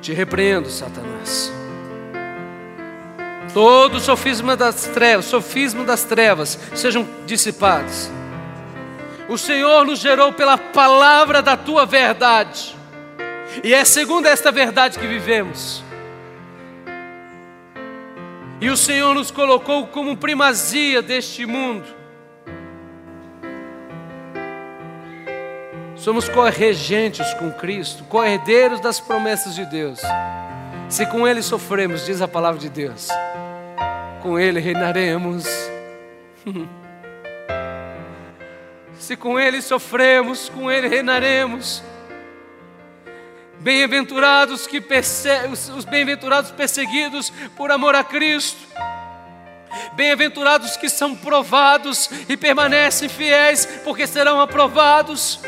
Te 0.00 0.12
repreendo, 0.12 0.68
Satanás. 0.68 1.52
Todo 3.52 3.96
o 3.96 4.00
sofisma 4.00 4.56
das 4.56 4.84
trevas, 4.86 5.24
sofisma 5.26 5.84
das 5.84 6.04
trevas 6.04 6.58
sejam 6.74 7.06
dissipados. 7.26 8.10
O 9.28 9.36
Senhor 9.36 9.84
nos 9.84 9.98
gerou 9.98 10.32
pela 10.32 10.56
palavra 10.56 11.42
da 11.42 11.56
tua 11.56 11.84
verdade. 11.84 12.76
E 13.64 13.74
é 13.74 13.84
segundo 13.84 14.26
esta 14.26 14.52
verdade 14.52 14.98
que 14.98 15.06
vivemos. 15.06 15.82
E 18.60 18.68
o 18.68 18.76
Senhor 18.76 19.14
nos 19.14 19.30
colocou 19.30 19.86
como 19.86 20.16
primazia 20.16 21.00
deste 21.00 21.46
mundo. 21.46 21.99
Somos 26.00 26.30
corregentes 26.30 27.34
com 27.34 27.52
Cristo, 27.52 28.04
corredeiros 28.04 28.80
das 28.80 28.98
promessas 28.98 29.54
de 29.54 29.66
Deus. 29.66 30.00
Se 30.88 31.04
com 31.04 31.28
Ele 31.28 31.42
sofremos, 31.42 32.06
diz 32.06 32.22
a 32.22 32.28
palavra 32.28 32.58
de 32.58 32.70
Deus, 32.70 33.08
com 34.22 34.38
Ele 34.38 34.60
reinaremos. 34.60 35.44
Se 38.98 39.14
com 39.14 39.38
Ele 39.38 39.60
sofremos, 39.60 40.48
com 40.48 40.70
Ele 40.70 40.88
reinaremos. 40.88 41.82
Bem-aventurados 43.58 44.66
que 44.66 44.80
perse... 44.80 45.28
os 45.76 45.84
bem-aventurados 45.84 46.50
perseguidos 46.50 47.30
por 47.56 47.70
amor 47.70 47.94
a 47.94 48.02
Cristo. 48.02 48.58
Bem-aventurados 49.92 50.78
que 50.78 50.88
são 50.88 51.14
provados 51.14 52.08
e 52.26 52.38
permanecem 52.38 53.08
fiéis, 53.08 53.66
porque 53.84 54.06
serão 54.06 54.40
aprovados. 54.40 55.40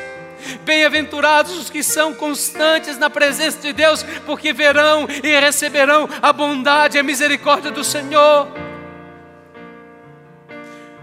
Bem-aventurados 0.64 1.56
os 1.56 1.70
que 1.70 1.82
são 1.82 2.14
constantes 2.14 2.98
na 2.98 3.08
presença 3.08 3.58
de 3.58 3.72
Deus, 3.72 4.02
porque 4.26 4.52
verão 4.52 5.06
e 5.22 5.40
receberão 5.40 6.08
a 6.20 6.32
bondade 6.32 6.96
e 6.96 7.00
a 7.00 7.02
misericórdia 7.02 7.70
do 7.70 7.84
Senhor. 7.84 8.48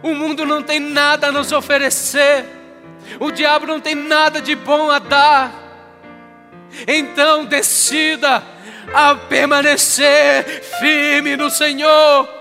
O 0.01 0.13
mundo 0.13 0.45
não 0.45 0.63
tem 0.63 0.79
nada 0.79 1.27
a 1.27 1.31
nos 1.31 1.51
oferecer, 1.51 2.45
o 3.19 3.31
diabo 3.31 3.65
não 3.65 3.79
tem 3.79 3.95
nada 3.95 4.41
de 4.41 4.55
bom 4.55 4.89
a 4.89 4.99
dar. 4.99 5.51
Então 6.87 7.45
decida 7.45 8.43
a 8.93 9.15
permanecer 9.15 10.63
firme 10.79 11.35
no 11.35 11.49
Senhor. 11.49 12.38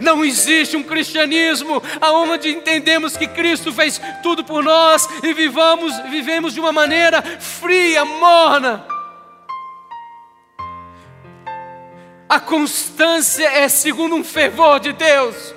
Não 0.00 0.24
existe 0.24 0.76
um 0.76 0.82
cristianismo 0.82 1.82
aonde 2.00 2.50
entendemos 2.50 3.16
que 3.16 3.26
Cristo 3.26 3.72
fez 3.72 4.00
tudo 4.22 4.44
por 4.44 4.62
nós 4.62 5.08
e 5.22 5.32
vivamos, 5.32 5.96
vivemos 6.10 6.54
de 6.54 6.60
uma 6.60 6.72
maneira 6.72 7.22
fria, 7.22 8.04
morna. 8.04 8.86
A 12.28 12.40
constância 12.40 13.48
é 13.48 13.68
segundo 13.68 14.16
um 14.16 14.24
fervor 14.24 14.80
de 14.80 14.92
Deus. 14.92 15.54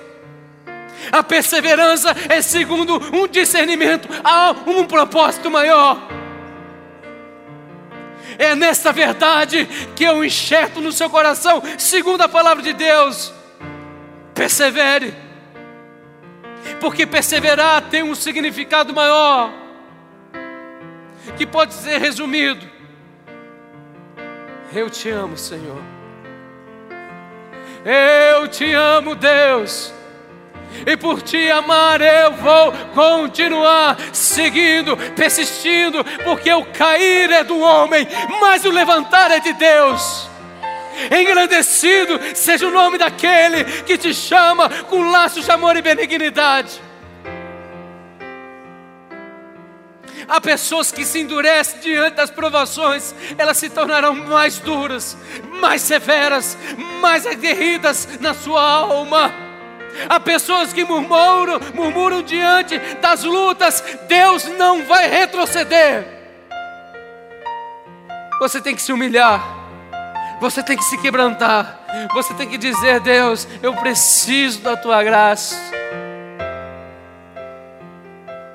A 1.10 1.22
perseverança 1.22 2.14
é 2.28 2.40
segundo 2.42 3.00
um 3.12 3.26
discernimento, 3.26 4.08
há 4.22 4.54
um 4.66 4.84
propósito 4.86 5.50
maior. 5.50 5.98
É 8.38 8.54
nesta 8.54 8.92
verdade 8.92 9.68
que 9.96 10.04
eu 10.04 10.24
enxerto 10.24 10.80
no 10.80 10.92
seu 10.92 11.10
coração, 11.10 11.62
segundo 11.76 12.22
a 12.22 12.28
palavra 12.28 12.62
de 12.62 12.72
Deus. 12.72 13.32
Persevere, 14.40 15.14
porque 16.80 17.06
perseverar 17.06 17.90
tem 17.90 18.02
um 18.02 18.14
significado 18.14 18.94
maior, 18.94 19.52
que 21.36 21.44
pode 21.44 21.74
ser 21.74 22.00
resumido: 22.00 22.66
Eu 24.72 24.88
te 24.88 25.10
amo, 25.10 25.36
Senhor. 25.36 25.82
Eu 27.84 28.48
te 28.48 28.72
amo, 28.72 29.14
Deus 29.14 29.92
e 30.86 30.96
por 30.96 31.20
te 31.20 31.50
amar 31.50 32.00
eu 32.00 32.32
vou 32.32 32.72
continuar 32.94 33.98
seguindo, 34.10 34.96
persistindo, 35.14 36.02
porque 36.24 36.50
o 36.50 36.64
cair 36.64 37.30
é 37.30 37.44
do 37.44 37.58
homem, 37.58 38.08
mas 38.40 38.64
o 38.64 38.70
levantar 38.70 39.30
é 39.32 39.40
de 39.40 39.52
Deus. 39.52 40.29
Engrandecido 41.10 42.20
seja 42.34 42.66
o 42.66 42.70
nome 42.70 42.98
daquele 42.98 43.64
que 43.82 43.96
te 43.96 44.12
chama 44.12 44.68
com 44.84 45.10
laços 45.10 45.44
de 45.44 45.50
amor 45.50 45.76
e 45.76 45.82
benignidade. 45.82 46.80
Há 50.28 50.40
pessoas 50.40 50.92
que 50.92 51.04
se 51.04 51.18
endurecem 51.18 51.80
diante 51.80 52.14
das 52.14 52.30
provações, 52.30 53.14
elas 53.36 53.56
se 53.56 53.68
tornarão 53.68 54.14
mais 54.14 54.58
duras, 54.58 55.16
mais 55.60 55.82
severas, 55.82 56.56
mais 57.00 57.26
aguerridas 57.26 58.08
na 58.20 58.32
sua 58.32 58.62
alma. 58.62 59.32
Há 60.08 60.20
pessoas 60.20 60.72
que 60.72 60.84
murmuram, 60.84 61.60
murmuram 61.74 62.22
diante 62.22 62.78
das 63.00 63.24
lutas, 63.24 63.82
Deus 64.06 64.44
não 64.56 64.84
vai 64.84 65.08
retroceder. 65.08 66.06
Você 68.38 68.60
tem 68.60 68.74
que 68.74 68.82
se 68.82 68.92
humilhar. 68.92 69.59
Você 70.40 70.62
tem 70.62 70.76
que 70.76 70.84
se 70.84 70.96
quebrantar. 70.96 72.08
Você 72.14 72.32
tem 72.34 72.48
que 72.48 72.56
dizer: 72.56 73.00
Deus, 73.00 73.46
eu 73.62 73.74
preciso 73.74 74.60
da 74.60 74.76
tua 74.76 75.02
graça. 75.04 75.56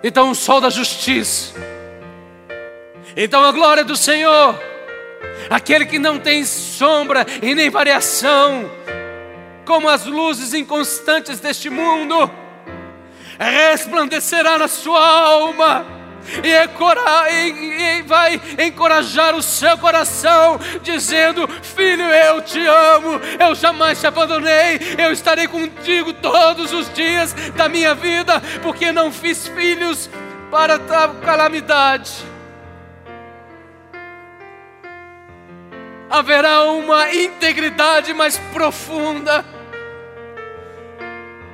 Então, 0.04 0.32
o 0.32 0.36
sol 0.36 0.60
da 0.60 0.70
justiça. 0.70 1.54
Então, 3.16 3.44
a 3.44 3.52
glória 3.52 3.84
do 3.84 3.96
Senhor. 3.96 4.60
Aquele 5.50 5.86
que 5.86 6.00
não 6.00 6.18
tem 6.18 6.44
sombra 6.44 7.26
e 7.42 7.54
nem 7.54 7.70
variação, 7.70 8.70
como 9.66 9.88
as 9.88 10.06
luzes 10.06 10.54
inconstantes 10.54 11.40
deste 11.40 11.70
mundo, 11.70 12.32
resplandecerá 13.38 14.58
na 14.58 14.68
sua 14.68 15.00
alma 15.00 15.95
e, 16.44 18.02
vai 18.04 18.42
encorajar 18.60 19.36
o 19.36 19.42
seu 19.42 19.78
coração, 19.78 20.60
dizendo: 20.82 21.48
Filho, 21.62 22.06
eu 22.06 22.42
te 22.42 22.66
amo, 22.66 23.20
eu 23.40 23.56
jamais 23.56 24.00
te 24.00 24.08
abandonei, 24.08 24.80
eu 24.98 25.12
estarei 25.12 25.48
contigo 25.48 26.14
todos 26.14 26.72
os 26.74 26.92
dias 26.94 27.34
da 27.56 27.70
minha 27.70 27.94
vida, 27.96 28.42
porque 28.62 28.92
não 28.92 29.12
fiz 29.12 29.48
filhos 29.48 30.10
para 30.52 30.76
a 30.76 31.08
calamidade. 31.24 32.12
Haverá 36.10 36.64
uma 36.64 37.14
integridade 37.14 38.14
mais 38.14 38.38
profunda 38.54 39.44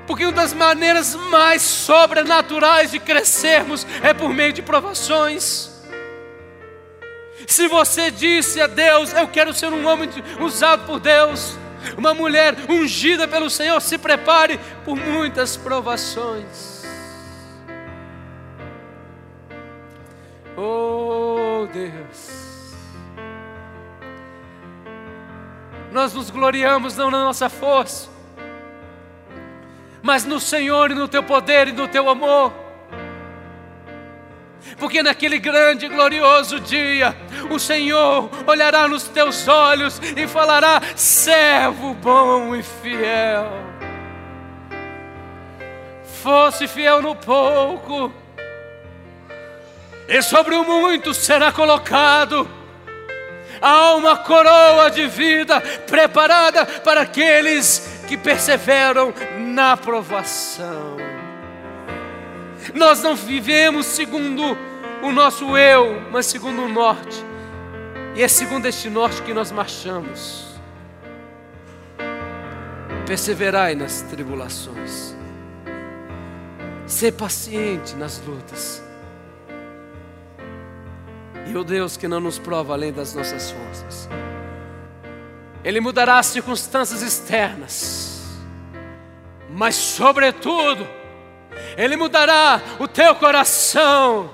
porque 0.08 0.26
uma 0.26 0.34
das 0.34 0.54
maneiras 0.54 1.16
mais 1.16 1.62
sobrenaturais 1.62 2.92
de 2.92 3.00
crescermos 3.00 3.86
é 4.02 4.14
por 4.14 4.34
meio 4.34 4.54
de 4.54 4.62
provações. 4.62 5.72
Se 7.48 7.68
você 7.68 8.12
disse 8.12 8.62
a 8.62 8.68
Deus, 8.68 9.14
eu 9.14 9.28
quero 9.28 9.54
ser 9.54 9.74
um 9.74 9.86
homem 9.88 10.10
usado 10.40 10.86
por 10.86 11.00
Deus, 11.00 11.58
uma 11.98 12.14
mulher 12.14 12.56
ungida 12.70 13.28
pelo 13.28 13.50
Senhor, 13.50 13.80
se 13.82 13.98
prepare 13.98 14.60
por 14.86 14.96
muitas 14.96 15.58
provações. 15.58 16.86
Oh 20.56 21.68
Deus, 21.74 22.76
nós 25.92 26.14
nos 26.14 26.30
gloriamos 26.30 26.96
não 26.96 27.10
na 27.10 27.24
nossa 27.24 27.50
força, 27.50 28.11
mas 30.12 30.26
no 30.26 30.42
Senhor 30.42 30.92
e 30.92 30.94
no 30.94 31.08
teu 31.08 31.24
poder 31.24 31.70
e 31.70 31.72
no 31.72 31.88
teu 31.88 32.10
amor. 32.10 32.52
Porque 34.78 35.02
naquele 35.02 35.40
grande 35.40 35.86
e 35.86 35.90
glorioso 35.90 36.60
dia, 36.60 37.16
o 37.50 37.58
Senhor 37.58 38.30
olhará 38.46 38.90
nos 38.90 39.04
teus 39.08 39.48
olhos 39.48 40.02
e 40.18 40.28
falará: 40.28 40.82
servo 40.98 41.94
bom 41.94 42.54
e 42.54 42.62
fiel. 42.62 43.50
Fosse 46.22 46.68
fiel 46.68 47.02
no 47.02 47.16
pouco, 47.16 48.14
e 50.10 50.22
sobre 50.22 50.56
o 50.56 50.66
muito 50.66 51.14
será 51.14 51.54
colocado. 51.54 52.50
Há 53.62 53.94
uma 53.94 54.18
coroa 54.18 54.92
de 54.92 55.08
vida 55.08 55.62
preparada 55.88 56.66
para 56.66 57.02
aqueles 57.02 58.01
que 58.12 58.18
perseveram 58.18 59.14
na 59.40 59.78
provação. 59.78 60.98
Nós 62.74 63.02
não 63.02 63.16
vivemos 63.16 63.86
segundo 63.86 64.44
o 65.02 65.14
nosso 65.14 65.56
eu, 65.56 66.02
mas 66.12 66.26
segundo 66.26 66.64
o 66.64 66.68
norte. 66.68 67.24
E 68.14 68.22
é 68.22 68.28
segundo 68.28 68.66
este 68.66 68.90
norte 68.90 69.22
que 69.22 69.34
nós 69.34 69.50
marchamos. 69.54 70.60
Perseverai 73.08 73.76
nas 73.76 74.02
tribulações. 74.02 75.16
Ser 76.86 77.14
paciente 77.14 77.96
nas 77.96 78.22
lutas. 78.28 78.84
E 81.48 81.56
o 81.56 81.64
Deus 81.64 81.96
que 81.96 82.10
não 82.10 82.20
nos 82.20 82.38
prova 82.38 82.74
além 82.74 82.92
das 82.92 83.16
nossas 83.16 83.52
forças. 83.52 84.10
Ele 85.64 85.80
mudará 85.80 86.18
as 86.20 86.28
circunstâncias 86.28 87.02
externas 87.02 88.12
mas 89.54 89.76
sobretudo, 89.76 90.88
Ele 91.78 91.96
mudará 91.98 92.62
o 92.80 92.88
teu 92.88 93.14
coração, 93.16 94.34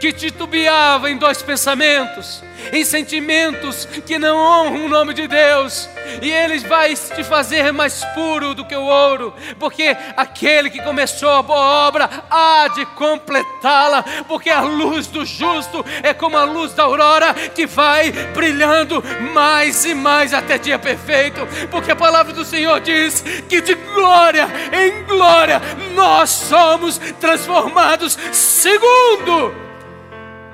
que 0.00 0.12
titubeava 0.12 1.10
em 1.10 1.16
dois 1.16 1.42
pensamentos, 1.42 2.42
em 2.72 2.84
sentimentos 2.84 3.86
que 4.06 4.18
não 4.18 4.36
honram 4.36 4.86
o 4.86 4.88
nome 4.88 5.14
de 5.14 5.26
Deus, 5.26 5.88
e 6.22 6.30
Ele 6.30 6.58
vai 6.60 6.94
te 6.94 7.22
fazer 7.24 7.72
mais 7.72 8.04
puro 8.14 8.54
do 8.54 8.64
que 8.64 8.76
o 8.76 8.84
ouro, 8.84 9.34
porque 9.58 9.96
aquele 10.16 10.70
que 10.70 10.82
começou 10.82 11.30
a 11.30 11.42
boa 11.42 11.86
obra 11.88 12.08
há 12.30 12.68
de 12.74 12.86
completá-la, 12.86 14.02
porque 14.26 14.50
a 14.50 14.60
luz 14.60 15.06
do 15.06 15.24
justo 15.24 15.84
é 16.02 16.14
como 16.14 16.36
a 16.36 16.44
luz 16.44 16.72
da 16.72 16.84
aurora 16.84 17.34
que 17.34 17.66
vai 17.66 18.10
brilhando 18.10 19.02
mais 19.32 19.84
e 19.84 19.94
mais 19.94 20.32
até 20.32 20.58
dia 20.58 20.78
perfeito, 20.78 21.46
porque 21.70 21.92
a 21.92 21.96
palavra 21.96 22.32
do 22.32 22.44
Senhor 22.44 22.80
diz 22.80 23.22
que 23.48 23.60
de 23.60 23.74
glória 23.74 24.48
em 24.72 25.04
glória 25.04 25.60
nós 25.94 26.30
somos 26.30 26.98
transformados 27.20 28.18
segundo 28.32 29.67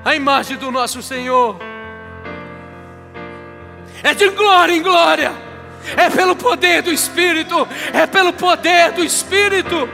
a 0.05 0.13
imagem 0.13 0.55
do 0.55 0.71
nosso 0.71 1.01
Senhor. 1.01 1.57
é 4.03 4.13
de 4.13 4.29
glória 4.29 4.73
em 4.73 4.81
glória, 4.83 5.33
é 5.97 6.07
pelo 6.11 6.35
poder 6.35 6.83
do 6.83 6.93
Espírito, 6.93 7.67
é 7.91 8.05
pelo 8.05 8.31
poder 8.31 8.91
do 8.91 9.03
Espírito. 9.03 9.89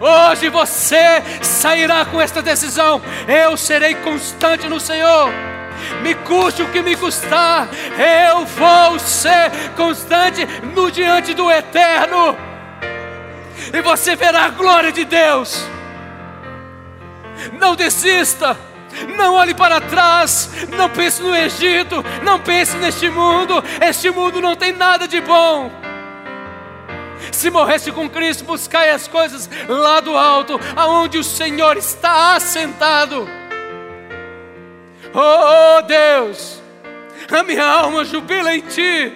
Hoje 0.00 0.48
você 0.48 1.22
sairá 1.42 2.06
com 2.06 2.18
esta 2.18 2.40
decisão: 2.40 3.02
eu 3.28 3.54
serei 3.54 3.94
constante 3.96 4.66
no 4.66 4.80
Senhor. 4.80 5.30
Me 6.02 6.14
custe 6.14 6.62
o 6.62 6.70
que 6.70 6.80
me 6.80 6.96
custar, 6.96 7.68
eu 8.26 8.46
vou 8.46 8.98
ser 8.98 9.50
constante 9.76 10.46
no 10.74 10.90
diante 10.90 11.34
do 11.34 11.50
eterno. 11.50 12.34
E 13.74 13.82
você 13.82 14.16
verá 14.16 14.44
a 14.44 14.48
glória 14.48 14.90
de 14.90 15.04
Deus. 15.04 15.62
Não 17.58 17.76
desista. 17.76 18.69
Não 19.16 19.34
olhe 19.34 19.54
para 19.54 19.80
trás, 19.80 20.50
não 20.76 20.88
pense 20.88 21.22
no 21.22 21.34
Egito, 21.34 22.04
não 22.22 22.40
pense 22.40 22.76
neste 22.76 23.08
mundo. 23.08 23.62
Este 23.80 24.10
mundo 24.10 24.40
não 24.40 24.56
tem 24.56 24.72
nada 24.72 25.06
de 25.06 25.20
bom. 25.20 25.70
Se 27.32 27.50
morresse 27.50 27.92
com 27.92 28.08
Cristo, 28.08 28.44
buscai 28.44 28.90
as 28.90 29.06
coisas 29.06 29.48
lá 29.68 30.00
do 30.00 30.16
alto, 30.16 30.58
aonde 30.74 31.18
o 31.18 31.24
Senhor 31.24 31.76
está 31.76 32.34
assentado. 32.34 33.28
Oh 35.14 35.82
Deus, 35.82 36.60
a 37.30 37.42
minha 37.42 37.64
alma 37.64 38.04
jubila 38.04 38.54
em 38.54 38.60
Ti. 38.60 39.12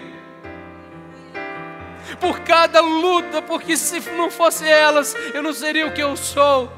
Por 2.21 2.41
cada 2.41 2.81
luta, 2.81 3.43
porque 3.43 3.77
se 3.77 4.01
não 4.13 4.31
fosse 4.31 4.69
elas, 4.69 5.17
eu 5.33 5.43
não 5.43 5.53
seria 5.53 5.87
o 5.87 5.93
que 5.93 6.03
eu 6.03 6.17
sou 6.17 6.73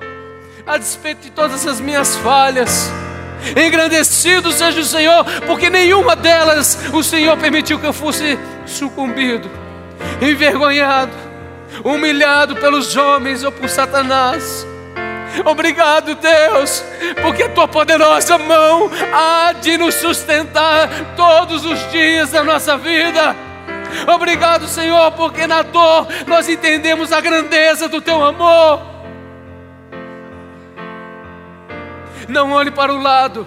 a 0.66 0.76
despeito 0.76 1.22
de 1.22 1.30
todas 1.30 1.66
as 1.66 1.80
minhas 1.80 2.16
falhas. 2.16 2.90
Engrandecido 3.56 4.50
seja 4.50 4.80
o 4.80 4.84
Senhor, 4.84 5.24
porque 5.46 5.70
nenhuma 5.70 6.16
delas 6.16 6.78
o 6.92 7.02
Senhor 7.02 7.36
permitiu 7.36 7.78
que 7.78 7.86
eu 7.86 7.92
fosse 7.92 8.38
sucumbido, 8.66 9.48
envergonhado, 10.20 11.12
humilhado 11.84 12.56
pelos 12.56 12.96
homens 12.96 13.44
ou 13.44 13.52
por 13.52 13.68
Satanás. 13.68 14.66
Obrigado, 15.44 16.14
Deus, 16.14 16.82
porque 17.22 17.44
a 17.44 17.48
tua 17.50 17.68
poderosa 17.68 18.38
mão 18.38 18.90
há 19.12 19.52
de 19.52 19.76
nos 19.76 19.94
sustentar 19.94 20.88
todos 21.14 21.64
os 21.64 21.90
dias 21.92 22.30
da 22.30 22.42
nossa 22.42 22.76
vida. 22.76 23.36
Obrigado, 24.12 24.66
Senhor, 24.66 25.12
porque 25.12 25.46
na 25.46 25.62
dor 25.62 26.08
nós 26.26 26.48
entendemos 26.48 27.12
a 27.12 27.20
grandeza 27.20 27.88
do 27.88 28.00
teu 28.00 28.24
amor. 28.24 28.95
Não 32.28 32.52
olhe 32.52 32.70
para 32.70 32.92
o 32.92 33.00
lado, 33.00 33.46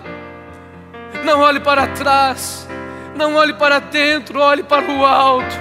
não 1.24 1.42
olhe 1.42 1.60
para 1.60 1.88
trás, 1.88 2.68
não 3.16 3.36
olhe 3.36 3.54
para 3.54 3.80
dentro, 3.80 4.40
olhe 4.40 4.64
para 4.64 4.90
o 4.90 5.06
alto 5.06 5.56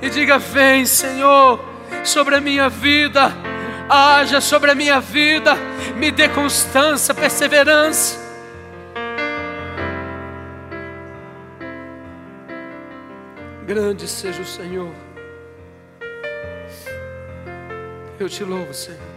e 0.00 0.08
diga: 0.08 0.38
Vem, 0.38 0.86
Senhor, 0.86 1.58
sobre 2.04 2.36
a 2.36 2.40
minha 2.40 2.68
vida, 2.68 3.32
haja 3.88 4.40
sobre 4.40 4.70
a 4.70 4.74
minha 4.74 5.00
vida, 5.00 5.56
me 5.96 6.10
dê 6.10 6.28
constância, 6.28 7.12
perseverança. 7.12 8.24
Grande 13.66 14.06
seja 14.06 14.40
o 14.40 14.46
Senhor. 14.46 14.94
Eu 18.20 18.28
te 18.28 18.44
louvo, 18.44 18.72
Senhor. 18.72 19.15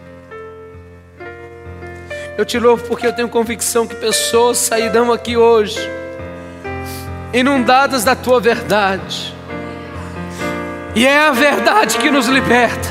Eu 2.40 2.46
te 2.46 2.58
louvo 2.58 2.82
porque 2.84 3.06
eu 3.06 3.12
tenho 3.12 3.28
convicção 3.28 3.86
que 3.86 3.94
pessoas 3.94 4.56
sairão 4.56 5.12
aqui 5.12 5.36
hoje, 5.36 5.78
inundadas 7.34 8.02
da 8.02 8.16
tua 8.16 8.40
verdade, 8.40 9.34
e 10.94 11.06
é 11.06 11.18
a 11.18 11.32
verdade 11.32 11.98
que 11.98 12.10
nos 12.10 12.28
liberta. 12.28 12.88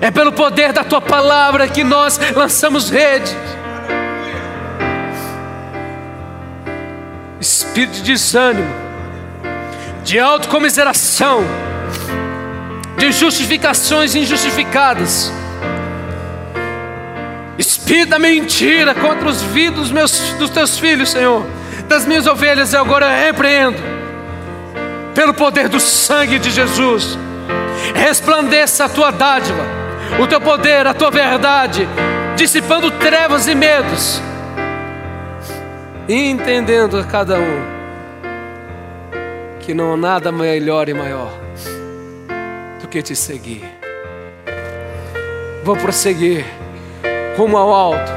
É 0.00 0.10
pelo 0.10 0.32
poder 0.32 0.72
da 0.72 0.82
tua 0.82 1.00
palavra 1.00 1.68
que 1.68 1.84
nós 1.84 2.18
lançamos 2.34 2.90
rede. 2.90 3.32
Espírito 7.40 7.92
de 7.92 8.02
desânimo, 8.02 8.74
de 10.02 10.18
autocomiseração, 10.18 11.44
de 12.96 13.12
justificações 13.12 14.16
injustificadas 14.16 15.37
espírito 17.58 18.10
da 18.10 18.18
mentira 18.18 18.94
contra 18.94 19.28
os 19.28 19.42
vidros 19.42 19.90
meus, 19.90 20.12
dos 20.34 20.48
teus 20.48 20.78
filhos, 20.78 21.10
Senhor, 21.10 21.44
das 21.88 22.06
minhas 22.06 22.26
ovelhas, 22.26 22.72
eu 22.72 22.80
agora 22.80 23.10
repreendo, 23.10 23.78
pelo 25.14 25.34
poder 25.34 25.68
do 25.68 25.80
sangue 25.80 26.38
de 26.38 26.50
Jesus, 26.50 27.18
resplandeça 27.94 28.84
a 28.84 28.88
tua 28.88 29.10
dádiva, 29.10 29.64
o 30.20 30.26
teu 30.26 30.40
poder, 30.40 30.86
a 30.86 30.94
tua 30.94 31.10
verdade, 31.10 31.88
dissipando 32.36 32.90
trevas 32.92 33.48
e 33.48 33.54
medos, 33.54 34.22
entendendo 36.08 36.98
a 36.98 37.04
cada 37.04 37.38
um 37.38 37.78
que 39.60 39.74
não 39.74 39.94
há 39.94 39.96
nada 39.96 40.30
melhor 40.30 40.88
e 40.88 40.94
maior 40.94 41.32
do 42.80 42.86
que 42.86 43.02
te 43.02 43.16
seguir. 43.16 43.64
Vou 45.64 45.76
prosseguir 45.76 46.46
rumo 47.38 47.56
ao 47.56 47.72
alto, 47.72 48.10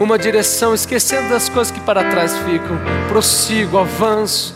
uma 0.00 0.18
direção, 0.18 0.72
esquecendo 0.72 1.28
das 1.28 1.50
coisas 1.50 1.70
que 1.70 1.80
para 1.80 2.02
trás 2.10 2.34
ficam. 2.38 2.78
Prossigo, 3.08 3.76
avanço 3.76 4.54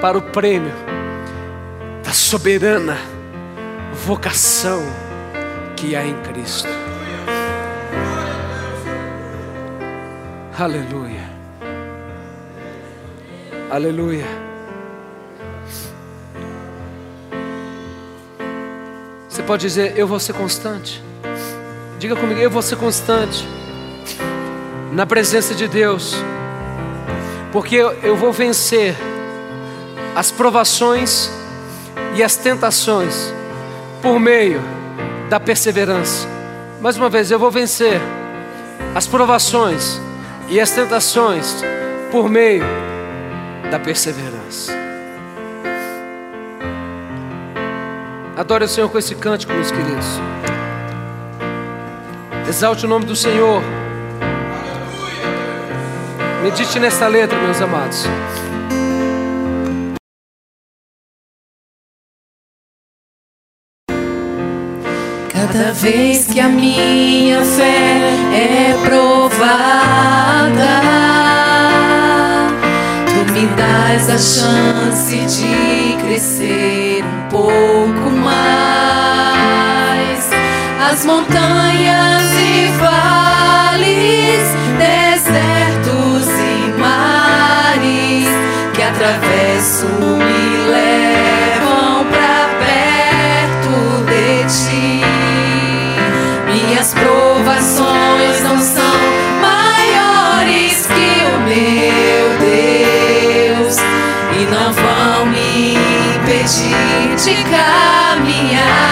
para 0.00 0.16
o 0.16 0.22
prêmio 0.22 0.72
da 2.04 2.12
soberana 2.12 2.96
vocação 4.06 4.80
que 5.76 5.96
há 5.96 6.06
em 6.06 6.14
Cristo. 6.22 6.68
Aleluia. 10.56 11.28
Aleluia. 13.68 14.26
Você 19.28 19.42
pode 19.42 19.62
dizer: 19.62 19.98
Eu 19.98 20.06
vou 20.06 20.20
ser 20.20 20.34
constante. 20.34 21.11
Diga 22.02 22.16
comigo, 22.16 22.40
eu 22.40 22.50
vou 22.50 22.62
ser 22.62 22.74
constante 22.74 23.46
na 24.90 25.06
presença 25.06 25.54
de 25.54 25.68
Deus, 25.68 26.16
porque 27.52 27.76
eu 27.76 28.16
vou 28.16 28.32
vencer 28.32 28.96
as 30.12 30.28
provações 30.28 31.30
e 32.16 32.20
as 32.24 32.34
tentações 32.34 33.32
por 34.02 34.18
meio 34.18 34.60
da 35.30 35.38
perseverança. 35.38 36.26
Mais 36.80 36.96
uma 36.96 37.08
vez, 37.08 37.30
eu 37.30 37.38
vou 37.38 37.52
vencer 37.52 38.00
as 38.96 39.06
provações 39.06 40.00
e 40.48 40.58
as 40.58 40.72
tentações 40.72 41.62
por 42.10 42.28
meio 42.28 42.64
da 43.70 43.78
perseverança. 43.78 44.72
Adore 48.36 48.64
o 48.64 48.68
Senhor 48.68 48.88
com 48.88 48.98
esse 48.98 49.14
cântico, 49.14 49.52
meus 49.52 49.70
queridos. 49.70 50.18
Exalte 52.48 52.84
o 52.84 52.88
nome 52.88 53.04
do 53.06 53.14
Senhor. 53.14 53.62
Medite 56.42 56.78
nessa 56.80 57.06
letra, 57.06 57.38
meus 57.38 57.60
amados. 57.60 58.04
Cada 65.32 65.72
vez 65.72 66.26
que 66.26 66.40
a 66.40 66.48
minha 66.48 67.44
fé 67.44 68.14
é 68.34 68.74
provada, 68.84 70.52
tu 73.06 73.32
me 73.32 73.46
dás 73.56 74.10
a 74.10 74.18
chance 74.18 75.16
de 75.16 75.96
crescer 76.02 77.04
um 77.04 77.28
pouco 77.28 78.10
mais. 78.10 78.42
As 80.90 81.04
montanhas 81.04 81.61
desertos 84.78 86.28
e 86.28 86.72
mares 86.78 88.28
que 88.74 88.82
atravesso 88.82 89.86
me 89.86 90.70
levam 90.70 92.06
pra 92.06 92.48
perto 92.64 93.74
de 94.06 94.44
ti. 94.46 95.02
Minhas 96.46 96.94
provações 96.94 98.42
não 98.42 98.58
são 98.58 98.98
maiores 99.40 100.86
que 100.86 101.24
o 101.24 101.40
meu 101.40 102.38
Deus 102.40 103.76
e 104.38 104.44
não 104.50 104.72
vão 104.72 105.26
me 105.26 105.74
impedir 106.16 107.16
de 107.16 107.44
caminhar. 107.44 108.91